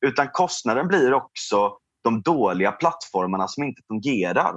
utan 0.07 0.29
kostnaden 0.33 0.89
blir 0.89 1.15
också 1.15 1.77
de 2.05 2.23
dåliga 2.23 2.73
plattformarna 2.73 3.49
som 3.49 3.63
inte 3.63 3.83
fungerar. 3.89 4.55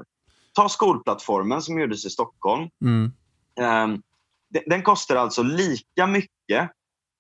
Ta 0.54 0.70
skolplattformen 0.70 1.62
som 1.62 1.80
gjordes 1.80 2.06
i 2.06 2.10
Stockholm. 2.10 2.70
Mm. 2.86 3.12
Ehm, 3.60 4.02
den- 4.50 4.64
Den 4.68 4.84
kostar 4.84 5.16
alltså 5.16 5.44
lika 5.44 6.08
mycket 6.08 6.72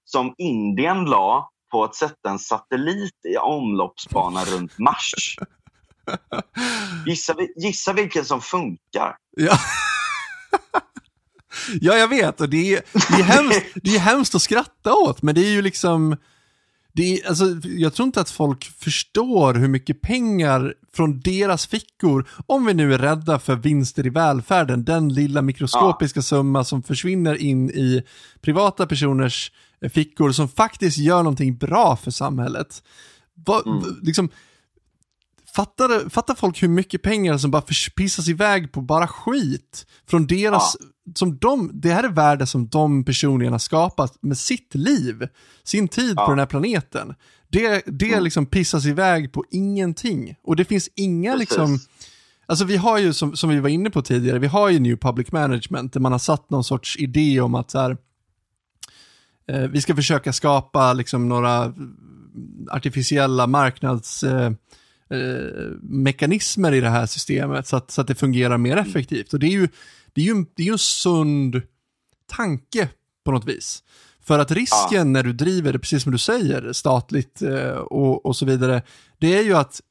som 0.05 0.33
Indien 0.37 1.05
la 1.05 1.49
på 1.71 1.83
att 1.83 1.95
sätta 1.95 2.29
en 2.29 2.39
satellit 2.39 3.25
i 3.33 3.37
omloppsbana 3.37 4.43
runt 4.45 4.77
Mars. 4.79 5.37
Gissa, 7.07 7.35
gissa 7.55 7.93
vilken 7.93 8.25
som 8.25 8.41
funkar. 8.41 9.15
Ja. 9.37 9.57
ja, 11.81 11.93
jag 11.97 12.07
vet. 12.07 12.41
Och 12.41 12.49
det 12.49 12.75
är, 12.75 12.81
det, 12.93 13.19
är 13.21 13.23
hemskt, 13.23 13.65
det 13.75 13.95
är 13.95 13.99
hemskt 13.99 14.35
att 14.35 14.41
skratta 14.41 14.93
åt, 14.93 15.21
men 15.21 15.35
det 15.35 15.41
är 15.41 15.51
ju 15.51 15.61
liksom... 15.61 16.17
Det 16.95 17.03
är, 17.03 17.27
alltså, 17.27 17.45
jag 17.63 17.93
tror 17.93 18.05
inte 18.05 18.21
att 18.21 18.29
folk 18.29 18.63
förstår 18.79 19.53
hur 19.53 19.67
mycket 19.67 20.01
pengar 20.01 20.73
från 20.95 21.19
deras 21.19 21.67
fickor, 21.67 22.29
om 22.45 22.65
vi 22.65 22.73
nu 22.73 22.93
är 22.93 22.97
rädda 22.97 23.39
för 23.39 23.55
vinster 23.55 24.05
i 24.05 24.09
välfärden, 24.09 24.83
den 24.85 25.13
lilla 25.13 25.41
mikroskopiska 25.41 26.21
summa 26.21 26.63
som 26.63 26.83
försvinner 26.83 27.35
in 27.35 27.69
i 27.69 28.03
privata 28.41 28.85
personers 28.87 29.51
eh, 29.81 29.89
fickor 29.91 30.31
som 30.31 30.49
faktiskt 30.49 30.97
gör 30.97 31.17
någonting 31.17 31.57
bra 31.57 31.95
för 31.95 32.11
samhället. 32.11 32.83
Vad, 33.45 33.67
Mm. 33.67 33.83
liksom, 34.01 34.29
Fattar, 35.55 36.09
fattar 36.09 36.35
folk 36.35 36.63
hur 36.63 36.67
mycket 36.67 37.01
pengar 37.01 37.37
som 37.37 37.51
bara 37.51 37.61
förpissas 37.61 38.27
iväg 38.27 38.71
på 38.71 38.81
bara 38.81 39.07
skit? 39.07 39.85
Från 40.09 40.27
deras, 40.27 40.77
som 41.15 41.37
de, 41.37 41.71
det 41.73 41.93
här 41.93 42.03
är 42.03 42.09
värde 42.09 42.47
som 42.47 42.67
de 42.67 43.05
personerna 43.05 43.59
skapat 43.59 44.17
med 44.23 44.37
sitt 44.37 44.75
liv, 44.75 45.27
sin 45.63 45.87
tid 45.87 46.13
Ja. 46.17 46.25
på 46.25 46.31
den 46.31 46.39
här 46.39 46.45
planeten. 46.45 47.15
Det, 47.47 47.83
det 47.85 48.07
Mm. 48.11 48.23
liksom 48.23 48.45
pissas 48.45 48.85
iväg 48.85 49.31
på 49.33 49.43
ingenting. 49.51 50.35
Och 50.43 50.55
det 50.55 50.65
finns 50.65 50.89
inga 50.95 51.31
Precis. 51.33 51.49
liksom, 51.49 51.79
alltså 52.45 52.65
vi 52.65 52.77
har 52.77 52.97
ju 52.97 53.13
som, 53.13 53.35
som 53.35 53.49
vi 53.49 53.59
var 53.59 53.69
inne 53.69 53.89
på 53.89 54.01
tidigare, 54.01 54.39
vi 54.39 54.47
har 54.47 54.69
ju 54.69 54.79
New 54.79 54.97
Public 54.97 55.31
Management 55.31 55.93
där 55.93 55.99
man 55.99 56.11
har 56.11 56.19
satt 56.19 56.49
någon 56.49 56.63
sorts 56.63 56.97
idé 56.97 57.41
om 57.41 57.55
att 57.55 57.71
så 57.71 57.79
här, 57.79 57.97
eh, 59.47 59.59
vi 59.61 59.81
ska 59.81 59.95
försöka 59.95 60.34
skapa 60.34 60.93
liksom 60.93 61.30
några 61.30 61.73
artificiella 62.71 63.47
marknads 63.47 64.23
eh, 64.23 64.51
mekanismer 65.82 66.72
i 66.72 66.82
det 66.82 66.89
här 66.89 67.05
systemet 67.05 67.68
så 67.68 67.76
att, 67.76 67.91
så 67.91 68.01
att 68.01 68.07
det 68.07 68.16
fungerar 68.16 68.57
mer 68.57 68.78
effektivt. 68.78 69.34
Och 69.34 69.39
det 69.39 69.47
är 69.47 69.51
ju, 69.51 69.68
det 70.14 70.22
är 70.22 70.26
ju, 70.26 70.32
en, 70.32 70.45
det 70.55 70.64
är 70.64 70.66
ju 70.66 70.72
en 70.72 70.78
sund 70.78 71.61
tanke 72.26 72.89
på 73.26 73.32
något 73.32 73.45
vis. 73.45 73.84
För 74.24 74.39
att 74.39 74.51
risken 74.51 75.14
när 75.14 75.24
du 75.24 75.34
driver 75.34 75.74
det, 75.74 75.80
precis 75.80 76.03
som 76.03 76.11
du 76.11 76.18
säger, 76.18 76.74
statligt 76.74 77.41
eh, 77.41 77.70
och, 77.70 78.26
och 78.26 78.36
så 78.36 78.45
vidare, 78.45 78.82
det 79.18 79.38
är 79.38 79.43
ju 79.43 79.53
att 79.53 79.82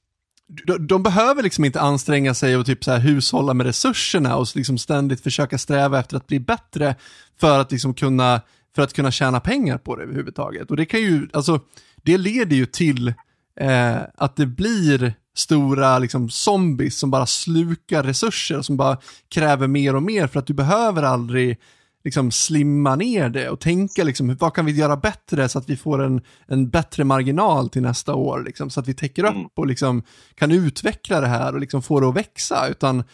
de, 0.67 0.87
de 0.87 1.03
behöver 1.03 1.43
liksom 1.43 1.65
inte 1.65 1.81
anstränga 1.81 2.35
sig 2.35 2.57
och 2.57 2.67
typ 2.67 2.85
så 2.85 2.91
här 2.91 2.99
hushålla 2.99 3.55
med 3.55 3.67
resurserna 3.67 4.37
och 4.37 4.47
liksom 4.55 4.79
ständigt 4.79 5.21
försöka 5.21 5.59
sträva 5.59 6.01
efter 6.01 6.17
att 6.17 6.27
bli 6.27 6.41
bättre 6.41 6.95
för 7.41 7.61
att 7.61 7.73
liksom 7.73 7.95
kunna, 7.95 8.41
för 8.75 8.83
att 8.83 8.93
kunna 8.93 9.11
tjäna 9.11 9.41
pengar 9.41 9.79
på 9.79 9.97
det 9.97 10.03
överhuvudtaget. 10.03 10.71
Och 10.71 10.77
det 10.77 10.85
kan 10.85 11.01
ju, 11.01 11.29
alltså, 11.33 11.61
det 11.97 12.19
leder 12.19 12.57
ju 12.57 12.67
till 12.67 13.15
eh, 13.61 13.97
att 14.15 14.37
det 14.37 14.47
blir 14.47 15.15
stora 15.35 15.99
liksom, 15.99 16.31
zombies 16.31 16.99
som 16.99 17.11
bara 17.11 17.27
slukar 17.27 18.03
resurser 18.03 18.59
och 18.59 18.65
som 18.65 18.77
bara 18.77 18.99
kräver 19.29 19.67
mer 19.67 19.97
och 19.97 20.03
mer 20.03 20.27
för 20.27 20.39
att 20.39 20.47
du 20.47 20.55
behöver 20.55 21.03
aldrig 21.03 21.59
liksom 22.05 22.31
slimma 22.31 22.97
ner 22.97 23.29
det 23.29 23.49
och 23.51 23.61
tänka 23.61 24.05
liksom, 24.05 24.37
vad 24.37 24.55
kan 24.55 24.67
vi 24.67 24.73
göra 24.73 24.97
bättre 24.97 25.49
så 25.49 25.59
att 25.59 25.71
vi 25.71 25.77
får 25.77 26.03
en, 26.03 26.21
en 26.47 26.71
bättre 26.71 27.05
marginal 27.05 27.69
till 27.69 27.83
nästa 27.83 28.15
år, 28.15 28.43
liksom, 28.47 28.71
så 28.71 28.81
att 28.81 28.89
vi 28.89 28.95
täcker 28.95 29.25
upp 29.25 29.35
Mm. 29.35 29.49
och 29.55 29.67
liksom 29.67 30.03
kan 30.35 30.53
utveckla 30.53 31.21
det 31.21 31.27
här 31.27 31.55
och 31.55 31.61
liksom 31.61 31.83
få 31.83 32.01
det 32.01 32.09
att 32.09 32.17
växa, 32.17 32.69
utan 32.69 33.05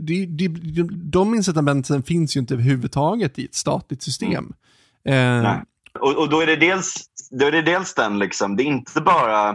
de, 0.00 0.26
de, 0.26 0.48
de, 1.10 1.34
incitamenten 1.34 2.02
finns 2.02 2.36
ju 2.36 2.40
inte 2.40 2.54
överhuvudtaget 2.54 3.38
i 3.38 3.44
ett 3.44 3.54
statligt 3.54 4.02
system. 4.02 4.52
Eh, 5.08 5.14
Nej. 5.14 5.62
Och, 6.00 6.18
och 6.18 6.28
då, 6.28 6.40
är 6.40 6.46
det 6.46 6.56
dels, 6.56 6.94
då 7.38 7.46
är 7.46 7.52
det 7.52 7.62
dels 7.62 7.94
den, 7.94 8.18
liksom, 8.18 8.56
det 8.56 8.62
är 8.62 8.64
inte 8.64 9.00
bara 9.00 9.50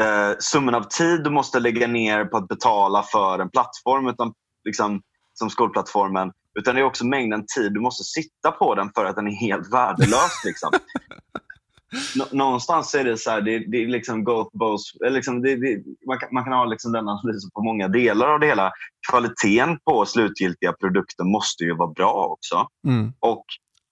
eh, 0.00 0.36
summan 0.38 0.74
av 0.74 0.82
tid 0.82 1.24
du 1.24 1.30
måste 1.30 1.60
lägga 1.60 1.86
ner 1.86 2.24
på 2.24 2.36
att 2.36 2.48
betala 2.48 3.02
för 3.02 3.38
en 3.38 3.50
plattform 3.50 4.08
utan, 4.08 4.32
liksom, 4.64 5.02
som 5.34 5.50
skolplattformen. 5.50 6.32
Utan 6.58 6.74
det 6.74 6.80
är 6.80 6.84
också 6.84 7.06
mängden 7.06 7.44
tid 7.56 7.72
du 7.72 7.80
måste 7.80 8.04
sitta 8.04 8.50
på 8.50 8.74
den 8.74 8.90
för 8.94 9.04
att 9.04 9.16
den 9.16 9.26
är 9.26 9.36
helt 9.36 9.72
värdelös. 9.72 10.44
Liksom. 10.44 10.70
någonstans 12.30 12.94
är 12.94 13.04
det 13.04 13.18
så 13.18 13.30
här, 13.30 13.40
det, 13.40 13.58
det 13.58 13.76
är 13.76 13.86
liksom 13.86 14.24
both, 14.24 14.50
both, 14.52 14.82
liksom 15.10 15.42
det, 15.42 15.56
det, 15.56 15.82
man, 16.06 16.18
kan, 16.18 16.28
man 16.32 16.44
kan 16.44 16.52
ha 16.52 16.64
liksom 16.64 16.92
den 16.92 17.08
analysen 17.08 17.50
på 17.54 17.62
många 17.62 17.88
delar 17.88 18.28
av 18.28 18.40
det 18.40 18.46
hela. 18.46 18.72
Kvaliteten 19.10 19.78
på 19.84 20.06
slutgiltiga 20.06 20.72
produkter 20.72 21.24
måste 21.24 21.64
ju 21.64 21.76
vara 21.76 21.90
bra 21.90 22.12
också. 22.12 22.68
Mm. 22.88 23.12
Och 23.20 23.44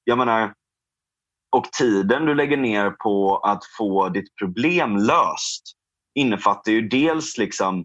jag 0.05 0.19
menar, 0.19 0.53
och 1.51 1.73
tiden 1.73 2.25
du 2.27 2.35
lägger 2.35 2.57
ner 2.57 2.91
på 2.91 3.39
att 3.39 3.63
få 3.79 4.09
ditt 4.09 4.37
problem 4.37 4.97
löst 4.97 5.63
innefattar 6.15 6.73
ju 6.73 6.89
dels 6.89 7.39
liksom, 7.39 7.85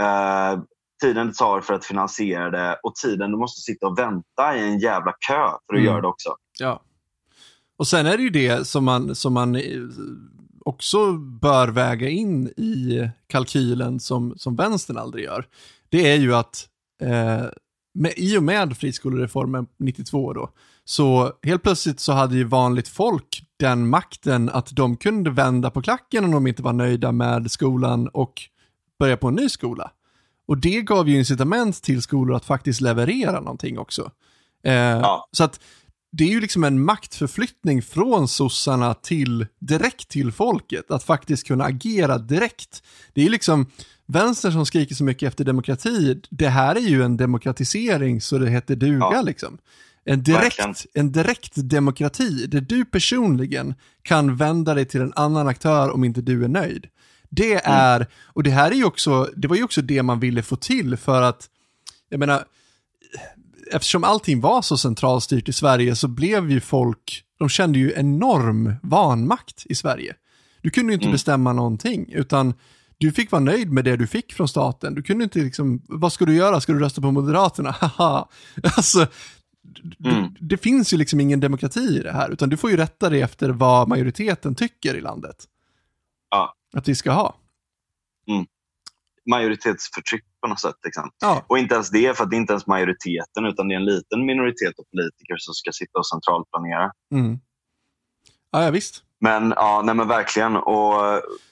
eh, 0.00 0.60
tiden 1.02 1.26
det 1.26 1.34
tar 1.34 1.60
för 1.60 1.74
att 1.74 1.84
finansiera 1.84 2.50
det 2.50 2.80
och 2.82 2.94
tiden 2.94 3.30
du 3.30 3.36
måste 3.36 3.60
sitta 3.60 3.86
och 3.86 3.98
vänta 3.98 4.56
i 4.56 4.60
en 4.60 4.78
jävla 4.78 5.12
kö 5.12 5.34
för 5.34 5.74
att 5.74 5.78
mm. 5.78 5.84
göra 5.84 6.00
det 6.00 6.08
också. 6.08 6.36
Ja. 6.58 6.82
Och 7.76 7.86
sen 7.86 8.06
är 8.06 8.16
det 8.16 8.22
ju 8.22 8.30
det 8.30 8.66
som 8.66 8.84
man, 8.84 9.14
som 9.14 9.32
man 9.32 9.56
eh, 9.56 9.62
också 10.64 11.12
bör 11.12 11.68
väga 11.68 12.08
in 12.08 12.46
i 12.46 13.08
kalkylen 13.26 14.00
som, 14.00 14.34
som 14.36 14.56
vänstern 14.56 14.98
aldrig 14.98 15.24
gör. 15.24 15.46
Det 15.88 16.12
är 16.12 16.16
ju 16.16 16.34
att 16.34 16.68
eh, 17.02 17.44
med, 17.94 18.12
i 18.16 18.38
och 18.38 18.42
med 18.42 18.76
friskolereformen 18.76 19.66
92 19.78 20.32
då, 20.32 20.50
så 20.84 21.32
helt 21.42 21.62
plötsligt 21.62 22.00
så 22.00 22.12
hade 22.12 22.36
ju 22.36 22.44
vanligt 22.44 22.88
folk 22.88 23.44
den 23.56 23.88
makten 23.88 24.48
att 24.48 24.76
de 24.76 24.96
kunde 24.96 25.30
vända 25.30 25.70
på 25.70 25.82
klacken 25.82 26.24
om 26.24 26.30
de 26.30 26.46
inte 26.46 26.62
var 26.62 26.72
nöjda 26.72 27.12
med 27.12 27.50
skolan 27.50 28.08
och 28.08 28.42
börja 28.98 29.16
på 29.16 29.28
en 29.28 29.34
ny 29.34 29.48
skola. 29.48 29.90
Och 30.46 30.58
det 30.58 30.82
gav 30.82 31.08
ju 31.08 31.18
incitament 31.18 31.82
till 31.82 32.02
skolor 32.02 32.36
att 32.36 32.44
faktiskt 32.44 32.80
leverera 32.80 33.40
någonting 33.40 33.78
också. 33.78 34.10
Eh, 34.64 34.72
ja. 34.72 35.28
Så 35.32 35.44
att 35.44 35.60
det 36.12 36.24
är 36.24 36.28
ju 36.28 36.40
liksom 36.40 36.64
en 36.64 36.84
maktförflyttning 36.84 37.82
från 37.82 38.28
sossarna 38.28 38.94
till 38.94 39.46
direkt 39.58 40.08
till 40.08 40.32
folket, 40.32 40.90
att 40.90 41.04
faktiskt 41.04 41.46
kunna 41.46 41.64
agera 41.64 42.18
direkt. 42.18 42.82
Det 43.12 43.20
är 43.20 43.24
ju 43.24 43.30
liksom 43.30 43.66
vänstern 44.06 44.52
som 44.52 44.66
skriker 44.66 44.94
så 44.94 45.04
mycket 45.04 45.28
efter 45.28 45.44
demokrati, 45.44 46.20
det 46.30 46.48
här 46.48 46.76
är 46.76 46.80
ju 46.80 47.02
en 47.02 47.16
demokratisering 47.16 48.20
så 48.20 48.38
det 48.38 48.50
heter 48.50 48.76
duga 48.76 49.08
ja. 49.12 49.22
liksom. 49.22 49.58
En 50.04 50.22
direkt, 50.22 50.86
en 50.94 51.12
direkt 51.12 51.52
demokrati 51.56 52.46
där 52.46 52.60
du 52.60 52.84
personligen 52.84 53.74
kan 54.02 54.36
vända 54.36 54.74
dig 54.74 54.84
till 54.84 55.00
en 55.00 55.12
annan 55.16 55.48
aktör 55.48 55.90
om 55.90 56.04
inte 56.04 56.20
du 56.20 56.44
är 56.44 56.48
nöjd. 56.48 56.86
Det 57.30 57.52
mm. 57.52 57.78
är, 57.78 57.96
mm. 57.96 58.08
och 58.24 58.42
det 58.42 58.50
här 58.50 58.70
är 58.70 58.74
ju 58.74 58.84
också, 58.84 59.30
det 59.36 59.48
var 59.48 59.56
ju 59.56 59.64
också 59.64 59.82
det 59.82 60.02
man 60.02 60.20
ville 60.20 60.42
få 60.42 60.56
till 60.56 60.96
för 60.96 61.22
att, 61.22 61.48
jag 62.08 62.20
menar, 62.20 62.44
eftersom 63.72 64.04
allting 64.04 64.40
var 64.40 64.62
så 64.62 64.76
centralstyrt 64.76 65.48
i 65.48 65.52
Sverige 65.52 65.96
så 65.96 66.08
blev 66.08 66.50
ju 66.50 66.60
folk, 66.60 67.24
de 67.38 67.48
kände 67.48 67.78
ju 67.78 67.92
enorm 67.96 68.74
vanmakt 68.82 69.66
i 69.66 69.74
Sverige. 69.74 70.14
Du 70.62 70.70
kunde 70.70 70.92
ju 70.92 70.94
inte 70.94 71.04
mm. 71.04 71.12
bestämma 71.12 71.52
någonting, 71.52 72.12
utan 72.12 72.54
du 72.98 73.12
fick 73.12 73.32
vara 73.32 73.42
nöjd 73.42 73.72
med 73.72 73.84
det 73.84 73.96
du 73.96 74.06
fick 74.06 74.32
från 74.32 74.48
staten. 74.48 74.94
Du 74.94 75.02
kunde 75.02 75.24
inte 75.24 75.38
liksom, 75.38 75.82
vad 75.88 76.12
ska 76.12 76.24
du 76.24 76.34
göra? 76.34 76.60
Ska 76.60 76.72
du 76.72 76.78
rösta 76.78 77.00
på 77.00 77.10
Moderaterna? 77.10 77.70
Haha. 77.80 78.28
alltså, 78.76 79.06
mm. 80.04 80.34
det 80.40 80.56
finns 80.56 80.92
ju 80.92 80.96
liksom 80.96 81.20
ingen 81.20 81.40
demokrati 81.40 81.80
i 81.80 82.02
det 82.02 82.12
här, 82.12 82.30
utan 82.30 82.48
du 82.48 82.56
får 82.56 82.70
ju 82.70 82.76
rätta 82.76 83.10
dig 83.10 83.20
efter 83.20 83.50
vad 83.50 83.88
majoriteten 83.88 84.54
tycker 84.54 84.94
i 84.94 85.00
landet. 85.00 85.36
Ja. 86.30 86.54
Att 86.76 86.88
vi 86.88 86.94
ska 86.94 87.12
ha. 87.12 87.36
Mm. 88.28 88.46
Majoritetsförtryck 89.30 90.24
på 90.40 90.48
något 90.48 90.60
sätt. 90.60 90.76
Liksom. 90.84 91.10
Ja. 91.20 91.44
Och 91.48 91.58
inte 91.58 91.74
ens 91.74 91.90
det, 91.90 92.16
för 92.16 92.26
det 92.26 92.36
är 92.36 92.38
inte 92.38 92.52
ens 92.52 92.66
majoriteten, 92.66 93.44
utan 93.44 93.68
det 93.68 93.74
är 93.74 93.76
en 93.76 93.84
liten 93.84 94.26
minoritet 94.26 94.78
av 94.78 94.84
politiker 94.90 95.36
som 95.38 95.54
ska 95.54 95.72
sitta 95.72 95.98
och 95.98 96.06
centralplanera. 96.06 96.92
Mm. 97.12 97.38
Ja, 98.50 98.64
ja, 98.64 98.70
visst. 98.70 99.03
Men 99.24 99.52
ja, 99.56 99.82
nej 99.84 99.94
men 99.94 100.08
verkligen. 100.08 100.56
Och, 100.56 100.94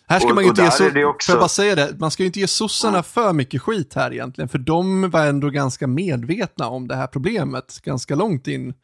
här 0.07 0.19
ska 0.19 0.29
och, 0.29 0.35
man 0.35 0.45
ju 0.45 0.51
inte 0.51 0.63
ge, 0.63 0.71
so 0.71 1.05
också... 1.05 1.33
för 1.33 1.39
bara 1.39 1.49
säga 1.49 1.75
det, 1.75 1.97
man 1.99 2.11
ska 2.11 2.23
ju 2.23 2.27
inte 2.27 2.41
ge 2.41 2.47
sossarna 2.47 2.97
mm. 2.97 3.05
för 3.05 3.33
mycket 3.33 3.63
skit 3.63 3.95
här 3.95 4.13
egentligen, 4.13 4.49
för 4.49 4.59
de 4.59 5.11
var 5.11 5.27
ändå 5.27 5.51
ganska 5.51 5.87
medvetna 5.87 6.69
om 6.69 6.89
det 6.89 6.97
här 6.97 7.07
problemet 7.07 7.81
ganska 7.83 8.15
långt 8.15 8.47
in 8.47 8.75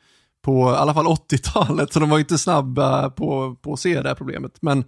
på 0.42 0.72
i 0.72 0.76
alla 0.76 0.94
fall 0.94 1.06
80-talet, 1.06 1.92
så 1.92 2.00
de 2.00 2.10
var 2.10 2.18
inte 2.18 2.38
snabba 2.38 3.10
på, 3.10 3.56
på 3.62 3.72
att 3.72 3.80
se 3.80 4.02
det 4.02 4.08
här 4.08 4.14
problemet. 4.14 4.52
Men 4.60 4.84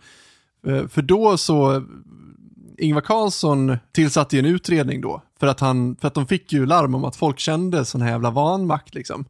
eh, 0.66 0.88
för 0.88 1.02
då 1.02 1.36
så 1.36 1.82
Ingvar 2.78 3.00
Carlsson 3.00 3.76
tillsatte 3.92 4.36
ju 4.36 4.40
en 4.40 4.54
utredning 4.54 5.00
då, 5.00 5.22
för 5.40 5.46
att, 5.46 5.60
han, 5.60 5.96
för 5.96 6.08
att 6.08 6.14
de 6.14 6.26
fick 6.26 6.52
ju 6.52 6.66
larm 6.66 6.94
om 6.94 7.04
att 7.04 7.16
folk 7.16 7.38
kände 7.38 7.84
sån 7.84 8.02
här 8.02 8.10
jävla 8.10 8.30
vanmakt 8.30 8.94
liksom. 8.94 9.24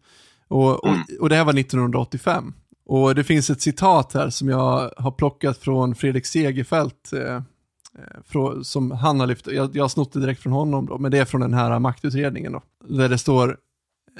Och, 0.48 0.84
och, 0.84 0.88
mm. 0.88 1.00
och 1.20 1.28
det 1.28 1.36
här 1.36 1.44
var 1.44 1.58
1985. 1.58 2.54
Och 2.90 3.14
det 3.14 3.24
finns 3.24 3.50
ett 3.50 3.60
citat 3.60 4.12
här 4.12 4.30
som 4.30 4.48
jag 4.48 4.90
har 4.96 5.10
plockat 5.10 5.58
från 5.58 5.94
Fredrik 5.94 6.26
Segerfeldt, 6.26 7.12
eh, 7.12 7.34
eh 7.34 8.62
som 8.62 8.90
han 8.90 9.20
har 9.20 9.26
lyft, 9.26 9.46
jag, 9.46 9.76
jag 9.76 9.84
har 9.84 9.88
snott 9.88 10.12
det 10.12 10.20
direkt 10.20 10.42
från 10.42 10.52
honom 10.52 10.86
då, 10.86 10.98
men 10.98 11.10
det 11.10 11.18
är 11.18 11.24
från 11.24 11.40
den 11.40 11.54
här 11.54 11.78
maktutredningen 11.78 12.52
då, 12.52 12.62
där 12.88 13.08
det 13.08 13.18
står 13.18 13.56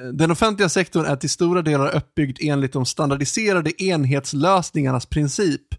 eh, 0.00 0.06
den 0.06 0.30
offentliga 0.30 0.68
sektorn 0.68 1.04
är 1.04 1.16
till 1.16 1.30
stora 1.30 1.62
delar 1.62 1.96
uppbyggd 1.96 2.38
enligt 2.40 2.72
de 2.72 2.86
standardiserade 2.86 3.82
enhetslösningarnas 3.82 5.06
princip 5.06 5.74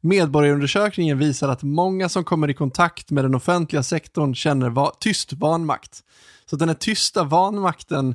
Medborgarundersökningen 0.00 1.18
visar 1.18 1.48
att 1.48 1.62
många 1.62 2.08
som 2.08 2.24
kommer 2.24 2.50
i 2.50 2.54
kontakt 2.54 3.10
med 3.10 3.24
den 3.24 3.34
offentliga 3.34 3.82
sektorn 3.82 4.34
känner 4.34 4.70
va 4.70 4.92
tyst 5.00 5.32
vanmakt. 5.32 6.04
Så 6.46 6.56
den 6.56 6.68
här 6.68 6.76
tysta 6.76 7.24
vanmakten 7.24 8.14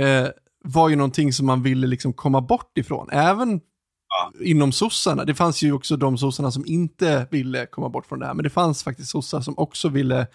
eh, 0.00 0.28
var 0.64 0.88
ju 0.88 0.96
någonting 0.96 1.32
som 1.32 1.46
man 1.46 1.62
ville 1.62 1.86
liksom 1.86 2.12
komma 2.12 2.40
bort 2.40 2.78
ifrån, 2.78 3.08
även 3.12 3.60
ja. 4.08 4.44
inom 4.44 4.72
sossarna. 4.72 5.24
Det 5.24 5.34
fanns 5.34 5.62
ju 5.62 5.72
också 5.72 5.96
de 5.96 6.18
sossarna 6.18 6.50
som 6.50 6.66
inte 6.66 7.26
ville 7.30 7.66
komma 7.66 7.88
bort 7.88 8.06
från 8.06 8.18
det 8.18 8.26
här, 8.26 8.34
men 8.34 8.42
det 8.42 8.50
fanns 8.50 8.82
faktiskt 8.82 9.10
sossar 9.10 9.40
som 9.40 9.58
också 9.58 9.88
ville 9.88 10.26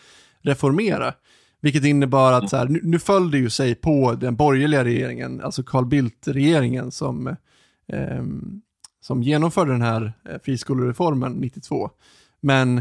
reformera. 0.41 1.13
Vilket 1.61 1.86
innebar 1.86 2.34
att 2.34 2.49
så 2.49 2.57
här, 2.57 2.67
nu, 2.67 2.80
nu 2.84 2.99
föll 2.99 3.32
det 3.32 3.38
ju 3.38 3.49
sig 3.49 3.75
på 3.75 4.13
den 4.13 4.36
borgerliga 4.36 4.84
regeringen, 4.84 5.41
alltså 5.41 5.63
Carl 5.63 5.86
Bildt-regeringen 5.86 6.91
som 6.91 7.27
eh, 7.88 8.23
som 9.01 9.23
genomförde 9.23 9.71
den 9.71 9.82
här 9.82 10.13
eh, 10.30 10.38
friskolereformen 10.43 11.32
92. 11.32 11.89
Men 12.41 12.77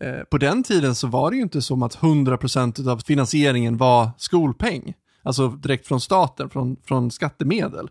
eh, 0.00 0.20
på 0.30 0.38
den 0.38 0.62
tiden 0.62 0.94
så 0.94 1.06
var 1.06 1.30
det 1.30 1.36
ju 1.36 1.42
inte 1.42 1.62
som 1.62 1.82
att 1.82 1.96
100% 1.96 2.88
av 2.88 2.98
finansieringen 2.98 3.76
var 3.76 4.10
skolpeng. 4.18 4.94
Alltså 5.28 5.48
direkt 5.48 5.86
från 5.86 6.00
staten, 6.00 6.50
från, 6.50 6.76
från 6.84 7.10
skattemedel. 7.10 7.90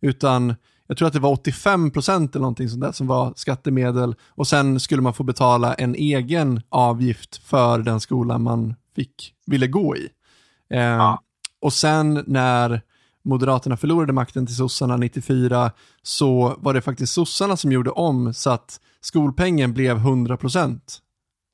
Utan 0.00 0.54
jag 0.86 0.96
tror 0.96 1.08
att 1.08 1.14
det 1.14 1.20
var 1.20 1.36
85% 1.36 2.30
eller 2.30 2.40
någonting 2.40 2.68
sånt 2.68 2.82
där 2.82 2.92
som 2.92 3.06
var 3.06 3.32
skattemedel 3.36 4.14
och 4.28 4.46
sen 4.46 4.80
skulle 4.80 5.02
man 5.02 5.14
få 5.14 5.22
betala 5.22 5.74
en 5.74 5.94
egen 5.94 6.60
avgift 6.68 7.36
för 7.36 7.78
den 7.78 8.00
skolan 8.00 8.42
man 8.42 8.74
fick, 8.96 9.34
ville 9.46 9.66
gå 9.66 9.96
i. 9.96 10.08
Eh, 10.70 10.80
ja. 10.80 11.22
Och 11.60 11.72
sen 11.72 12.24
när 12.26 12.82
Moderaterna 13.24 13.76
förlorade 13.76 14.12
makten 14.12 14.46
till 14.46 14.56
sossarna 14.56 14.96
94 14.96 15.70
så 16.02 16.54
var 16.58 16.74
det 16.74 16.80
faktiskt 16.80 17.12
sossarna 17.12 17.56
som 17.56 17.72
gjorde 17.72 17.90
om 17.90 18.34
så 18.34 18.50
att 18.50 18.80
skolpengen 19.00 19.72
blev 19.72 19.98
100%. 19.98 20.80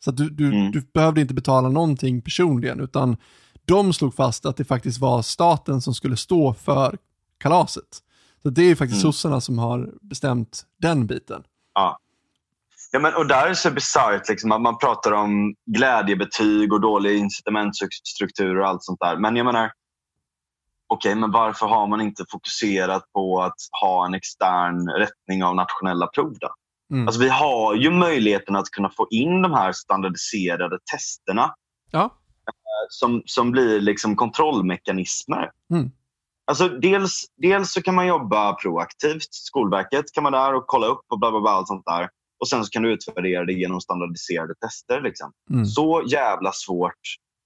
Så 0.04 0.10
att 0.10 0.16
du, 0.16 0.30
du, 0.30 0.46
mm. 0.46 0.72
du 0.72 0.82
behövde 0.94 1.20
inte 1.20 1.34
betala 1.34 1.68
någonting 1.68 2.22
personligen 2.22 2.80
utan 2.80 3.16
de 3.66 3.92
slog 3.92 4.14
fast 4.14 4.46
att 4.46 4.56
det 4.56 4.64
faktiskt 4.64 5.00
var 5.00 5.22
staten 5.22 5.80
som 5.80 5.94
skulle 5.94 6.16
stå 6.16 6.54
för 6.54 6.98
kalaset. 7.38 8.02
Så 8.42 8.50
det 8.50 8.62
är 8.62 8.74
faktiskt 8.74 9.02
mm. 9.02 9.12
sossarna 9.12 9.40
som 9.40 9.58
har 9.58 9.90
bestämt 10.00 10.62
den 10.78 11.06
biten. 11.06 11.42
Ja. 11.74 11.98
Ja, 12.94 12.98
men, 12.98 13.14
och 13.14 13.26
där 13.26 13.44
är 13.44 13.48
det 13.48 13.56
så 13.56 13.70
bisarrt 13.70 14.28
liksom, 14.28 14.52
att 14.52 14.60
man 14.60 14.78
pratar 14.78 15.12
om 15.12 15.54
glädjebetyg 15.66 16.72
och 16.72 16.80
dålig 16.80 17.18
incitamentstruktur 17.18 18.58
och 18.58 18.68
allt 18.68 18.84
sånt 18.84 19.00
där. 19.00 19.16
Men 19.16 19.36
jag 19.36 19.46
menar, 19.46 19.72
okej, 20.88 21.10
okay, 21.10 21.20
men 21.20 21.30
varför 21.30 21.66
har 21.66 21.86
man 21.86 22.00
inte 22.00 22.24
fokuserat 22.30 23.12
på 23.12 23.42
att 23.42 23.56
ha 23.80 24.06
en 24.06 24.14
extern 24.14 24.88
rättning 24.88 25.44
av 25.44 25.56
nationella 25.56 26.06
prov 26.06 26.36
då? 26.40 26.54
Mm. 26.92 27.08
Alltså, 27.08 27.22
vi 27.22 27.28
har 27.28 27.74
ju 27.74 27.90
möjligheten 27.90 28.56
att 28.56 28.70
kunna 28.70 28.90
få 28.90 29.06
in 29.10 29.42
de 29.42 29.52
här 29.52 29.72
standardiserade 29.72 30.78
testerna 30.92 31.54
ja. 31.90 32.10
Eh, 32.72 32.86
som, 32.88 33.22
som 33.24 33.50
blir 33.50 33.80
liksom 33.80 34.16
kontrollmekanismer. 34.16 35.50
Mm. 35.74 35.90
Alltså, 36.46 36.68
dels, 36.68 37.24
dels 37.36 37.72
så 37.72 37.82
kan 37.82 37.94
man 37.94 38.06
jobba 38.06 38.54
proaktivt. 38.54 39.28
Skolverket 39.30 40.04
kan 40.14 40.24
vara 40.24 40.44
där 40.44 40.54
och 40.54 40.64
kolla 40.66 40.86
upp 40.86 41.04
och 41.08 41.18
bla 41.18 41.30
bla 41.30 41.40
bla. 41.40 41.50
Allt 41.50 41.68
sånt 41.68 41.86
där. 41.86 42.08
Och 42.40 42.48
sen 42.48 42.64
så 42.64 42.70
kan 42.70 42.82
du 42.82 42.92
utvärdera 42.92 43.44
det 43.44 43.52
genom 43.52 43.80
standardiserade 43.80 44.54
tester. 44.54 45.00
Liksom. 45.00 45.32
Mm. 45.50 45.66
Så 45.66 46.02
jävla 46.06 46.52
svårt 46.52 47.00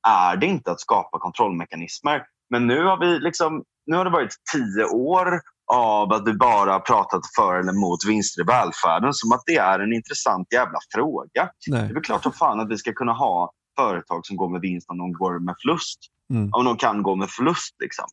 är 0.08 0.36
det 0.36 0.46
inte 0.46 0.70
att 0.70 0.80
skapa 0.80 1.18
kontrollmekanismer. 1.18 2.22
Men 2.50 2.66
nu 2.66 2.84
har, 2.84 3.00
vi 3.00 3.18
liksom, 3.18 3.64
nu 3.86 3.96
har 3.96 4.04
det 4.04 4.10
varit 4.10 4.34
tio 4.52 4.84
år 4.84 5.40
av 5.72 6.12
att 6.12 6.28
vi 6.28 6.32
bara 6.32 6.72
har 6.72 6.80
pratat 6.80 7.20
för 7.36 7.60
eller 7.60 7.72
emot 7.72 7.98
vinster 8.06 8.42
i 8.42 8.44
välfärden. 8.44 9.14
Som 9.14 9.32
att 9.32 9.42
det 9.46 9.56
är 9.56 9.78
en 9.80 9.92
intressant 9.92 10.52
jävla 10.52 10.78
fråga. 10.94 11.50
Nej. 11.66 11.82
Det 11.82 11.88
är 11.88 11.94
väl 11.94 12.02
klart 12.02 12.22
som 12.22 12.32
fan 12.32 12.60
att 12.60 12.70
vi 12.70 12.78
ska 12.78 12.92
kunna 12.92 13.12
ha 13.12 13.52
företag 13.76 14.26
som 14.26 14.36
går 14.36 14.48
med 14.48 14.60
vinst 14.60 14.90
om 14.90 14.98
de 14.98 15.12
går 15.12 15.38
med 15.38 15.54
förlust. 15.62 15.98
Mm. 16.30 16.50
Om 16.52 16.64
de 16.64 16.76
kan 16.76 17.02
gå 17.02 17.14
med 17.16 17.30
förlust. 17.30 17.74
Liksom. 17.78 18.06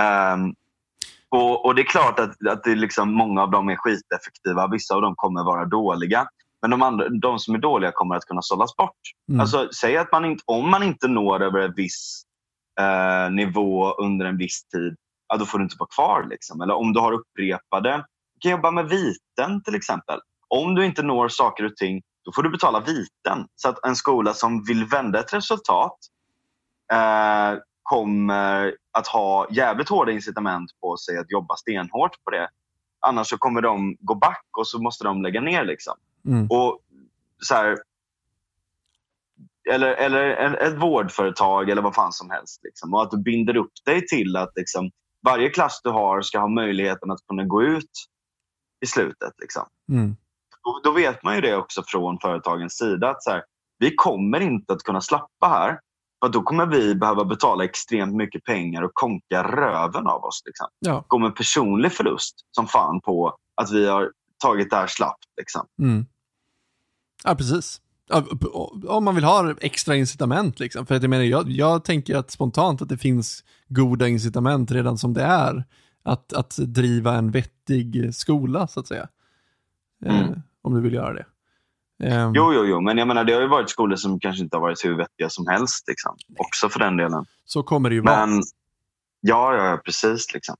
Ehm, 0.00 0.54
och, 1.28 1.64
och 1.64 1.74
det 1.74 1.82
är 1.82 1.86
klart 1.86 2.18
att, 2.18 2.46
att 2.46 2.64
det 2.64 2.70
är 2.70 2.76
liksom, 2.76 3.12
många 3.12 3.42
av 3.42 3.50
dem 3.50 3.68
är 3.68 3.76
skiteffektiva. 3.76 4.68
Vissa 4.68 4.94
av 4.94 5.02
dem 5.02 5.14
kommer 5.16 5.44
vara 5.44 5.64
dåliga. 5.64 6.28
Men 6.62 6.70
de, 6.70 6.82
andra, 6.82 7.08
de 7.08 7.38
som 7.38 7.54
är 7.54 7.58
dåliga 7.58 7.92
kommer 7.92 8.16
att 8.16 8.24
kunna 8.24 8.42
sållas 8.42 8.76
bort. 8.76 9.00
Mm. 9.28 9.40
Alltså, 9.40 9.68
säg 9.80 9.96
att 9.96 10.12
man 10.12 10.24
inte, 10.24 10.42
om 10.46 10.70
man 10.70 10.82
inte 10.82 11.08
når 11.08 11.42
över 11.42 11.60
en 11.60 11.74
viss 11.74 12.22
eh, 12.80 13.30
nivå 13.30 13.92
under 13.92 14.26
en 14.26 14.38
viss 14.38 14.64
tid, 14.64 14.96
ja, 15.28 15.36
då 15.36 15.46
får 15.46 15.58
du 15.58 15.64
inte 15.64 15.76
vara 15.78 15.88
kvar. 15.94 16.26
Liksom. 16.30 16.60
Eller 16.60 16.74
om 16.74 16.92
du 16.92 17.00
har 17.00 17.12
upprepade, 17.12 17.96
du 18.34 18.40
kan 18.40 18.50
jobba 18.50 18.70
med 18.70 18.88
viten 18.88 19.62
till 19.62 19.74
exempel. 19.74 20.18
Om 20.48 20.74
du 20.74 20.86
inte 20.86 21.02
når 21.02 21.28
saker 21.28 21.64
och 21.64 21.76
ting, 21.76 22.02
då 22.24 22.32
får 22.32 22.42
du 22.42 22.50
betala 22.50 22.80
viten. 22.80 23.46
Så 23.56 23.68
att 23.68 23.86
en 23.86 23.96
skola 23.96 24.34
som 24.34 24.64
vill 24.64 24.84
vända 24.84 25.20
ett 25.20 25.34
resultat 25.34 25.98
eh, 26.92 27.58
kommer 27.82 28.74
att 28.92 29.06
ha 29.06 29.46
jävligt 29.50 29.88
hårda 29.88 30.12
incitament 30.12 30.70
på 30.80 30.96
sig 30.96 31.18
att 31.18 31.30
jobba 31.30 31.56
stenhårt 31.56 32.24
på 32.24 32.30
det. 32.30 32.48
Annars 33.00 33.28
så 33.28 33.38
kommer 33.38 33.62
de 33.62 33.96
gå 34.00 34.14
back 34.14 34.46
och 34.58 34.66
så 34.66 34.82
måste 34.82 35.04
de 35.04 35.22
lägga 35.22 35.40
ner. 35.40 35.64
Liksom. 35.64 35.94
Mm. 36.26 36.46
Och 36.50 36.80
så 37.38 37.54
här, 37.54 37.78
eller, 39.70 39.88
eller 39.88 40.56
ett 40.56 40.82
vårdföretag 40.82 41.70
eller 41.70 41.82
vad 41.82 41.94
fan 41.94 42.12
som 42.12 42.30
helst. 42.30 42.60
Liksom. 42.64 42.94
Och 42.94 43.02
att 43.02 43.10
du 43.10 43.22
binder 43.22 43.56
upp 43.56 43.72
dig 43.84 44.06
till 44.06 44.36
att 44.36 44.52
liksom, 44.56 44.90
varje 45.22 45.50
klass 45.50 45.80
du 45.84 45.90
har 45.90 46.22
ska 46.22 46.38
ha 46.38 46.48
möjligheten 46.48 47.10
att 47.10 47.26
kunna 47.28 47.44
gå 47.44 47.62
ut 47.62 47.90
i 48.80 48.86
slutet. 48.86 49.32
Liksom. 49.38 49.66
Mm. 49.88 50.16
Och 50.64 50.80
då 50.84 50.92
vet 50.92 51.22
man 51.22 51.34
ju 51.34 51.40
det 51.40 51.56
också 51.56 51.82
från 51.86 52.18
företagens 52.18 52.76
sida. 52.76 53.10
att 53.10 53.22
så 53.22 53.30
här, 53.30 53.42
Vi 53.78 53.94
kommer 53.94 54.40
inte 54.40 54.72
att 54.72 54.82
kunna 54.82 55.00
slappa 55.00 55.46
här. 55.48 55.78
För 56.24 56.28
då 56.28 56.42
kommer 56.42 56.66
vi 56.66 56.94
behöva 56.94 57.24
betala 57.24 57.64
extremt 57.64 58.14
mycket 58.14 58.44
pengar 58.44 58.82
och 58.82 58.90
konka 58.94 59.42
röven 59.42 60.06
av 60.06 60.24
oss. 60.24 60.42
Liksom. 60.46 60.66
Ja. 60.78 61.04
Gå 61.08 61.18
med 61.18 61.36
personlig 61.36 61.92
förlust 61.92 62.34
som 62.50 62.66
fan 62.66 63.00
på 63.00 63.36
att 63.56 63.72
vi 63.72 63.88
har 63.88 64.12
tagit 64.38 64.70
det 64.70 64.76
här 64.76 64.86
slappt. 64.86 65.24
Liksom. 65.36 65.66
Mm. 65.82 66.06
Ja, 67.24 67.34
precis. 67.34 67.80
Om 68.88 69.04
man 69.04 69.14
vill 69.14 69.24
ha 69.24 69.54
extra 69.60 69.96
incitament 69.96 70.60
liksom. 70.60 70.86
För 70.86 70.94
att 70.94 71.02
jag 71.02 71.10
menar, 71.10 71.24
jag, 71.24 71.48
jag 71.48 71.84
tänker 71.84 72.16
att 72.16 72.30
spontant 72.30 72.82
att 72.82 72.88
det 72.88 72.98
finns 72.98 73.44
goda 73.68 74.08
incitament 74.08 74.70
redan 74.70 74.98
som 74.98 75.14
det 75.14 75.22
är. 75.22 75.64
Att, 76.04 76.32
att 76.32 76.56
driva 76.56 77.14
en 77.14 77.30
vettig 77.30 78.14
skola, 78.14 78.66
så 78.66 78.80
att 78.80 78.86
säga. 78.86 79.08
Eh, 80.06 80.20
Mm. 80.20 80.42
Om 80.62 80.74
du 80.74 80.80
vill 80.80 80.94
göra 80.94 81.12
det. 81.12 81.24
Ehm, 82.04 82.32
Jo, 82.34 82.52
jo, 82.54 82.64
jo, 82.64 82.80
men 82.80 82.98
jag 82.98 83.08
menar, 83.08 83.24
det 83.24 83.32
har 83.32 83.40
ju 83.40 83.48
varit 83.48 83.70
skolor 83.70 83.96
som 83.96 84.20
kanske 84.20 84.42
inte 84.42 84.56
har 84.56 84.60
varit 84.62 84.84
hur 84.84 84.96
vettiga 84.96 85.28
som 85.28 85.46
helst. 85.46 85.88
Liksom. 85.88 86.16
Också 86.38 86.68
för 86.68 86.78
den 86.80 86.96
delen. 86.96 87.24
Så 87.44 87.62
kommer 87.62 87.88
det 87.88 87.94
ju 87.94 88.00
vara. 88.02 88.26
Men 88.26 88.42
ja, 89.20 89.56
ja, 89.56 89.64
ja, 89.70 89.76
precis. 89.84 90.34
Liksom. 90.34 90.56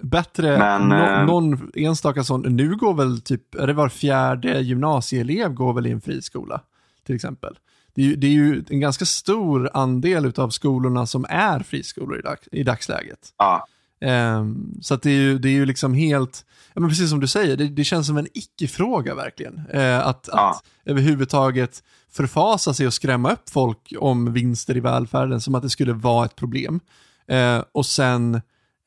Bättre, 0.00 0.58
Men, 0.58 0.88
nå- 0.88 0.96
eh, 1.04 1.26
någon 1.26 1.70
enstaka 1.74 2.24
sån, 2.24 2.40
nu 2.40 2.76
går 2.76 2.94
väl 2.94 3.20
typ, 3.20 3.54
är 3.54 3.66
det 3.66 3.72
var 3.72 3.88
fjärde 3.88 4.60
gymnasieelev 4.60 5.52
går 5.54 5.72
väl 5.72 5.86
i 5.86 5.90
en 5.90 6.00
friskola, 6.00 6.60
till 7.06 7.14
exempel. 7.14 7.58
Det 7.94 8.02
är, 8.02 8.06
ju, 8.06 8.16
det 8.16 8.26
är 8.26 8.30
ju 8.30 8.64
en 8.70 8.80
ganska 8.80 9.04
stor 9.04 9.70
andel 9.74 10.32
av 10.36 10.48
skolorna 10.50 11.06
som 11.06 11.26
är 11.28 11.60
friskolor 11.60 12.18
i, 12.18 12.22
dag, 12.22 12.36
i 12.52 12.62
dagsläget. 12.62 13.18
Ja, 13.38 13.66
Ehm, 14.02 14.74
så 14.80 14.96
det 14.96 15.10
är 15.10 15.14
ju, 15.14 15.38
det 15.38 15.48
är 15.48 15.52
ju 15.52 15.66
liksom 15.66 15.94
helt, 15.94 16.44
ja 16.74 16.80
men 16.80 16.88
precis 16.90 17.10
som 17.10 17.20
du 17.20 17.26
säger, 17.28 17.56
det, 17.56 17.68
det 17.68 17.84
känns 17.84 18.06
som 18.06 18.16
en 18.16 18.26
icke-fråga 18.34 19.14
verkligen. 19.14 19.62
Eh, 19.72 20.06
att, 20.06 20.28
Ja. 20.32 20.50
att 20.50 20.64
överhuvudtaget 20.84 21.82
förfasa 22.12 22.74
sig 22.74 22.86
och 22.86 22.94
skrämma 22.94 23.32
upp 23.32 23.50
folk 23.50 23.92
om 23.98 24.32
vinster 24.32 24.76
i 24.76 24.80
välfärden 24.80 25.40
som 25.40 25.54
att 25.54 25.62
det 25.62 25.70
skulle 25.70 25.92
vara 25.92 26.24
ett 26.24 26.36
problem. 26.36 26.80
Eh, 27.28 27.62
och 27.72 27.86
sen... 27.86 28.34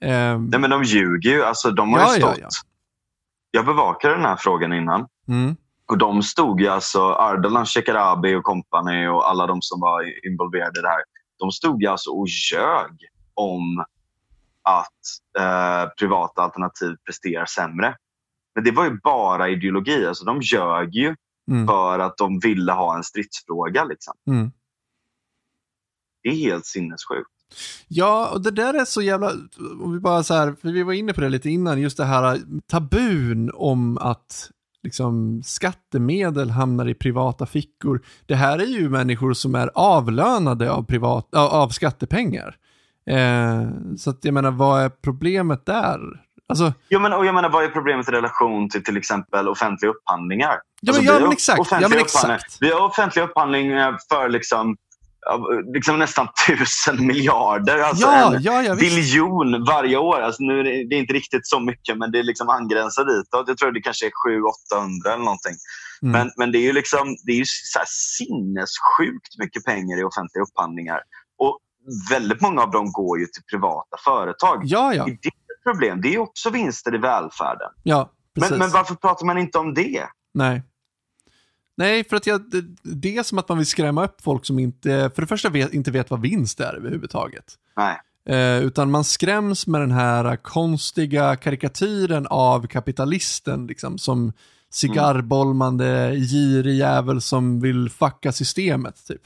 ehm, 0.01 0.45
Nej, 0.45 0.59
men 0.59 0.69
de 0.69 0.83
ljuger 0.83 1.29
ju. 1.29 1.43
Alltså, 1.43 1.71
de 1.71 1.93
har 1.93 1.99
Ja, 1.99 2.13
ju 2.15 2.21
stått. 2.21 2.37
ja. 2.41 2.47
Jag 3.51 3.65
bevakade 3.65 4.13
den 4.15 4.25
här 4.25 4.35
frågan 4.35 4.73
innan. 4.73 5.05
mm, 5.27 5.55
Och 5.87 5.97
de 5.97 6.23
stod 6.23 6.61
ju 6.61 6.67
alltså, 6.67 6.99
Ardalan 7.13 7.65
Shekarabi 7.65 8.35
och 8.35 8.43
company 8.43 9.07
och 9.07 9.29
alla 9.29 9.47
de 9.47 9.61
som 9.61 9.79
var 9.79 10.27
involverade 10.27 10.79
i 10.79 10.81
det 10.81 10.87
här. 10.89 11.03
De 11.39 11.51
stod 11.51 11.81
ju 11.81 11.87
alltså 11.87 12.09
och 12.09 12.27
ljög 12.27 12.91
om 13.33 13.83
att 14.65 15.39
eh, 15.39 15.89
privata 15.99 16.41
alternativ 16.41 16.95
presterar 17.05 17.45
sämre. 17.45 17.95
Men 18.55 18.63
det 18.63 18.71
var 18.71 18.83
ju 18.85 18.99
bara 19.03 19.49
ideologi. 19.49 20.05
Alltså, 20.05 20.25
de 20.25 20.41
ljög 20.41 20.95
ju 20.95 21.15
mm, 21.51 21.67
för 21.67 21.99
att 21.99 22.17
de 22.17 22.39
ville 22.39 22.71
ha 22.71 22.95
en 22.95 23.03
stridsfråga. 23.03 23.83
Liksom. 23.83 24.13
mm. 24.27 24.51
Det 26.23 26.29
är 26.29 26.35
helt 26.35 26.65
sinnessjukt. 26.65 27.29
Ja, 27.87 28.29
och 28.33 28.41
det 28.41 28.51
där 28.51 28.73
är 28.73 28.85
så 28.85 29.01
jävla, 29.01 29.31
om 29.81 29.93
vi 29.93 29.99
bara 29.99 30.23
så 30.23 30.33
här, 30.33 30.55
för 30.61 30.71
vi 30.71 30.83
var 30.83 30.93
inne 30.93 31.13
på 31.13 31.21
det 31.21 31.29
lite 31.29 31.49
innan, 31.49 31.81
just 31.81 31.97
det 31.97 32.05
här 32.05 32.39
tabun 32.67 33.51
om 33.53 33.97
att 33.97 34.51
liksom 34.83 35.41
skattemedel 35.43 36.49
hamnar 36.49 36.89
i 36.89 36.93
privata 36.93 37.45
fickor. 37.45 38.01
Det 38.25 38.35
här 38.35 38.59
är 38.59 38.65
ju 38.65 38.89
människor 38.89 39.33
som 39.33 39.55
är 39.55 39.71
avlönade 39.75 40.71
av, 40.71 40.83
privat, 40.83 41.35
av 41.35 41.69
skattepengar. 41.69 42.57
Eh, 43.09 43.67
så 43.97 44.09
att 44.09 44.19
jag 44.21 44.33
menar, 44.33 44.51
vad 44.51 44.83
är 44.83 44.89
problemet 44.89 45.65
där? 45.65 45.99
Alltså, 46.49 46.73
Ja, 46.89 46.99
men, 46.99 47.13
och 47.13 47.25
jag 47.25 47.35
menar, 47.35 47.49
vad 47.49 47.63
är 47.63 47.67
problemet 47.67 48.09
i 48.09 48.11
relation 48.11 48.69
till 48.69 48.83
till 48.83 48.97
exempel 48.97 49.47
offentliga 49.47 49.91
upphandlingar? 49.91 50.55
ja 50.81 50.93
men, 50.93 50.95
Alltså, 50.95 51.13
ja, 51.13 51.19
men 51.19 51.31
exakt, 51.31 51.59
offentliga 51.59 51.89
ja 51.89 51.89
men 51.89 51.99
exakt. 51.99 52.57
Vi 52.59 52.71
har 52.71 52.81
offentliga 52.81 53.25
upphandlingar 53.25 53.97
för 54.09 54.29
liksom, 54.29 54.75
liksom 55.73 55.99
nästan 55.99 56.27
tusen 56.47 57.07
miljarder. 57.07 57.79
Alltså 57.79 58.07
Ja, 58.07 58.35
en 58.35 58.43
ja, 58.43 58.63
ja, 58.63 58.75
biljon 58.75 59.65
varje 59.65 59.97
år. 59.97 60.19
Alltså 60.21 60.43
nu 60.43 60.59
är 60.59 60.63
det, 60.63 60.89
det 60.89 60.95
är 60.95 60.99
inte 60.99 61.13
riktigt 61.13 61.47
så 61.47 61.59
mycket, 61.59 61.97
men 61.97 62.11
det 62.11 62.19
är 62.19 62.23
liksom 62.23 62.49
angränsar 62.49 63.05
ditåt. 63.05 63.47
Jag 63.47 63.57
tror 63.57 63.71
det 63.71 63.81
kanske 63.81 64.05
är 64.05 64.11
700-800 65.07 65.13
eller 65.13 65.23
någonting. 65.23 65.55
Mm. 66.01 66.11
Men, 66.11 66.31
men 66.37 66.51
det 66.51 66.57
är 66.57 66.61
ju 66.61 66.73
liksom, 66.73 67.17
det 67.25 67.31
är 67.31 67.37
ju 67.37 67.45
så 67.45 67.79
sinnessjukt 68.17 69.37
mycket 69.37 69.63
pengar 69.65 69.99
i 69.99 70.03
offentliga 70.03 70.43
upphandlingar. 70.43 70.99
Väldigt 72.09 72.41
många 72.41 72.61
av 72.61 72.71
dem 72.71 72.91
går 72.91 73.19
ju 73.19 73.25
till 73.25 73.43
privata 73.43 73.97
företag. 74.05 74.61
Ja, 74.63 74.93
ja, 74.93 75.05
Det 75.05 75.11
är 75.11 75.27
ett 75.27 75.63
problem. 75.63 76.01
Det 76.01 76.15
är 76.15 76.19
också 76.19 76.49
vinster 76.49 76.95
i 76.95 76.97
välfärden. 76.97 77.69
ja, 77.83 78.11
precis. 78.35 78.49
Men, 78.49 78.59
men 78.59 78.69
varför 78.69 78.95
pratar 78.95 79.25
man 79.25 79.37
inte 79.37 79.57
om 79.57 79.73
det? 79.73 80.07
Nej. 80.33 80.63
Nej, 81.77 82.03
för 82.03 82.15
att 82.15 82.27
jag, 82.27 82.41
det, 82.83 83.17
är 83.17 83.23
som 83.23 83.37
att 83.37 83.49
man 83.49 83.57
vill 83.57 83.67
skrämma 83.67 84.05
upp 84.05 84.21
folk 84.21 84.45
som 84.45 84.59
inte, 84.59 85.11
för 85.15 85.21
det 85.21 85.27
första 85.27 85.49
vet, 85.49 85.73
inte 85.73 85.91
vet 85.91 86.09
vad 86.09 86.21
vinst 86.21 86.59
är 86.59 86.73
överhuvudtaget. 86.73 87.55
Nej. 87.75 87.97
Eh, 88.29 88.63
utan 88.63 88.91
man 88.91 89.03
skräms 89.03 89.67
med 89.67 89.81
den 89.81 89.91
här 89.91 90.35
konstiga 90.35 91.35
karikatyren 91.35 92.27
av 92.29 92.67
kapitalisten, 92.67 93.67
liksom, 93.67 93.97
som 93.97 94.33
cigarrbolmande, 94.69 96.15
girig 96.15 96.75
jävel 96.75 97.21
som 97.21 97.61
vill 97.61 97.89
fucka 97.89 98.31
systemet. 98.31 99.07
Typ. 99.07 99.21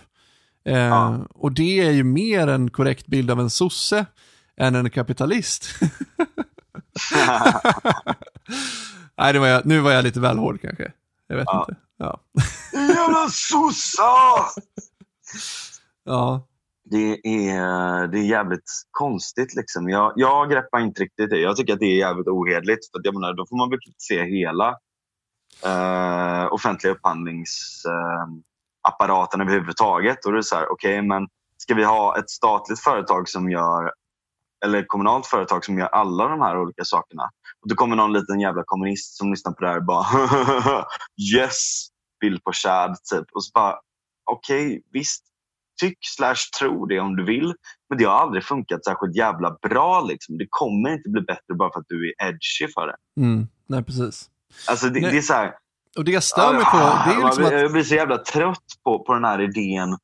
Eh, 0.69 0.77
Ja. 0.77 1.19
Och 1.29 1.51
det 1.51 1.79
är 1.79 1.91
ju 1.91 2.03
mer 2.03 2.47
en 2.47 2.69
korrekt 2.69 3.07
bild 3.07 3.31
av 3.31 3.39
en 3.39 3.49
sosse 3.49 4.05
än 4.57 4.75
en 4.75 4.89
kapitalist. 4.89 5.65
Nej, 9.17 9.33
det 9.33 9.39
var 9.39 9.47
jag, 9.47 9.65
nu 9.65 9.79
var 9.79 9.91
jag 9.91 10.03
lite 10.03 10.19
väl 10.19 10.37
hård 10.37 10.61
kanske. 10.61 10.91
Jag 11.27 11.35
vet 11.35 11.45
Ja. 11.47 11.65
inte. 11.69 11.81
Ja. 11.97 12.19
Jävla 12.73 13.27
sossar! 13.29 14.45
ja. 16.03 16.45
Det 16.91 17.19
är, 17.27 18.07
det 18.07 18.19
är 18.19 18.23
jävligt 18.23 18.71
konstigt. 18.91 19.55
Liksom. 19.55 19.89
Jag, 19.89 20.13
jag 20.15 20.49
greppar 20.51 20.79
inte 20.79 21.01
riktigt 21.03 21.29
det. 21.29 21.37
Jag 21.39 21.55
tycker 21.55 21.73
att 21.73 21.79
det 21.79 21.85
är 21.85 21.97
jävligt 21.97 22.27
ohederligt. 22.27 22.91
För 22.91 23.01
jag 23.03 23.13
menar, 23.13 23.33
då 23.33 23.45
får 23.49 23.57
man 23.57 23.69
väl 23.69 23.79
kritisera 23.79 24.23
hela 24.23 24.69
eh, 25.65 26.53
offentliga 26.53 26.93
upphandlingsapparaten 26.93 28.33
eh, 28.33 28.48
apparaten 28.87 29.41
överhuvudtaget. 29.41 30.25
Och 30.25 30.31
det 30.31 30.37
är 30.37 30.41
så 30.41 30.55
här, 30.55 30.71
okej, 30.71 31.01
men 31.01 31.27
ska 31.57 31.73
vi 31.73 31.83
ha 31.83 32.17
ett 32.17 32.29
statligt 32.29 32.79
företag 32.79 33.29
som 33.29 33.49
gör 33.51 33.91
eller 34.65 34.79
ett 34.79 34.87
kommunalt 34.87 35.25
företag 35.25 35.65
som 35.65 35.77
gör 35.77 35.87
alla 35.87 36.27
de 36.27 36.41
här 36.41 36.61
olika 36.61 36.83
sakerna. 36.83 37.23
Och 37.61 37.69
Då 37.69 37.75
kommer 37.75 37.95
någon 37.95 38.13
liten 38.13 38.39
jävla 38.39 38.63
kommunist 38.65 39.17
som 39.17 39.31
lyssnar 39.31 39.51
på 39.51 39.61
det 39.61 39.69
här 39.69 39.77
och 39.77 39.85
bara 39.85 40.05
yes, 41.35 41.87
bild 42.21 42.43
på 42.43 42.51
Chad 42.53 42.97
typ. 43.11 43.25
Och 43.33 43.43
så 43.43 43.51
bara 43.53 43.75
okej, 44.31 44.81
visst, 44.91 45.23
tyck 45.81 45.97
slash 46.01 46.59
tro 46.59 46.85
det 46.85 46.99
om 46.99 47.15
du 47.15 47.25
vill. 47.25 47.53
Men 47.89 47.97
det 47.97 48.03
har 48.03 48.15
aldrig 48.15 48.43
funkat 48.43 48.85
särskilt 48.85 49.15
jävla 49.15 49.57
bra. 49.61 50.01
Liksom. 50.01 50.37
Det 50.37 50.47
kommer 50.49 50.89
inte 50.89 51.09
bli 51.09 51.21
bättre 51.21 51.53
bara 51.53 51.71
för 51.73 51.79
att 51.79 51.87
du 51.87 52.09
är 52.09 52.27
edgy 52.27 52.73
för 52.73 52.87
det. 52.87 53.21
Mm. 53.21 53.47
Nej, 53.67 53.83
precis. 53.83 54.29
Alltså 54.69 54.89
det, 54.89 54.99
det 54.99 55.17
är 55.17 55.21
så 55.21 55.33
här, 55.33 55.53
Och 55.97 56.05
det 56.05 56.11
jag 56.11 56.23
stör 56.23 56.53
mig 56.53 56.63
på, 56.65 56.77
det 56.77 57.21
är 57.21 57.25
liksom 57.25 57.45
att... 57.45 57.51
Jag 57.51 57.71
blir 57.71 57.83
så 57.83 57.95
jävla 57.95 58.17
trött 58.17 58.65
på, 58.83 59.03
på 59.03 59.13
den 59.13 59.23
här 59.23 59.41
idén 59.41 59.97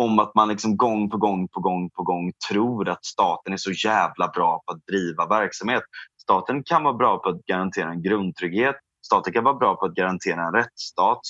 om 0.00 0.18
att 0.18 0.34
man 0.34 0.48
liksom 0.48 0.76
gång 0.76 1.10
på 1.10 1.16
gång 1.16 1.48
på 1.48 1.60
gång 1.60 1.90
på 1.90 2.02
gång 2.02 2.32
tror 2.50 2.88
att 2.88 3.04
staten 3.04 3.52
är 3.52 3.56
så 3.56 3.70
jävla 3.70 4.28
bra 4.28 4.62
på 4.66 4.72
att 4.72 4.86
driva 4.86 5.26
verksamhet. 5.26 5.82
Staten 6.22 6.62
kan 6.64 6.82
vara 6.82 6.94
bra 6.94 7.18
på 7.18 7.28
att 7.28 7.44
garantera 7.44 7.90
en 7.90 8.02
grundtrygghet. 8.02 8.76
Staten 9.06 9.32
kan 9.32 9.44
vara 9.44 9.54
bra 9.54 9.76
på 9.76 9.86
att 9.86 9.94
garantera 9.94 10.46
en 10.46 10.52
rättsstat. 10.52 11.20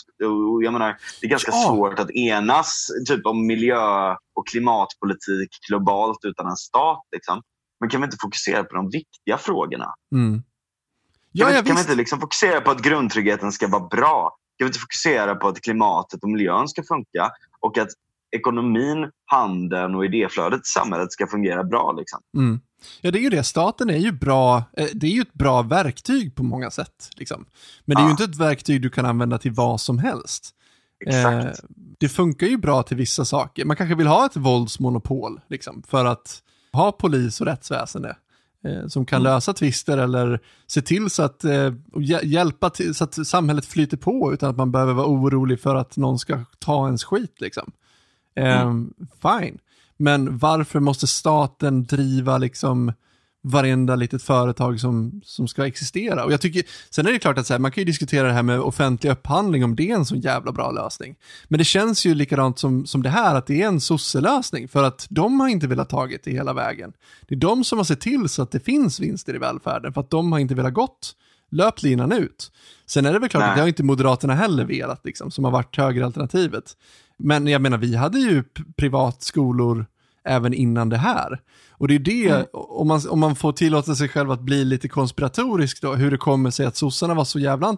Jag 0.62 0.72
menar, 0.72 0.96
det 1.20 1.26
är 1.26 1.30
ganska 1.30 1.52
Ja. 1.52 1.68
svårt 1.68 1.98
att 1.98 2.10
enas 2.10 2.86
typ, 3.08 3.26
om 3.26 3.46
miljö 3.46 4.10
och 4.12 4.46
klimatpolitik 4.50 5.48
globalt 5.68 6.18
utan 6.24 6.46
en 6.46 6.56
stat. 6.56 7.02
Liksom. 7.12 7.42
Men 7.80 7.90
kan 7.90 8.00
vi 8.00 8.04
inte 8.04 8.16
fokusera 8.20 8.64
på 8.64 8.76
de 8.76 8.90
viktiga 8.90 9.38
frågorna? 9.38 9.94
Mm. 10.14 10.42
Kan, 11.38 11.40
Ja, 11.40 11.46
vi, 11.46 11.54
ja, 11.54 11.62
kan 11.62 11.74
vi 11.76 11.80
inte 11.80 11.94
liksom 11.94 12.20
fokusera 12.20 12.60
på 12.60 12.70
att 12.70 12.82
grundtryggheten 12.82 13.52
ska 13.52 13.68
vara 13.68 13.86
bra? 13.88 14.36
Kan 14.58 14.64
vi 14.64 14.68
inte 14.68 14.78
fokusera 14.78 15.34
på 15.34 15.48
att 15.48 15.60
klimatet 15.60 16.22
och 16.22 16.30
miljön 16.30 16.68
ska 16.68 16.82
funka? 16.82 17.30
Och 17.60 17.78
att 17.78 17.88
ekonomin, 18.36 19.10
handeln 19.24 19.94
och 19.94 20.04
idéflödet 20.04 20.60
i 20.60 20.64
samhället 20.64 21.12
ska 21.12 21.26
fungera 21.26 21.64
bra? 21.64 21.92
Liksom. 21.98 22.20
Mm. 22.36 22.60
Ja, 23.00 23.10
det 23.10 23.18
är 23.18 23.22
ju 23.22 23.30
det. 23.30 23.44
Staten 23.44 23.90
är 23.90 23.96
ju 23.96 24.12
bra, 24.12 24.56
eh, 24.76 24.86
det 24.94 25.06
är 25.06 25.10
ju 25.10 25.20
ett 25.20 25.32
bra 25.32 25.62
verktyg 25.62 26.34
på 26.36 26.42
många 26.42 26.70
sätt. 26.70 27.10
Liksom. 27.16 27.46
Men 27.84 27.94
det 27.96 28.00
är 28.00 28.04
ju 28.04 28.08
Ja. 28.08 28.10
inte 28.10 28.24
ett 28.24 28.36
verktyg 28.36 28.82
du 28.82 28.90
kan 28.90 29.06
använda 29.06 29.38
till 29.38 29.52
vad 29.52 29.80
som 29.80 29.98
helst. 29.98 30.50
Eh, 31.06 31.44
det 32.00 32.08
funkar 32.08 32.46
ju 32.46 32.56
bra 32.56 32.82
till 32.82 32.96
vissa 32.96 33.24
saker. 33.24 33.64
Man 33.64 33.76
kanske 33.76 33.94
vill 33.94 34.06
ha 34.06 34.26
ett 34.26 34.36
våldsmonopol 34.36 35.40
liksom, 35.48 35.82
för 35.88 36.04
att 36.04 36.42
ha 36.72 36.92
polis 36.92 37.40
och 37.40 37.46
rättsväsende 37.46 38.16
eh, 38.64 38.86
som 38.86 39.06
kan 39.06 39.20
Mm. 39.20 39.32
lösa 39.32 39.52
tvister 39.52 39.98
eller 39.98 40.40
se 40.66 40.82
till 40.82 41.10
så 41.10 41.22
att, 41.22 41.44
eh, 41.44 41.72
hjälpa 42.22 42.70
till 42.70 42.94
så 42.94 43.04
att 43.04 43.26
samhället 43.26 43.64
flyter 43.66 43.96
på 43.96 44.32
utan 44.32 44.50
att 44.50 44.56
man 44.56 44.72
behöver 44.72 44.92
vara 44.92 45.06
orolig 45.06 45.60
för 45.60 45.74
att 45.74 45.96
någon 45.96 46.18
ska 46.18 46.44
ta 46.58 46.86
ens 46.86 47.04
skit. 47.04 47.40
Liksom. 47.40 47.72
Eh, 48.36 48.72
Fine. 49.22 49.58
Men 49.96 50.38
varför 50.38 50.80
måste 50.80 51.06
staten 51.06 51.84
driva 51.84 52.38
liksom 52.38 52.92
varenda 53.44 53.96
litet 53.96 54.22
företag 54.22 54.80
som, 54.80 55.20
som 55.24 55.48
ska 55.48 55.66
existera. 55.66 56.24
Och 56.24 56.32
jag 56.32 56.40
tycker, 56.40 56.62
sen 56.90 57.06
är 57.06 57.12
det 57.12 57.18
klart 57.18 57.38
att 57.38 57.46
så 57.46 57.54
här, 57.54 57.58
man 57.58 57.70
kan 57.70 57.80
ju 57.80 57.84
diskutera 57.84 58.26
det 58.26 58.32
här 58.32 58.42
med 58.42 58.60
offentlig 58.60 59.10
upphandling, 59.10 59.64
om 59.64 59.76
det 59.76 59.90
är 59.90 59.94
en 59.94 60.04
så 60.04 60.16
jävla 60.16 60.52
bra 60.52 60.70
lösning. 60.70 61.16
Men 61.48 61.58
det 61.58 61.64
känns 61.64 62.06
ju 62.06 62.14
likadant 62.14 62.58
som, 62.58 62.86
som 62.86 63.02
det 63.02 63.08
här, 63.08 63.34
att 63.34 63.46
det 63.46 63.62
är 63.62 63.66
en 63.66 63.80
sosselösning, 63.80 64.68
för 64.68 64.84
att 64.84 65.06
de 65.10 65.40
har 65.40 65.48
inte 65.48 65.66
velat 65.66 65.88
tagit 65.88 66.24
det 66.24 66.30
hela 66.30 66.52
vägen. 66.52 66.92
Det 67.28 67.34
är 67.34 67.38
de 67.38 67.64
som 67.64 67.78
har 67.78 67.84
sett 67.84 68.00
till 68.00 68.28
så 68.28 68.42
att 68.42 68.50
det 68.50 68.60
finns 68.60 69.00
vinster 69.00 69.34
i 69.34 69.38
välfärden, 69.38 69.92
för 69.92 70.00
att 70.00 70.10
de 70.10 70.32
har 70.32 70.38
inte 70.38 70.54
velat 70.54 70.74
gått 70.74 71.14
löpt 71.50 71.82
linan 71.82 72.12
ut. 72.12 72.52
Sen 72.86 73.06
är 73.06 73.12
det 73.12 73.18
väl 73.18 73.28
klart 73.28 73.40
Nej. 73.40 73.50
att 73.50 73.56
det 73.56 73.60
har 73.60 73.68
inte 73.68 73.82
Moderaterna 73.82 74.34
heller 74.34 74.64
velat, 74.64 75.04
liksom, 75.04 75.30
som 75.30 75.44
har 75.44 75.50
varit 75.50 75.76
högeralternativet. 75.76 76.64
Men 77.18 77.46
jag 77.46 77.62
menar, 77.62 77.78
vi 77.78 77.96
hade 77.96 78.18
ju 78.18 78.44
privatskolor 78.76 79.86
även 80.24 80.54
innan 80.54 80.88
det 80.88 80.96
här. 80.96 81.40
Och 81.70 81.88
det 81.88 81.94
är 81.94 81.98
det, 81.98 82.28
Mm. 82.28 82.46
om, 82.52 82.88
man, 82.88 83.00
om 83.08 83.20
man 83.20 83.36
får 83.36 83.52
tillåta 83.52 83.94
sig 83.94 84.08
själv 84.08 84.30
att 84.30 84.40
bli 84.40 84.64
lite 84.64 84.88
konspiratorisk 84.88 85.82
då, 85.82 85.94
hur 85.94 86.10
det 86.10 86.16
kommer 86.16 86.50
sig 86.50 86.66
att 86.66 86.76
sossarna 86.76 87.14
var 87.14 87.24
så 87.24 87.38
jävla 87.38 87.76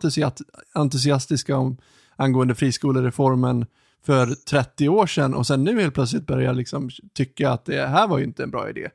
entusiastiska 0.75 1.57
om, 1.57 1.77
angående 2.17 2.55
friskolereformen 2.55 3.67
för 4.07 4.27
30 4.27 4.89
år 4.89 5.07
sedan 5.07 5.35
och 5.35 5.47
sen 5.47 5.65
nu 5.65 5.81
helt 5.81 5.95
plötsligt 5.95 6.27
börjar 6.27 6.55
liksom 6.55 6.91
tycka 7.15 7.51
att 7.51 7.65
det 7.65 7.87
här 7.87 8.09
var 8.09 8.19
ju 8.19 8.25
inte 8.25 8.43
en 8.43 8.51
bra 8.51 8.71
idé. 8.71 8.89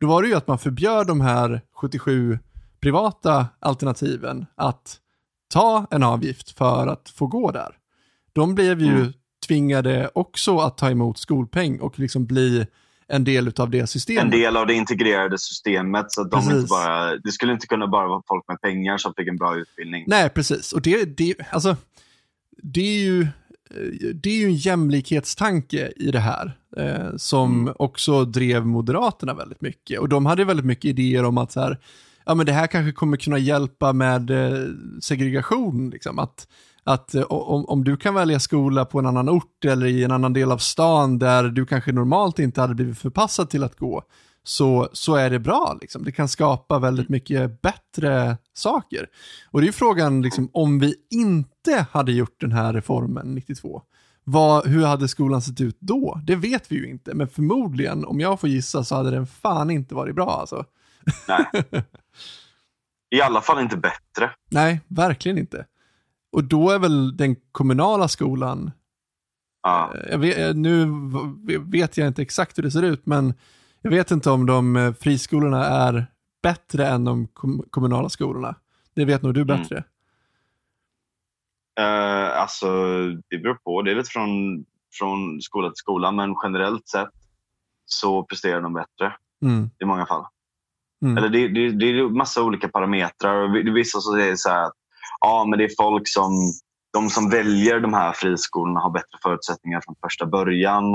Då 0.00 0.06
var 0.06 0.22
det 0.22 0.28
ju 0.28 0.34
att 0.34 0.48
man 0.48 0.58
förbjöd 0.58 1.06
de 1.06 1.20
här 1.20 1.60
77 1.80 2.38
privata 2.80 3.46
alternativen 3.58 4.46
att 4.54 4.96
ta 5.52 5.86
en 5.90 6.02
avgift 6.02 6.50
för 6.50 6.86
att 6.86 7.08
få 7.08 7.26
gå 7.26 7.50
där. 7.50 7.74
De 8.32 8.54
blev 8.54 8.80
ju 8.80 8.94
Mm. 9.00 9.12
tvingade 9.46 10.10
också 10.14 10.58
att 10.58 10.78
ta 10.78 10.90
emot 10.90 11.18
skolpeng 11.18 11.80
och 11.80 11.98
liksom 11.98 12.26
bli 12.26 12.66
en 13.08 13.24
del 13.24 13.52
av 13.56 13.70
det 13.70 13.86
systemet. 13.86 14.24
En 14.24 14.30
del 14.30 14.56
av 14.56 14.66
det 14.66 14.74
integrerade 14.74 15.38
systemet. 15.38 16.12
Så 16.12 16.20
att 16.20 16.30
de 16.30 16.40
Precis. 16.40 16.54
inte 16.54 16.66
bara, 16.68 17.16
det 17.16 17.32
skulle 17.32 17.52
inte 17.52 17.66
kunna 17.66 17.86
bara 17.86 18.08
vara 18.08 18.22
folk 18.28 18.44
med 18.48 18.60
pengar 18.60 18.98
som 18.98 19.14
fick 19.14 19.28
en 19.28 19.36
bra 19.36 19.56
utbildning. 19.56 20.04
Nej, 20.06 20.28
precis. 20.30 20.72
Och 20.72 20.82
det, 20.82 21.16
det, 21.16 21.34
alltså, 21.50 21.76
det 22.62 22.80
är 22.80 23.00
ju 23.04 23.26
det 24.14 24.30
är 24.30 24.36
ju 24.36 24.44
en 24.46 24.54
jämlikhetstanke 24.54 25.92
i 25.96 26.10
det 26.10 26.18
här 26.18 26.52
eh, 26.76 27.16
som 27.16 27.60
Mm. 27.60 27.74
också 27.78 28.24
drev 28.24 28.66
Moderaterna 28.66 29.34
väldigt 29.34 29.60
mycket. 29.60 30.00
Och 30.00 30.08
de 30.08 30.26
hade 30.26 30.44
väldigt 30.44 30.66
mycket 30.66 30.84
idéer 30.84 31.24
om 31.24 31.38
att 31.38 31.52
så 31.52 31.60
här, 31.60 31.78
ja 32.26 32.34
men 32.34 32.46
det 32.46 32.52
här 32.52 32.66
kanske 32.66 32.92
kommer 32.92 33.16
kunna 33.16 33.38
hjälpa 33.38 33.92
med 33.92 34.30
eh, 34.30 34.68
segregation. 35.02 35.90
Liksom. 35.90 36.18
Att, 36.18 36.48
att 36.86 37.14
eh, 37.14 37.22
om, 37.22 37.64
om 37.64 37.84
du 37.84 37.96
kan 37.96 38.14
välja 38.14 38.40
skola 38.40 38.84
på 38.84 38.98
en 38.98 39.06
annan 39.06 39.28
ort 39.28 39.64
eller 39.64 39.86
i 39.86 40.04
en 40.04 40.10
annan 40.10 40.32
del 40.32 40.52
av 40.52 40.58
stan 40.58 41.18
där 41.18 41.44
du 41.44 41.66
kanske 41.66 41.92
normalt 41.92 42.38
inte 42.38 42.60
hade 42.60 42.74
blivit 42.74 42.98
förpassad 42.98 43.50
till 43.50 43.64
att 43.64 43.76
gå, 43.76 44.02
så, 44.42 44.88
så 44.92 45.14
är 45.14 45.30
det 45.30 45.38
bra. 45.38 45.78
Liksom. 45.80 46.04
Det 46.04 46.12
kan 46.12 46.28
skapa 46.28 46.78
väldigt 46.78 47.08
mycket 47.08 47.62
bättre 47.62 48.36
saker. 48.52 49.06
Och 49.50 49.60
det 49.60 49.64
är 49.64 49.66
ju 49.66 49.72
frågan, 49.72 50.22
liksom, 50.22 50.50
om 50.52 50.78
vi 50.78 50.94
inte 51.10 51.86
hade 51.90 52.12
gjort 52.12 52.40
den 52.40 52.52
här 52.52 52.72
reformen 52.72 53.34
92, 53.34 53.82
vad, 54.24 54.66
hur 54.66 54.84
hade 54.84 55.08
skolan 55.08 55.42
sett 55.42 55.60
ut 55.60 55.76
då? 55.80 56.20
Det 56.24 56.36
vet 56.36 56.72
vi 56.72 56.76
ju 56.76 56.90
inte, 56.90 57.14
men 57.14 57.28
förmodligen, 57.28 58.04
om 58.04 58.20
jag 58.20 58.40
får 58.40 58.48
gissa, 58.48 58.84
så 58.84 58.94
hade 58.94 59.10
den 59.10 59.26
fan 59.26 59.70
inte 59.70 59.94
varit 59.94 60.14
bra 60.14 60.30
alltså. 60.40 60.64
Nej. 61.28 61.64
I 63.10 63.20
alla 63.20 63.40
fall 63.40 63.62
inte 63.62 63.76
bättre. 63.76 64.30
Nej, 64.50 64.80
verkligen 64.88 65.38
inte. 65.38 65.66
Och 66.36 66.44
då 66.44 66.70
är 66.70 66.78
väl 66.78 67.16
den 67.16 67.36
kommunala 67.52 68.08
skolan, 68.08 68.70
jag 70.10 70.18
vet, 70.18 70.56
nu 70.56 70.86
vet 71.60 71.96
jag 71.96 72.06
inte 72.06 72.22
exakt 72.22 72.58
hur 72.58 72.62
det 72.62 72.70
ser 72.70 72.82
ut, 72.82 73.06
men 73.06 73.34
jag 73.82 73.90
vet 73.90 74.10
inte 74.10 74.30
om 74.30 74.46
de 74.46 74.76
eh, 74.76 74.92
friskolorna 74.92 75.64
är 75.64 76.06
bättre 76.42 76.86
än 76.86 77.04
de 77.04 77.26
kom- 77.28 77.64
kommunala 77.70 78.08
skolorna. 78.08 78.54
Det 78.94 79.04
vet 79.04 79.22
nog 79.22 79.34
du 79.34 79.40
Mm. 79.40 79.56
bättre. 79.58 79.84
Eh, 81.80 82.40
alltså, 82.40 82.66
det 83.28 83.38
beror 83.38 83.54
på. 83.54 83.82
Det 83.82 83.90
är 83.90 83.94
lite 83.94 84.10
från, 84.10 84.64
från 84.98 85.40
skola 85.40 85.68
till 85.68 85.76
skola. 85.76 86.12
Men 86.12 86.34
generellt 86.42 86.88
sett 86.88 87.08
så 87.86 88.22
presterar 88.22 88.60
de 88.60 88.72
bättre 88.74 89.12
Mm. 89.42 89.70
i 89.80 89.84
många 89.84 90.06
fall. 90.06 90.24
Mm. 91.02 91.18
Eller 91.18 91.28
det, 91.28 91.48
det, 91.48 91.70
det 91.70 91.86
är 91.86 92.08
massa 92.08 92.42
olika 92.42 92.68
parametrar. 92.68 93.72
Vissa 93.72 94.00
som 94.00 94.14
säger 94.14 94.36
så 94.36 94.50
här 94.50 94.62
att 94.64 94.72
ja, 95.20 95.44
men 95.48 95.58
det 95.58 95.64
är 95.64 95.72
folk 95.78 96.08
som 96.08 96.52
de 96.92 97.10
som 97.10 97.30
väljer 97.30 97.80
de 97.80 97.94
här 97.94 98.12
friskolorna 98.12 98.80
har 98.80 98.90
bättre 98.90 99.18
förutsättningar 99.22 99.80
från 99.84 99.94
första 100.02 100.26
början. 100.26 100.94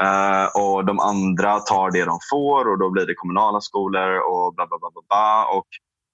Eh, 0.00 0.46
och 0.54 0.84
De 0.84 1.00
andra 1.00 1.60
tar 1.60 1.90
det 1.90 2.04
de 2.04 2.18
får 2.30 2.72
och 2.72 2.78
då 2.78 2.90
blir 2.90 3.06
det 3.06 3.14
kommunala 3.14 3.60
skolor 3.60 4.18
och 4.18 4.54
bla 4.54 4.66
bla 4.66 4.78
bla. 4.78 4.90
bla, 4.90 5.02
bla. 5.08 5.46
Och 5.56 5.66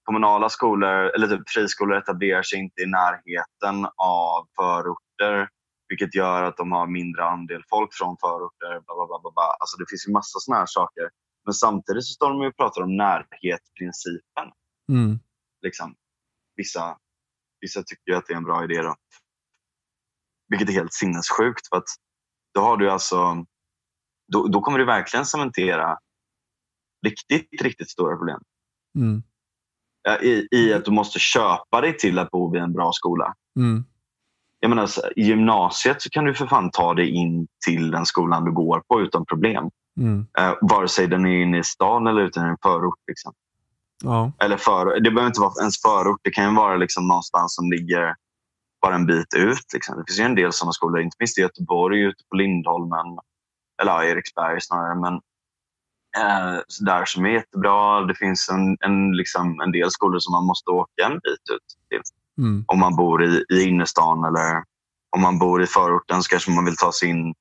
kommunala 0.04 0.48
skolor, 0.48 1.10
eller 1.14 1.26
typ 1.26 1.50
friskolor 1.50 1.96
etablerar 1.96 2.42
sig 2.42 2.58
inte 2.58 2.82
i 2.82 2.86
närheten 2.86 3.86
av 3.96 4.46
förorter 4.56 5.48
vilket 5.90 6.14
gör 6.14 6.42
att 6.42 6.56
de 6.56 6.72
har 6.72 6.86
mindre 6.86 7.24
andel 7.24 7.62
folk 7.70 7.90
från 7.92 8.16
förorter. 8.20 8.72
Bla 8.86 8.94
bla 8.98 9.06
bla, 9.06 9.18
bla, 9.22 9.30
bla. 9.36 9.48
Alltså 9.60 9.76
det 9.76 9.86
finns 9.88 10.08
ju 10.08 10.12
massa 10.12 10.38
såna 10.40 10.56
här 10.56 10.66
saker. 10.66 11.10
Men 11.44 11.54
samtidigt 11.54 12.04
så 12.04 12.12
står 12.12 12.30
de 12.30 12.42
ju 12.42 12.48
och 12.48 12.56
pratar 12.56 12.82
om 12.82 12.96
närhetsprincipen. 12.96 14.48
Mm. 14.92 15.18
Liksom. 15.62 15.94
Vissa, 16.56 16.96
vissa 17.60 17.82
tycker 17.82 18.12
att 18.12 18.26
det 18.26 18.32
är 18.32 18.36
en 18.36 18.44
bra 18.44 18.64
idé. 18.64 18.82
Då. 18.82 18.94
Vilket 20.48 20.68
är 20.68 20.72
helt 20.72 20.92
sinnessjukt. 20.92 21.68
För 21.68 21.76
att 21.76 21.88
då, 22.54 22.60
har 22.60 22.76
du 22.76 22.90
alltså, 22.90 23.44
då, 24.32 24.46
då 24.46 24.60
kommer 24.60 24.78
du 24.78 24.84
verkligen 24.84 25.26
cementera 25.26 25.98
riktigt, 27.06 27.62
riktigt 27.62 27.90
stora 27.90 28.16
problem. 28.16 28.40
Mm. 28.98 29.22
I, 30.22 30.48
I 30.50 30.72
att 30.72 30.84
du 30.84 30.90
måste 30.90 31.18
köpa 31.18 31.80
dig 31.80 31.96
till 31.96 32.18
att 32.18 32.30
bo 32.30 32.52
vid 32.52 32.62
en 32.62 32.72
bra 32.72 32.92
skola. 32.92 33.34
Mm. 33.56 33.84
Jag 34.60 34.68
menar, 34.68 34.86
så- 34.86 35.10
I 35.16 35.22
gymnasiet 35.22 36.02
så 36.02 36.10
kan 36.10 36.24
du 36.24 36.34
för 36.34 36.46
fan 36.46 36.70
ta 36.70 36.94
dig 36.94 37.08
in 37.10 37.48
till 37.66 37.90
den 37.90 38.06
skolan 38.06 38.44
du 38.44 38.52
går 38.52 38.82
på 38.88 39.00
utan 39.00 39.26
problem. 39.26 39.70
Mm. 40.00 40.26
Eh, 40.38 40.54
vare 40.60 40.88
sig 40.88 41.06
den 41.06 41.26
är 41.26 41.42
inne 41.42 41.58
i 41.58 41.64
stan 41.64 42.06
eller 42.06 42.22
ute 42.22 42.40
i 42.40 42.42
en 42.42 42.56
förort. 42.62 42.98
Liksom. 43.06 43.32
Ja. 44.02 44.32
Eller 44.38 44.56
för, 44.56 45.00
det 45.00 45.10
behöver 45.10 45.26
inte 45.26 45.40
vara 45.40 45.52
ens 45.60 45.82
förort. 45.82 46.20
Det 46.22 46.30
kan 46.30 46.44
ju 46.48 46.56
vara 46.56 46.76
liksom 46.76 47.08
någonstans 47.08 47.54
som 47.54 47.70
ligger 47.70 48.14
bara 48.82 48.94
en 48.94 49.06
bit 49.06 49.34
ut. 49.36 49.72
Liksom. 49.74 49.98
Det 49.98 50.04
finns 50.06 50.20
ju 50.20 50.24
en 50.24 50.34
del 50.34 50.52
sådana 50.52 50.72
skolor, 50.72 51.00
inte 51.00 51.16
minst 51.20 51.38
i 51.38 51.40
Göteborg, 51.40 52.00
ute 52.02 52.24
på 52.30 52.36
Lindholmen. 52.36 53.18
Eller 53.82 53.92
ja, 53.92 54.04
Eriksberg 54.04 54.60
snarare. 54.60 54.94
Men, 54.94 55.14
eh, 56.16 56.60
där 56.80 57.04
som 57.04 57.24
är 57.24 57.30
jättebra. 57.30 58.00
Det 58.00 58.14
finns 58.14 58.48
en, 58.48 58.76
en, 58.80 59.12
liksom, 59.12 59.60
en 59.60 59.72
del 59.72 59.90
skolor 59.90 60.18
som 60.18 60.32
man 60.32 60.46
måste 60.46 60.70
åka 60.70 61.04
en 61.04 61.12
bit 61.12 61.50
ut 61.54 61.66
till. 61.88 62.00
Mm. 62.38 62.64
Om 62.66 62.78
man 62.78 62.96
bor 62.96 63.24
i, 63.24 63.44
i 63.52 63.62
innerstan 63.62 64.24
eller 64.24 64.62
om 65.16 65.22
man 65.22 65.38
bor 65.38 65.62
i 65.62 65.66
förorten 65.66 66.22
så 66.22 66.28
kanske 66.28 66.50
man 66.50 66.64
vill 66.64 66.76
ta 66.76 66.92
sig 66.92 67.08
in 67.08 67.34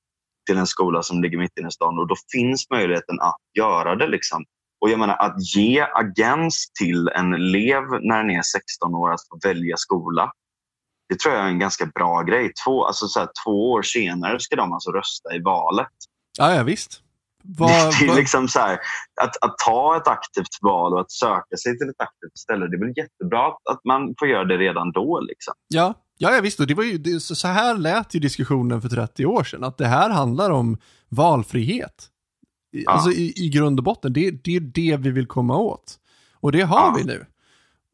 till 0.45 0.57
en 0.57 0.67
skola 0.67 1.03
som 1.03 1.21
ligger 1.21 1.37
mitt 1.37 1.57
inne 1.57 1.67
i 1.67 1.71
stan. 1.71 1.99
Och 1.99 2.07
då 2.07 2.15
finns 2.31 2.69
möjligheten 2.69 3.19
att 3.21 3.37
göra 3.57 3.95
det. 3.95 4.07
Liksom. 4.07 4.45
Och 4.81 4.89
jag 4.89 4.99
menar 4.99 5.15
att 5.15 5.55
ge 5.55 5.81
agens 5.81 6.71
till 6.79 7.07
en 7.07 7.33
elev 7.33 7.83
när 8.01 8.17
den 8.17 8.31
är 8.31 8.41
16 8.41 8.95
år 8.95 9.13
att 9.13 9.27
få 9.29 9.47
välja 9.47 9.77
skola. 9.77 10.31
Det 11.09 11.19
tror 11.19 11.35
jag 11.35 11.43
är 11.43 11.47
en 11.47 11.59
ganska 11.59 11.85
bra 11.85 12.21
grej. 12.21 12.51
Två, 12.65 12.85
alltså 12.85 13.07
så 13.07 13.19
här, 13.19 13.29
två 13.45 13.71
år 13.71 13.81
senare 13.81 14.39
ska 14.39 14.55
de 14.55 14.73
alltså 14.73 14.91
rösta 14.91 15.35
i 15.35 15.39
valet. 15.39 15.87
Ja, 16.37 16.55
ja 16.55 16.63
visst. 16.63 17.01
Vad, 17.43 17.69
det 17.69 18.05
är 18.05 18.15
liksom 18.15 18.47
så 18.47 18.59
här, 18.59 18.79
att, 19.21 19.43
att 19.43 19.57
ta 19.65 19.97
ett 19.97 20.07
aktivt 20.07 20.57
val 20.61 20.93
och 20.93 21.01
att 21.01 21.11
söka 21.11 21.57
sig 21.63 21.77
till 21.77 21.89
ett 21.89 22.01
aktivt 22.01 22.37
ställe, 22.37 22.67
det 22.67 22.75
är 22.75 22.79
väl 22.79 22.93
jättebra 22.97 23.47
att 23.47 23.85
man 23.85 24.15
får 24.19 24.27
göra 24.27 24.45
det 24.45 24.57
redan 24.57 24.91
då. 24.91 25.19
Liksom. 25.19 25.53
Ja, 25.67 25.93
ja, 26.17 26.35
ja 26.35 26.41
visst. 26.41 26.59
Och 26.59 26.67
det 26.67 26.73
var 26.73 26.83
ju, 26.83 26.97
det, 26.97 27.19
så 27.19 27.47
här 27.47 27.77
lät 27.77 28.15
ju 28.15 28.19
diskussionen 28.19 28.81
för 28.81 28.89
30 28.89 29.25
år 29.25 29.43
sedan, 29.43 29.63
att 29.63 29.77
det 29.77 29.87
här 29.87 30.09
handlar 30.09 30.49
om 30.49 30.77
valfrihet. 31.09 32.09
Ja. 32.71 32.91
Alltså 32.91 33.11
i, 33.11 33.33
i 33.35 33.49
grund 33.49 33.79
och 33.79 33.83
botten, 33.83 34.13
det, 34.13 34.31
det 34.31 34.55
är 34.55 34.59
det 34.59 34.97
vi 34.97 35.11
vill 35.11 35.27
komma 35.27 35.57
åt. 35.57 35.99
Och 36.33 36.51
det 36.51 36.61
har 36.61 36.77
ja. 36.77 36.95
vi 36.97 37.03
nu. 37.03 37.25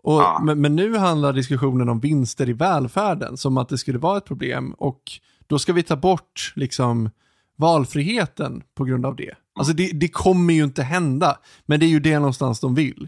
Och, 0.03 0.21
ja. 0.21 0.41
men, 0.43 0.61
men, 0.61 0.75
nu 0.75 0.97
handlar 0.97 1.33
diskussionen 1.33 1.89
om 1.89 1.99
vinster 1.99 2.49
i 2.49 2.53
välfärden, 2.53 3.37
som 3.37 3.57
att 3.57 3.69
det 3.69 3.77
skulle 3.77 3.99
vara 3.99 4.17
ett 4.17 4.25
problem. 4.25 4.73
Och 4.77 5.01
då 5.47 5.59
ska 5.59 5.73
vi 5.73 5.83
ta 5.83 5.95
bort 5.95 6.53
liksom 6.55 7.09
valfriheten 7.55 8.63
på 8.75 8.83
grund 8.83 9.05
av 9.05 9.15
det. 9.15 9.35
Alltså 9.55 9.73
det, 9.73 9.91
det 9.93 10.07
kommer 10.07 10.53
ju 10.53 10.63
inte 10.63 10.83
hända, 10.83 11.37
men 11.65 11.79
det 11.79 11.85
är 11.85 11.89
ju 11.89 11.99
det 11.99 12.19
någonstans 12.19 12.59
de 12.59 12.75
vill. 12.75 13.07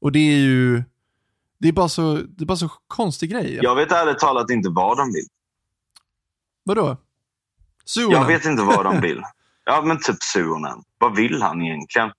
Och 0.00 0.12
det 0.12 0.18
är 0.18 0.38
ju, 0.38 0.82
det 1.58 1.68
är 1.68 1.72
bara 1.72 1.88
så, 1.88 2.14
det 2.14 2.44
är 2.44 2.46
bara 2.46 2.56
så 2.56 2.68
konstig 2.86 3.30
grej. 3.30 3.58
Jag 3.62 3.74
vet 3.74 3.92
ärligt 3.92 4.18
talat 4.18 4.50
inte 4.50 4.68
vad 4.68 4.98
de 4.98 5.12
vill. 5.12 5.26
Vadå? 6.64 6.96
Suonen? 7.84 8.12
Jag 8.12 8.26
vet 8.26 8.44
inte 8.44 8.62
vad 8.62 8.84
de 8.84 9.00
vill. 9.08 9.22
Ja, 9.66 9.82
men 9.82 10.00
typ 10.00 10.22
Suonen. 10.22 10.82
Vad 10.98 11.16
vill 11.16 11.42
han 11.42 11.62
egentligen? 11.62 12.12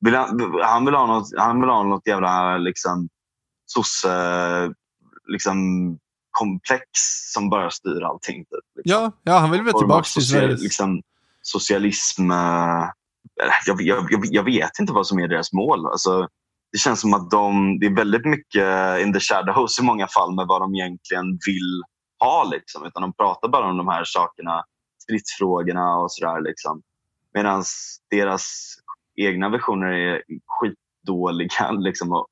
Vill 0.00 0.14
han, 0.14 0.54
han, 0.62 0.84
vill 0.84 0.94
ha 0.94 1.06
något, 1.06 1.28
han 1.38 1.60
vill 1.60 1.70
ha 1.70 1.82
något 1.82 2.06
jävla 2.06 2.58
liksom, 2.58 3.08
sosse, 3.66 4.72
liksom, 5.32 5.58
komplex 6.30 6.84
som 7.32 7.50
bara 7.50 7.70
styr 7.70 8.02
allting. 8.02 8.36
Typ, 8.36 8.64
liksom. 8.76 9.02
ja, 9.02 9.12
ja, 9.22 9.38
han 9.38 9.50
vill 9.50 9.62
väl 9.62 9.74
tillbaka 9.74 10.02
till 10.02 10.26
Sverige. 10.26 10.56
Liksom, 10.56 11.02
socialism. 11.42 12.30
Eh, 12.30 12.90
jag, 13.66 13.82
jag, 13.82 14.06
jag, 14.10 14.20
jag, 14.24 14.42
vet 14.42 14.78
inte 14.80 14.92
vad 14.92 15.06
som 15.06 15.18
är 15.18 15.28
deras 15.28 15.52
mål. 15.52 15.86
Alltså, 15.86 16.28
det 16.72 16.78
känns 16.78 17.00
som 17.00 17.14
att 17.14 17.30
de, 17.30 17.78
det 17.78 17.86
är 17.86 17.96
väldigt 17.96 18.24
mycket 18.24 19.00
in 19.00 19.12
the 19.12 19.20
shadows 19.20 19.78
i 19.78 19.82
många 19.82 20.06
fall 20.08 20.34
med 20.34 20.46
vad 20.46 20.60
de 20.60 20.74
egentligen 20.74 21.26
vill 21.46 21.82
ha. 22.18 22.44
Liksom. 22.44 22.86
Utan 22.86 23.02
de 23.02 23.12
pratar 23.12 23.48
bara 23.48 23.70
om 23.70 23.76
de 23.76 23.88
här 23.88 24.04
sakerna, 24.04 24.64
stridsfrågorna 25.08 25.96
och 25.96 26.12
sådär. 26.12 26.40
Liksom. 26.40 26.82
Medan 27.34 27.64
deras 28.10 28.74
egna 29.16 29.48
versioner 29.48 29.92
är 29.92 30.22
skitdåliga. 30.46 31.70
Liksom, 31.78 32.12
och, 32.12 32.26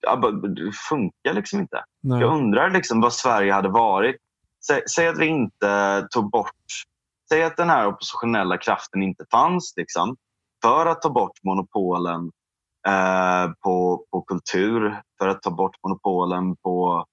ja, 0.00 0.16
det 0.30 0.72
funkar 0.88 1.32
liksom 1.32 1.60
inte. 1.60 1.84
Nej. 2.02 2.20
Jag 2.20 2.36
undrar 2.36 2.70
liksom 2.70 3.00
vad 3.00 3.12
Sverige 3.12 3.52
hade 3.52 3.68
varit. 3.68 4.16
Säg, 4.66 4.82
säg, 4.88 5.08
att 5.08 5.18
vi 5.18 5.26
inte 5.26 6.08
tog 6.10 6.30
bort... 6.30 6.50
Säg 7.28 7.42
att 7.42 7.56
den 7.56 7.70
här 7.70 7.86
oppositionella 7.86 8.58
kraften 8.58 9.02
inte 9.02 9.24
fanns 9.30 9.72
liksom, 9.76 10.16
för 10.62 10.86
att 10.86 11.02
ta 11.02 11.10
bort 11.10 11.42
monopolen 11.42 12.30
eh, 12.86 13.52
på, 13.60 14.04
på 14.10 14.22
kultur, 14.22 15.02
för 15.18 15.28
att 15.28 15.42
ta 15.42 15.50
bort 15.50 15.76
monopolen 15.82 16.56
på 16.56 17.06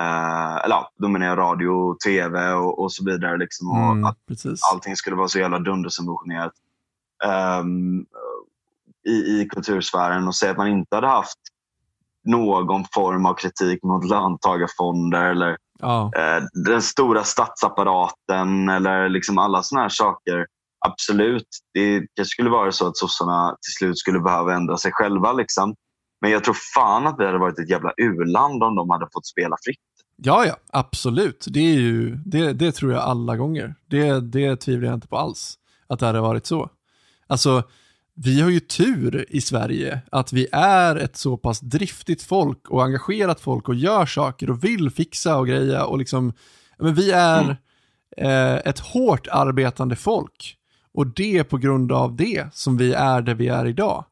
eh, 0.00 0.56
eller 0.56 0.74
ja, 0.74 0.90
då 0.98 1.08
menar 1.08 1.26
jag 1.26 1.38
radio, 1.38 1.96
tv 2.04 2.52
och, 2.52 2.78
och 2.82 2.92
så 2.92 3.04
vidare. 3.04 3.36
Liksom, 3.36 3.70
och 3.70 3.76
mm, 3.76 4.04
att 4.04 4.18
precis. 4.28 4.60
allting 4.72 4.96
skulle 4.96 5.16
vara 5.16 5.28
så 5.28 5.38
jävla 5.38 5.58
dundersubventionerat 5.58 6.52
um, 7.60 8.06
i, 9.06 9.40
i 9.40 9.48
kultursfären 9.48 10.28
och 10.28 10.34
säga 10.34 10.52
att 10.52 10.58
man 10.58 10.68
inte 10.68 10.94
hade 10.94 11.06
haft 11.06 11.38
någon 12.24 12.84
form 12.94 13.26
av 13.26 13.34
kritik 13.34 13.82
mot 13.82 14.04
löntagarfonder 14.04 15.30
eller 15.30 15.56
ja. 15.78 16.10
eh, 16.16 16.42
den 16.52 16.82
stora 16.82 17.24
statsapparaten 17.24 18.68
eller 18.68 19.08
liksom 19.08 19.38
alla 19.38 19.62
såna 19.62 19.82
här 19.82 19.88
saker. 19.88 20.46
Absolut, 20.86 21.48
det 21.74 21.98
kanske 22.14 22.32
skulle 22.32 22.50
vara 22.50 22.72
så 22.72 22.86
att 22.86 22.96
sossarna 22.96 23.56
till 23.62 23.72
slut 23.72 23.98
skulle 23.98 24.20
behöva 24.20 24.54
ändra 24.54 24.76
sig 24.76 24.92
själva. 24.92 25.32
Liksom. 25.32 25.74
Men 26.24 26.30
jag 26.30 26.44
tror 26.44 26.56
fan 26.74 27.06
att 27.06 27.14
vi 27.18 27.26
hade 27.26 27.38
varit 27.38 27.58
ett 27.58 27.70
jävla 27.70 27.92
u-land 27.96 28.62
om 28.62 28.74
de 28.74 28.90
hade 28.90 29.06
fått 29.12 29.26
spela 29.26 29.56
fritt. 29.64 29.78
Ja, 30.16 30.46
ja, 30.46 30.56
absolut. 30.70 31.46
Det, 31.48 31.60
är 31.60 31.74
ju, 31.74 32.16
det, 32.16 32.52
det 32.52 32.72
tror 32.72 32.92
jag 32.92 33.02
alla 33.02 33.36
gånger. 33.36 33.74
Det, 33.90 34.20
det 34.20 34.56
tvivlar 34.56 34.88
jag 34.88 34.96
inte 34.96 35.08
på 35.08 35.16
alls, 35.16 35.58
att 35.86 35.98
det 35.98 36.06
hade 36.06 36.20
varit 36.20 36.46
så. 36.46 36.70
Alltså, 37.26 37.62
vi 38.14 38.40
har 38.40 38.50
ju 38.50 38.60
tur 38.60 39.26
i 39.28 39.40
Sverige 39.40 40.00
att 40.12 40.32
vi 40.32 40.46
är 40.52 40.96
ett 40.96 41.16
så 41.16 41.36
pass 41.36 41.60
driftigt 41.60 42.22
folk 42.22 42.68
och 42.68 42.84
engagerat 42.84 43.40
folk 43.40 43.68
och 43.68 43.74
gör 43.74 44.06
saker 44.06 44.50
och 44.50 44.64
vill 44.64 44.90
fixa 44.90 45.36
och 45.36 45.46
greja 45.46 45.84
och 45.84 45.98
liksom, 45.98 46.32
men 46.78 46.94
vi 46.94 47.10
är 47.10 47.42
mm. 47.42 47.56
eh, 48.16 48.60
ett 48.64 48.78
hårt 48.78 49.26
arbetande 49.30 49.96
folk 49.96 50.56
och 50.94 51.06
det 51.06 51.38
är 51.38 51.44
på 51.44 51.56
grund 51.56 51.92
av 51.92 52.16
det 52.16 52.46
som 52.52 52.76
vi 52.76 52.92
är 52.92 53.22
där 53.22 53.34
vi 53.34 53.48
är 53.48 53.66
idag. 53.66 54.04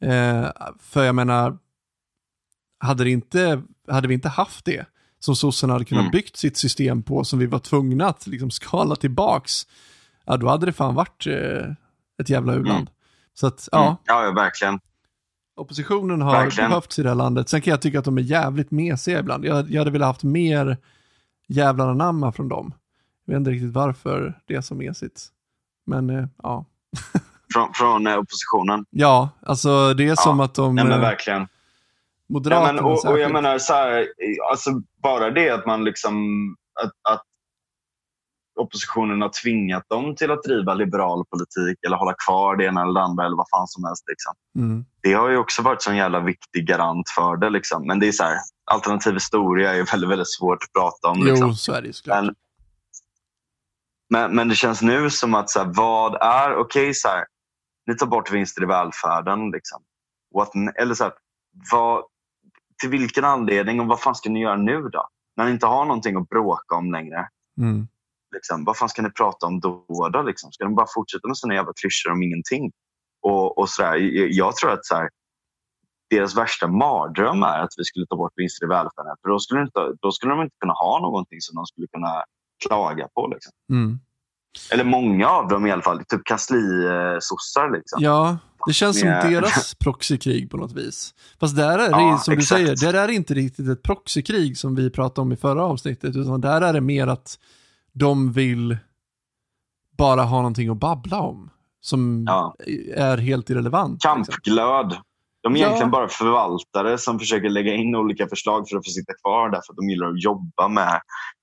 Eh, 0.00 0.50
för 0.78 1.04
jag 1.04 1.14
menar, 1.14 1.58
hade, 2.78 3.04
det 3.04 3.10
inte, 3.10 3.62
hade 3.88 4.08
vi 4.08 4.14
inte 4.14 4.28
haft 4.28 4.64
det 4.64 4.86
som 5.18 5.36
sossarna 5.36 5.72
hade 5.72 5.84
kunnat 5.84 6.02
mm. 6.02 6.10
byggt 6.10 6.36
sitt 6.36 6.56
system 6.56 7.02
på 7.02 7.24
som 7.24 7.38
vi 7.38 7.46
var 7.46 7.58
tvungna 7.58 8.06
att 8.06 8.26
liksom 8.26 8.50
skala 8.50 8.96
tillbaks, 8.96 9.66
ja 10.24 10.36
då 10.36 10.48
hade 10.48 10.66
det 10.66 10.72
fan 10.72 10.94
varit 10.94 11.26
eh, 11.26 11.72
ett 12.20 12.30
jävla 12.30 12.54
u-land. 12.54 12.88
Mm. 12.88 12.92
Så 13.34 13.46
att, 13.46 13.68
ja. 13.72 13.86
Mm. 13.86 13.96
Ja, 14.04 14.32
verkligen. 14.32 14.80
Oppositionen 15.56 16.22
har 16.22 16.32
verkligen. 16.32 16.70
behövts 16.70 16.98
i 16.98 17.02
det 17.02 17.08
här 17.08 17.16
landet. 17.16 17.48
Sen 17.48 17.60
kan 17.60 17.70
jag 17.70 17.82
tycka 17.82 17.98
att 17.98 18.04
de 18.04 18.18
är 18.18 18.22
jävligt 18.22 18.70
mesiga 18.70 19.18
ibland. 19.18 19.44
Jag, 19.44 19.70
jag 19.70 19.80
hade 19.80 19.90
velat 19.90 20.06
haft 20.06 20.22
mer 20.22 20.76
jävlar 21.48 21.88
anamma 21.88 22.32
från 22.32 22.48
dem. 22.48 22.74
Jag 23.24 23.34
vet 23.34 23.38
inte 23.38 23.50
riktigt 23.50 23.72
varför 23.72 24.40
det 24.46 24.54
är 24.54 24.60
så 24.60 24.74
mesigt. 24.74 25.26
Men 25.86 26.10
eh, 26.10 26.26
ja. 26.42 26.64
från, 27.52 27.74
från 27.74 28.06
eh, 28.06 28.18
oppositionen? 28.18 28.84
Ja, 28.90 29.28
alltså 29.42 29.94
det 29.94 30.04
är 30.04 30.08
ja. 30.08 30.16
som 30.16 30.40
att 30.40 30.54
de... 30.54 30.74
Nej, 30.74 30.84
men 30.84 30.92
eh, 30.92 31.00
verkligen. 31.00 31.48
Moderaterna 32.28 32.68
ja, 32.68 32.72
men, 32.72 32.84
och, 32.84 33.04
och 33.04 33.18
jag 33.18 33.32
menar 33.32 33.58
så 33.58 33.74
här, 33.74 34.06
alltså 34.50 34.70
bara 35.02 35.30
det 35.30 35.50
att 35.50 35.66
man 35.66 35.84
liksom, 35.84 36.16
att, 36.82 37.12
att 37.12 37.22
oppositionen 38.56 39.22
har 39.22 39.30
tvingat 39.42 39.88
dem 39.88 40.16
till 40.16 40.30
att 40.30 40.42
driva 40.42 40.74
liberal 40.74 41.24
politik 41.30 41.78
eller 41.86 41.96
hålla 41.96 42.14
kvar 42.26 42.56
det 42.56 42.64
ena 42.64 42.82
eller 42.82 43.00
det 43.00 43.02
andra 43.02 43.26
eller 43.26 43.36
vad 43.36 43.46
fan 43.50 43.68
som 43.68 43.84
helst. 43.84 44.04
Liksom. 44.08 44.34
Mm. 44.56 44.84
Det 45.02 45.12
har 45.12 45.28
ju 45.28 45.36
också 45.36 45.62
varit 45.62 45.86
en 45.86 45.96
jävla 45.96 46.20
viktig 46.20 46.66
garant 46.66 47.08
för 47.08 47.36
det. 47.36 47.50
Liksom. 47.50 47.86
Men 47.86 47.98
det 47.98 48.08
är 48.08 48.12
så 48.12 48.24
här, 48.24 48.36
alternativ 48.64 49.14
historia 49.14 49.74
är 49.74 49.84
väldigt, 49.92 50.10
väldigt 50.10 50.32
svårt 50.32 50.58
att 50.62 50.72
prata 50.72 51.08
om. 51.08 51.26
Liksom. 51.26 51.48
Jo, 51.48 51.54
så 51.54 51.72
är 51.72 51.82
det 51.82 51.92
såklart. 51.92 52.24
Men, 52.24 52.34
men, 54.10 54.36
men, 54.36 54.48
det 54.48 54.54
känns 54.54 54.82
nu 54.82 55.10
som 55.10 55.34
att 55.34 55.50
så 55.50 55.58
här, 55.58 55.72
vad 55.74 56.14
är, 56.14 56.56
okej 56.56 56.60
okay, 56.60 56.94
ni 57.86 57.96
tar 57.96 58.06
bort 58.06 58.32
vinster 58.32 58.62
i 58.62 58.66
välfärden. 58.66 59.50
Liksom. 59.50 59.82
What, 60.34 60.50
eller 60.78 60.94
så 60.94 61.04
här, 61.04 61.12
vad, 61.72 62.04
till 62.80 62.90
vilken 62.90 63.24
anledning 63.24 63.80
och 63.80 63.86
vad 63.86 64.00
fan 64.00 64.14
ska 64.14 64.30
ni 64.30 64.40
göra 64.40 64.56
nu 64.56 64.82
då? 64.82 65.08
När 65.36 65.44
ni 65.44 65.50
inte 65.50 65.66
har 65.66 65.84
någonting 65.84 66.16
att 66.16 66.28
bråka 66.28 66.74
om 66.74 66.92
längre. 66.92 67.28
Mm. 67.60 67.88
Liksom, 68.34 68.64
vad 68.64 68.76
fan 68.76 68.88
ska 68.88 69.02
ni 69.02 69.10
prata 69.10 69.46
om 69.46 69.60
då? 69.60 70.08
då 70.12 70.22
liksom? 70.22 70.52
Ska 70.52 70.64
de 70.64 70.74
bara 70.74 70.86
fortsätta 70.94 71.28
med 71.28 71.38
sina 71.38 71.54
jävla 71.54 71.72
klyschor 71.80 72.12
om 72.12 72.22
ingenting? 72.22 72.72
Och, 73.22 73.58
och 73.58 73.68
sådär. 73.68 73.96
Jag 74.30 74.56
tror 74.56 74.72
att 74.72 74.86
så 74.86 74.94
här, 74.94 75.08
deras 76.10 76.36
värsta 76.36 76.66
mardröm 76.68 77.42
är 77.42 77.58
att 77.58 77.74
vi 77.76 77.84
skulle 77.84 78.06
ta 78.06 78.16
bort 78.16 78.32
vinster 78.36 78.66
i 78.66 78.68
välfärden. 78.68 79.16
För 79.22 79.28
då 79.28 79.38
skulle, 79.38 79.62
inte, 79.62 79.80
då 80.00 80.12
skulle 80.12 80.32
de 80.32 80.42
inte 80.42 80.56
kunna 80.60 80.72
ha 80.72 81.00
någonting 81.00 81.40
som 81.40 81.56
de 81.56 81.66
skulle 81.66 81.86
kunna 81.86 82.24
klaga 82.66 83.08
på. 83.14 83.26
Liksom. 83.26 83.52
Mm. 83.72 83.98
Eller 84.72 84.84
många 84.84 85.28
av 85.28 85.48
dem 85.48 85.66
i 85.66 85.70
alla 85.70 85.82
fall. 85.82 86.04
Typ 86.04 86.24
kanslisossar. 86.24 87.72
Liksom. 87.72 88.02
Ja, 88.02 88.38
det 88.66 88.72
känns 88.72 89.00
som 89.00 89.08
deras 89.08 89.74
proxykrig 89.78 90.50
på 90.50 90.56
något 90.56 90.72
vis. 90.72 91.14
Fast 91.40 91.56
där 91.56 91.78
är 91.78 91.90
det, 91.90 92.02
ja, 92.02 92.18
som 92.18 92.34
exakt. 92.34 92.60
du 92.60 92.66
säger, 92.66 92.92
där 92.92 93.02
är 93.02 93.06
det 93.08 93.14
inte 93.14 93.34
riktigt 93.34 93.68
ett 93.68 93.82
proxykrig 93.82 94.58
som 94.58 94.74
vi 94.74 94.90
pratade 94.90 95.20
om 95.20 95.32
i 95.32 95.36
förra 95.36 95.64
avsnittet. 95.64 96.16
Utan 96.16 96.40
där 96.40 96.60
är 96.60 96.72
det 96.72 96.80
mer 96.80 97.06
att 97.06 97.38
de 97.92 98.32
vill 98.32 98.76
bara 99.98 100.22
ha 100.22 100.36
någonting 100.36 100.68
att 100.68 100.76
babbla 100.76 101.20
om. 101.20 101.50
Som 101.80 102.24
ja. 102.26 102.54
är 102.94 103.18
helt 103.18 103.50
irrelevant. 103.50 103.92
Liksom. 103.92 104.24
Kampglöd. 104.24 104.96
De 105.42 105.56
är 105.56 105.60
ja. 105.60 105.66
egentligen 105.66 105.90
bara 105.90 106.08
förvaltare 106.08 106.98
som 106.98 107.18
försöker 107.18 107.48
lägga 107.48 107.74
in 107.74 107.96
olika 107.96 108.28
förslag 108.28 108.68
för 108.68 108.76
att 108.76 108.86
få 108.86 108.90
sitta 108.90 109.12
kvar 109.22 109.50
därför 109.50 109.72
att 109.72 109.76
de 109.76 109.88
gillar 109.88 110.08
att 110.08 110.22
jobba 110.22 110.68
med 110.68 111.00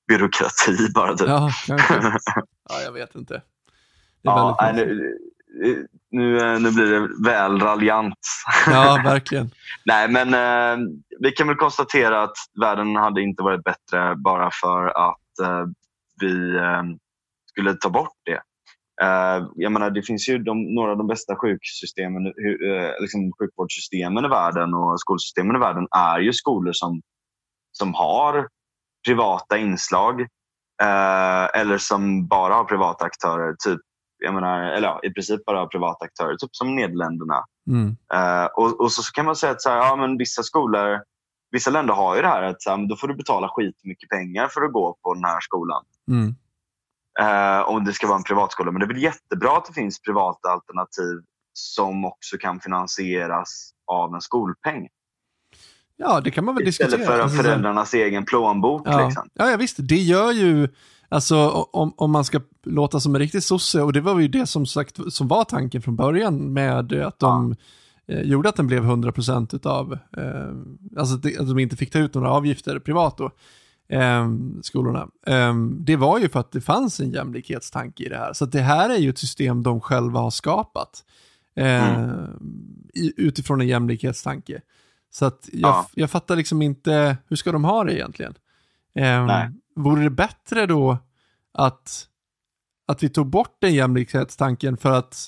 byråkrati 0.08 0.92
bara. 0.96 1.18
Typ. 1.18 1.28
Ja, 1.28 1.52
ja, 1.68 2.82
jag 2.86 2.92
vet 2.92 3.16
inte. 3.16 3.42
ja, 4.22 4.58
nej, 4.62 4.74
nu, 4.74 5.18
nu, 6.12 6.60
nu 6.60 6.72
blir 6.72 6.86
det 6.86 7.30
väl 7.30 7.60
raljant. 7.60 8.20
Ja, 8.68 9.02
verkligen. 9.04 9.52
nej, 9.86 10.10
men 10.10 10.34
eh, 10.34 10.88
vi 11.20 11.32
kan 11.32 11.48
väl 11.48 11.58
konstatera 11.58 12.24
att 12.24 12.36
världen 12.62 12.96
hade 12.96 13.22
inte 13.22 13.44
varit 13.44 13.64
bättre 13.64 14.16
bara 14.16 14.50
för 14.62 14.88
att 14.88 15.40
eh, 15.42 15.66
vi 16.22 16.56
eh, 16.56 16.84
skulle 17.46 17.74
ta 17.74 17.90
bort 17.90 18.18
det. 18.26 18.42
Uh, 19.02 19.48
jag 19.56 19.72
menar, 19.72 19.90
det 19.90 20.02
finns 20.02 20.30
ju 20.30 20.38
de, 20.38 20.76
några 20.76 20.92
av 20.92 20.98
de 20.98 21.08
bästa 21.08 21.36
sjuksystemen, 21.36 22.28
uh, 22.28 23.02
liksom 23.02 23.32
sjukvårdssystemen 23.40 24.26
i 24.26 24.28
världen 24.28 24.74
och 24.74 25.00
skolsystemen 25.00 25.56
i 25.56 25.60
världen 25.60 25.88
är 25.92 26.20
ju 26.20 26.34
skolor 26.34 26.72
som, 26.74 27.02
som 27.72 27.94
har 27.94 28.48
privata 29.06 29.58
inslag 29.58 30.22
uh, 30.84 31.48
eller 31.54 31.78
som 31.78 32.28
bara 32.28 32.54
har 32.54 32.64
privata 32.64 33.06
aktörer. 33.06 33.56
Typ, 33.66 33.80
Jag 34.18 34.34
menar, 34.34 34.64
eller 34.64 34.88
ja, 34.88 35.00
i 35.04 35.10
princip 35.10 35.46
bara 35.46 35.68
privata 35.68 36.06
aktörer, 36.06 36.36
typ 36.36 36.56
som 36.56 36.76
Nederländerna. 36.76 37.46
Mm. 37.68 37.98
Eh, 38.14 38.46
och, 38.46 38.82
och 38.82 38.92
så, 38.92 39.04
så 39.04 39.12
kan 39.12 39.26
man 39.26 39.36
säga 39.36 39.52
att 39.52 39.62
så 39.62 39.70
här, 39.70 39.78
ja, 39.78 39.96
men 39.96 40.18
vissa 40.18 40.44
skolor, 40.44 41.02
vissa 41.52 41.72
länder 41.72 41.94
har 41.94 42.16
ju 42.16 42.22
det 42.22 42.28
här 42.28 42.44
att 42.44 42.62
så 42.62 42.70
här, 42.70 42.78
men 42.78 42.88
då 42.88 42.96
får 42.96 43.08
du 43.08 43.16
betala 43.16 43.50
skitmycket 43.50 44.10
pengar 44.10 44.48
för 44.48 44.62
att 44.62 44.74
gå 44.74 44.98
på 45.04 45.14
den 45.14 45.24
här 45.24 45.40
skolan. 45.42 45.84
Mm. 46.12 46.36
Eh, 47.20 47.70
om 47.70 47.86
det 47.86 47.94
ska 47.94 48.08
vara 48.08 48.18
en 48.18 48.24
privatskola. 48.24 48.72
Men 48.72 48.80
det 48.80 48.86
är 48.86 48.94
väl 48.94 49.04
jättebra 49.04 49.58
att 49.58 49.66
det 49.66 49.74
finns 49.74 50.02
privata 50.02 50.50
alternativ 50.50 51.22
som 51.54 52.06
också 52.06 52.38
kan 52.38 52.60
finansieras 52.60 53.72
av 53.88 54.16
en 54.16 54.22
skolpeng. 54.22 54.88
Ja, 55.98 56.22
det 56.22 56.32
kan 56.32 56.46
man 56.46 56.56
väl 56.56 56.68
Istället 56.68 56.92
diskutera. 56.92 57.16
för 57.18 57.24
Alltså, 57.24 57.38
så- 57.38 57.44
föräldrarnas 57.44 57.94
egen 57.94 58.26
plånbok. 58.26 58.82
Ja. 58.86 59.06
Liksom. 59.06 59.30
Ja, 59.34 59.50
ja, 59.52 59.58
visst. 59.58 59.78
Det 59.80 59.96
gör 59.98 60.32
ju, 60.32 60.68
alltså 61.10 61.50
om, 61.50 61.94
om 61.98 62.12
man 62.12 62.26
ska 62.26 62.42
låta 62.66 63.00
som 63.00 63.16
en 63.16 63.20
riktig 63.20 63.44
sosse, 63.44 63.82
och 63.82 63.94
det 63.94 64.02
var 64.02 64.20
ju 64.20 64.28
det 64.28 64.48
som 64.48 64.66
sagt 64.66 65.00
som 65.14 65.28
var 65.28 65.44
tanken 65.44 65.82
från 65.82 65.96
början 65.96 66.54
med 66.54 66.94
att 66.94 67.20
de 67.20 67.56
eh, 68.08 68.22
gjorde 68.22 68.50
att 68.50 68.56
den 68.56 68.68
blev 68.68 68.84
100% 68.86 69.56
utav, 69.56 69.94
eh, 70.18 71.00
alltså 71.00 71.16
att, 71.16 71.48
de 71.48 71.60
inte 71.60 71.76
fick 71.76 71.92
ta 71.92 72.00
ut 72.00 72.14
några 72.14 72.32
avgifter 72.32 72.80
privat 72.80 73.18
då, 73.18 73.32
eh, 73.98 74.28
skolorna. 74.62 75.08
Eh, 75.28 75.56
det 75.80 75.96
var 75.96 76.20
ju 76.20 76.30
för 76.30 76.40
att 76.40 76.52
det 76.52 76.62
fanns 76.62 77.00
en 77.00 77.12
jämlikhetstanke 77.12 78.04
i 78.04 78.10
det 78.10 78.18
här. 78.18 78.34
Så 78.34 78.46
det 78.46 78.62
här 78.62 78.90
är 78.90 78.98
ju 78.98 79.10
ett 79.10 79.18
system 79.20 79.64
de 79.64 79.82
själva 79.82 80.20
har 80.20 80.32
skapat. 80.32 81.04
Eh, 81.56 82.04
i, 82.94 83.14
utifrån 83.18 83.62
en 83.62 83.68
jämlikhetstanke. 83.68 84.62
Så 85.16 85.26
att 85.26 85.50
jag, 85.54 85.70
Ja. 85.70 85.88
jag 85.94 86.12
fattar 86.12 86.36
liksom 86.36 86.62
inte, 86.62 87.18
hur 87.28 87.36
ska 87.36 87.52
de 87.52 87.64
ha 87.64 87.84
det 87.84 87.94
egentligen? 87.96 88.34
Eh, 88.96 89.26
Nej. 89.26 89.50
vore 89.76 90.04
det 90.04 90.10
bättre 90.10 90.66
då 90.66 90.98
att, 91.54 92.08
att 92.88 93.04
vi 93.04 93.10
tog 93.10 93.28
bort 93.28 93.56
den 93.60 93.74
jämlikhetstanken 93.74 94.78
för 94.78 94.92
att 94.92 95.28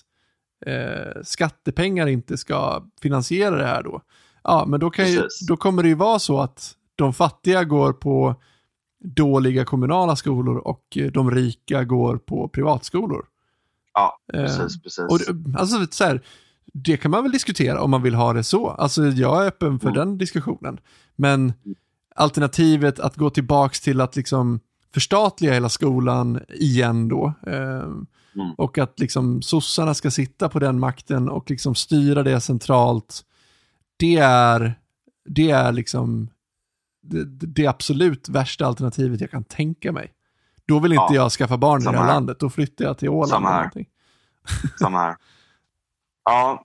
eh, 0.65 1.21
skattepengar 1.23 2.07
inte 2.07 2.37
ska 2.37 2.83
finansiera 3.01 3.55
det 3.55 3.65
här 3.65 3.83
då? 3.83 4.01
Ja, 4.43 4.65
men 4.67 4.79
då, 4.79 4.89
kan 4.89 5.11
ju, 5.11 5.21
då 5.47 5.57
kommer 5.57 5.83
det 5.83 5.89
ju 5.89 5.95
vara 5.95 6.19
så 6.19 6.39
att 6.41 6.75
de 6.95 7.13
fattiga 7.13 7.63
går 7.63 7.93
på 7.93 8.35
dåliga 9.03 9.65
kommunala 9.65 10.15
skolor 10.15 10.57
och 10.57 10.97
eh, 10.97 11.11
de 11.11 11.31
rika 11.31 11.83
går 11.83 12.17
på 12.17 12.47
privatskolor. 12.49 13.25
Ja, 13.93 14.19
Eh, 14.33 14.41
precis. 14.41 14.81
precis. 14.83 14.99
och 14.99 15.19
alltså, 15.59 15.87
så 15.91 16.03
här, 16.03 16.21
det 16.73 16.97
kan 16.97 17.11
man 17.11 17.23
väl 17.23 17.31
diskutera 17.31 17.81
om 17.81 17.91
man 17.91 18.01
vill 18.01 18.15
ha 18.15 18.33
det 18.33 18.43
så. 18.43 18.69
Alltså, 18.69 19.05
jag 19.05 19.43
är 19.43 19.47
öppen 19.47 19.79
för 19.79 19.87
Mm. 19.89 19.97
den 19.99 20.17
diskussionen. 20.17 20.79
Men 21.15 21.53
alternativet 22.15 22.99
att 22.99 23.15
gå 23.15 23.29
tillbaks 23.29 23.81
till 23.81 24.01
att 24.01 24.15
liksom 24.15 24.59
förstatliga 24.93 25.53
hela 25.53 25.69
skolan 25.69 26.39
igen 26.49 27.07
då. 27.07 27.33
Eh, 27.47 27.83
Mm. 28.37 28.51
Och 28.57 28.77
att 28.77 28.99
liksom 28.99 29.41
sossarna 29.41 29.93
ska 29.93 30.11
sitta 30.11 30.49
på 30.49 30.59
den 30.59 30.79
makten 30.79 31.29
och 31.29 31.49
liksom 31.49 31.75
styra 31.75 32.23
det 32.23 32.41
centralt. 32.41 33.21
Det 33.97 34.17
är, 34.17 34.79
det 35.29 35.51
är 35.51 35.71
liksom 35.71 36.29
det, 37.01 37.23
det 37.47 37.67
absolut 37.67 38.29
värsta 38.29 38.65
alternativet 38.65 39.21
jag 39.21 39.31
kan 39.31 39.43
tänka 39.43 39.91
mig. 39.91 40.11
Då 40.65 40.79
vill 40.79 40.91
inte 40.91 41.03
Ja, 41.09 41.15
jag 41.15 41.31
skaffa 41.31 41.57
barn 41.57 41.81
i 41.81 41.85
det 41.85 41.91
här 41.91 41.97
här. 41.97 42.13
landet. 42.13 42.39
Då 42.39 42.49
flyttar 42.49 42.85
jag 42.85 42.97
till 42.97 43.09
Åland. 43.09 43.29
Samma 43.29 43.49
här. 43.51 43.71
Samma 44.79 44.99
här. 44.99 45.15
Ja, 46.25 46.63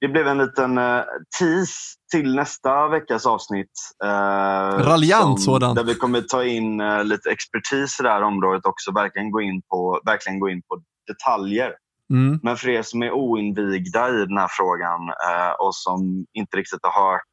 det 0.00 0.08
blev 0.08 0.26
en 0.26 0.38
liten 0.38 0.78
uh, 0.78 1.02
tease 1.38 1.98
till 2.10 2.34
nästa 2.34 2.88
veckas 2.88 3.26
avsnitt. 3.26 3.70
eh, 4.04 4.78
Raljant 4.78 5.42
sådan. 5.42 5.74
Där 5.74 5.84
vi 5.84 5.94
kommer 5.94 6.20
ta 6.20 6.44
in 6.44 6.80
eh, 6.80 7.04
lite 7.04 7.30
expertis 7.30 8.00
i 8.00 8.02
det 8.02 8.08
här 8.08 8.22
området 8.22 8.66
också. 8.66 8.92
Verkligen 8.92 9.30
gå 9.30 9.40
in 9.40 9.62
på, 9.62 10.00
verkligen 10.06 10.40
gå 10.40 10.48
in 10.48 10.62
på 10.62 10.82
detaljer. 11.06 11.72
Mm. 12.10 12.40
Men 12.42 12.56
för 12.56 12.68
er 12.68 12.82
som 12.82 13.02
är 13.02 13.12
oinvigda 13.12 14.08
i 14.08 14.26
den 14.26 14.38
här 14.38 14.48
frågan 14.50 15.08
eh, 15.08 15.52
och 15.58 15.74
som 15.74 16.26
inte 16.32 16.56
riktigt 16.56 16.80
har 16.82 17.12
hört 17.12 17.32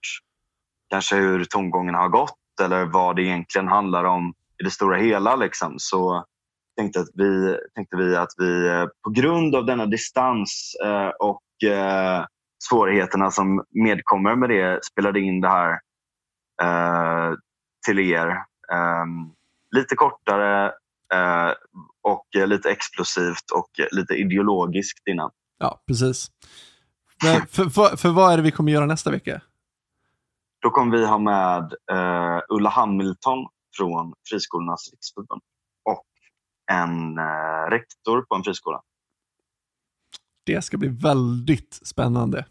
kanske 0.90 1.16
hur 1.16 1.46
tongången 1.46 1.96
har 1.96 2.10
gått 2.10 2.60
eller 2.62 2.86
vad 2.86 3.16
det 3.16 3.24
egentligen 3.24 3.68
handlar 3.68 4.04
om 4.04 4.34
i 4.62 4.64
det 4.64 4.72
stora 4.72 4.98
hela 4.98 5.36
liksom, 5.36 5.76
så 5.78 6.26
tänkte, 6.76 7.00
att 7.00 7.10
vi, 7.14 7.58
tänkte 7.76 7.98
vi 7.98 8.16
att 8.16 8.32
vi 8.38 8.68
eh, 8.68 8.86
på 9.04 9.10
grund 9.10 9.56
av 9.56 9.66
denna 9.66 9.86
distans 9.86 10.76
eh, 10.86 11.08
och 11.08 11.70
eh, 11.70 12.26
svårigheterna 12.70 13.32
som 13.32 13.64
medkommer 13.70 14.36
med 14.36 14.50
det 14.50 14.86
spelade 14.86 15.20
in 15.20 15.42
det 15.42 15.50
här 15.50 15.80
till 17.86 18.00
er. 18.00 18.28
Eh, 18.72 19.06
lite 19.72 19.96
kortare 19.96 20.72
och 22.02 22.48
lite 22.48 22.72
explosivt 22.72 23.52
och 23.56 23.70
lite 23.92 24.14
ideologiskt 24.14 25.08
innan. 25.08 25.32
Ja, 25.58 25.84
precis. 25.88 26.32
För, 27.22 27.70
för, 27.70 27.98
för 27.98 28.10
vad 28.10 28.34
är 28.34 28.38
det 28.38 28.44
vi 28.44 28.52
kommer 28.52 28.72
göra 28.72 28.86
nästa 28.86 29.12
vecka? 29.12 29.42
Då 30.62 30.70
kommer 30.70 30.98
vi 30.98 31.06
ha 31.06 31.18
med 31.18 31.74
Ulla 32.50 32.70
Hamilton 32.70 33.48
från 33.78 34.14
Friskolornas 34.30 34.90
riksförbund 34.92 35.42
en 36.72 37.18
eh, 37.18 37.70
rektor 37.70 38.22
på 38.22 38.36
en 38.36 38.44
friskola. 38.44 38.82
Det 40.46 40.62
ska 40.62 40.78
bli 40.78 40.88
väldigt 40.88 41.80
spännande. 41.84 42.46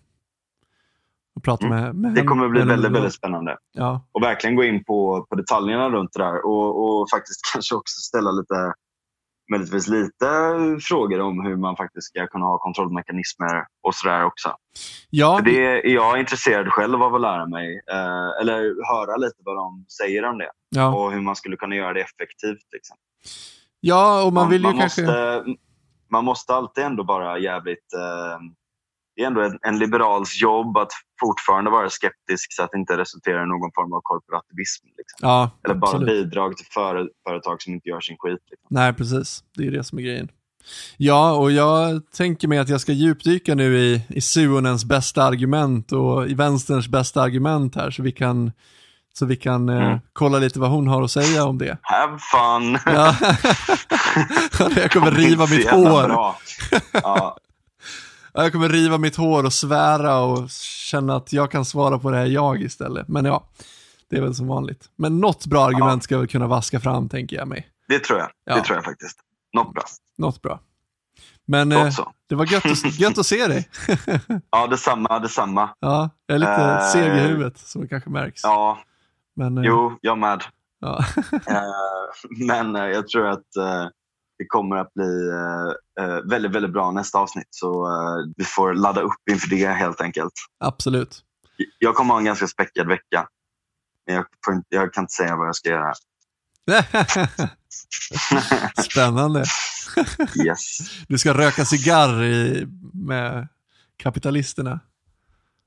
Att 1.36 1.42
prata 1.42 1.66
Mm. 1.66 1.80
med, 1.82 1.94
med 1.94 2.14
Det 2.14 2.22
kommer 2.22 2.48
bli 2.48 2.62
väldigt, 2.62 2.92
väldigt 2.92 3.14
spännande. 3.14 3.56
Ja, 3.72 4.06
Och 4.12 4.22
verkligen 4.22 4.56
gå 4.56 4.64
in 4.64 4.84
på, 4.84 5.26
på 5.30 5.36
detaljerna 5.36 5.90
runt 5.90 6.12
det 6.12 6.22
där 6.22 6.46
och, 6.46 7.00
och 7.00 7.10
faktiskt 7.10 7.40
kanske 7.52 7.74
också 7.74 8.00
ställa 8.00 8.30
lite, 8.30 8.74
möjligtvis 9.50 9.88
lite 9.88 10.26
frågor 10.80 11.20
om 11.20 11.44
hur 11.44 11.56
man 11.56 11.76
faktiskt 11.76 12.06
ska 12.06 12.26
kunna 12.26 12.44
ha 12.44 12.58
kontrollmekanismer 12.58 13.66
och 13.82 13.94
sådär 13.94 14.24
också. 14.24 14.56
ja, 15.10 15.38
För 15.38 15.44
det 15.44 15.86
är 15.90 15.94
jag 15.94 16.20
intresserad 16.20 16.68
själv 16.68 17.02
av 17.02 17.14
att 17.14 17.20
lära 17.20 17.46
mig, 17.46 17.82
eh, 17.90 18.40
eller 18.40 18.58
höra 18.92 19.16
lite 19.16 19.36
vad 19.44 19.56
de 19.56 19.84
säger 19.98 20.24
om 20.24 20.38
det 20.38 20.50
ja. 20.68 20.94
och 20.94 21.12
hur 21.12 21.20
man 21.20 21.36
skulle 21.36 21.56
kunna 21.56 21.74
göra 21.76 21.92
det 21.92 22.00
effektivt. 22.00 22.66
Liksom. 22.72 22.96
Ja, 23.87 24.24
och 24.24 24.32
man 24.32 24.51
vill 24.51 24.64
ju 24.64 24.72
kanske... 24.72 25.03
måste, 25.03 25.45
man 26.11 26.24
måste 26.24 26.55
alltid 26.55 26.85
ändå 26.85 27.03
vara 27.03 27.39
jävligt... 27.39 27.93
Eh, 27.95 28.39
det 29.16 29.22
är 29.22 29.26
ändå 29.26 29.41
en, 29.41 29.59
en 29.62 29.78
liberals 29.78 30.43
jobb 30.43 30.76
att 30.76 30.93
fortfarande 31.20 31.70
vara 31.70 31.91
skeptisk 31.91 32.53
så 32.53 32.62
att 32.62 32.70
det 32.72 32.78
inte 32.78 32.97
resulterar 32.97 33.43
i 33.43 33.47
någon 33.47 33.70
form 33.74 33.93
av 33.93 34.01
korporativism. 34.03 34.87
Liksom. 34.87 35.28
Ja, 35.28 35.51
Eller 35.64 35.74
bara 35.74 35.91
absolut. 35.91 36.09
bidrag 36.09 36.57
till 36.57 36.66
före, 36.66 37.09
företag 37.28 37.62
som 37.62 37.72
inte 37.72 37.89
gör 37.89 38.01
sin 38.01 38.16
skit. 38.18 38.41
Liksom. 38.51 38.66
Nej, 38.70 38.93
precis. 38.93 39.45
Det 39.57 39.66
är 39.66 39.70
det 39.70 39.85
som 39.85 39.99
är 39.99 40.03
grejen. 40.03 40.28
Ja, 40.97 41.37
och 41.37 41.53
jag 41.53 42.11
tänker 42.11 42.49
mig 42.49 42.59
att 42.59 42.68
jag 42.68 42.80
ska 42.80 42.93
djupdyka 42.93 43.55
nu 43.55 43.78
i, 43.78 44.03
i 44.09 44.20
Suonens 44.20 44.85
bästa 44.85 45.22
argument 45.22 45.93
och 45.93 46.28
i 46.28 46.35
vänsterns 46.35 46.89
bästa 46.89 47.22
argument 47.22 47.74
här, 47.74 47.91
så 47.91 48.03
vi 48.03 48.12
kan, 48.12 48.53
så 49.18 49.26
vi 49.26 49.36
kan 49.36 49.68
eh, 49.68 49.76
Mm. 49.86 49.98
kolla 50.12 50.38
lite 50.38 50.58
vad 50.60 50.70
hon 50.70 50.86
har 50.88 51.02
att 51.02 51.10
säga 51.10 51.44
om 51.44 51.58
det. 51.58 51.78
Have 51.82 52.18
fun! 52.18 52.78
Ja. 52.86 53.14
jag 54.80 54.90
kommer 54.92 55.10
riva 55.10 55.46
mitt 55.46 55.70
hår. 55.70 56.08
Ja, 56.10 56.36
Ja, 56.92 57.36
Jag 58.32 58.52
kommer 58.52 58.68
riva 58.68 58.98
mitt 58.98 59.16
hår 59.16 59.44
och 59.44 59.52
svära 59.52 60.18
och 60.20 60.50
känna 60.50 61.16
att 61.16 61.32
jag 61.32 61.50
kan 61.50 61.64
svara 61.64 61.98
på 61.98 62.10
det 62.10 62.16
här 62.16 62.26
jag 62.26 62.62
istället. 62.62 63.08
Men 63.08 63.24
ja, 63.24 63.48
det 64.10 64.16
är 64.16 64.20
väl 64.20 64.34
som 64.34 64.46
vanligt. 64.46 64.84
Men 64.96 65.20
något 65.20 65.46
bra 65.46 65.64
argument 65.66 66.04
ska 66.04 66.14
jag 66.14 66.20
väl 66.20 66.28
kunna 66.28 66.46
vaska 66.46 66.80
fram, 66.80 67.08
tänker 67.08 67.36
jag 67.36 67.48
mig. 67.48 67.66
det 67.88 67.98
tror 67.98 68.18
jag. 68.18 68.28
Ja. 68.44 68.54
Det 68.56 68.62
tror 68.62 68.76
jag 68.76 68.84
faktiskt. 68.84 69.18
Något 69.52 69.74
bra. 69.74 69.82
Något 70.18 70.42
bra. 70.42 70.60
Men 71.46 71.72
eh, 71.72 71.94
det 72.28 72.34
var 72.34 72.52
gött 72.52 72.64
att, 72.66 72.98
gött 73.00 73.18
att 73.18 73.26
se 73.26 73.46
dig. 73.46 73.68
Ja, 74.50 74.66
detsamma, 74.66 75.18
detsamma. 75.18 75.68
Ja, 75.80 76.10
jag 76.26 76.34
är 76.34 76.38
lite 76.38 76.52
Eh, 76.52 76.86
seg 76.92 77.06
i 77.06 77.20
huvudet, 77.20 77.58
som 77.58 77.88
kanske 77.88 78.10
märks. 78.10 78.40
Ja, 78.44 78.78
Men, 79.37 79.59
eh, 79.59 79.64
jo, 79.66 79.99
jag 80.01 80.18
med. 80.18 80.43
Ja. 80.80 81.05
Eh, 81.32 82.47
Men 82.47 82.76
eh, 82.76 82.85
jag 82.85 83.09
tror 83.09 83.26
att 83.26 83.45
det 84.39 84.47
kommer 84.49 84.76
att 84.76 84.95
bli 84.95 85.30
väldigt, 86.30 86.53
väldigt 86.53 86.72
bra 86.72 86.91
nästa 86.91 87.18
avsnitt. 87.18 87.49
Så 87.51 87.89
vi 88.37 88.45
får 88.45 88.74
ladda 88.74 89.01
upp 89.01 89.28
inför 89.30 89.51
det 89.51 89.66
helt 89.66 90.01
enkelt. 90.01 90.32
Absolut. 90.59 91.22
Jag 91.78 91.95
kommer 91.95 92.14
ha 92.14 92.18
en 92.18 92.24
ganska 92.24 92.47
späckad 92.47 92.89
vecka. 92.89 93.28
Men 94.07 94.16
jag, 94.16 94.24
jag 94.68 94.93
kan 94.93 95.03
inte 95.05 95.14
säga 95.14 95.37
vad 95.37 95.49
jag 95.49 95.57
ska 95.57 95.68
göra. 95.68 95.93
Spännande. 98.82 99.45
Yes. 100.47 100.78
Du 101.09 101.18
ska 101.18 101.35
röka 101.35 101.64
cigarr 101.64 102.22
i, 102.24 102.66
med 102.93 103.49
kapitalisterna. 103.97 104.80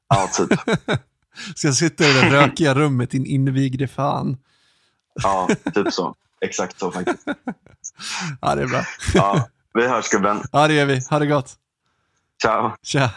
Ja, 0.09 0.29
typ. 0.37 0.59
Ska 1.55 1.71
sitta 1.71 2.03
i 2.03 2.13
det 2.13 2.29
rökiga 2.29 2.73
rummet, 2.73 3.11
din 3.11 3.25
invigde 3.25 3.87
fan. 3.87 4.37
Ja, 5.23 5.49
typ 5.73 5.93
så. 5.93 6.15
Exakt 6.41 6.79
så 6.79 6.91
faktiskt. 6.91 7.27
Ja, 8.41 8.55
det 8.55 8.61
är 8.61 8.67
bra. 8.67 8.83
Ja, 9.13 9.49
vi 9.73 9.87
hörs 9.87 10.09
gubben. 10.09 10.43
Ja, 10.51 10.67
det 10.67 10.73
gör 10.73 10.85
vi. 10.85 11.01
Ha 11.09 11.19
det 11.19 11.25
gott. 11.25 11.55
Ciao. 12.41 12.71
Tja. 12.83 13.11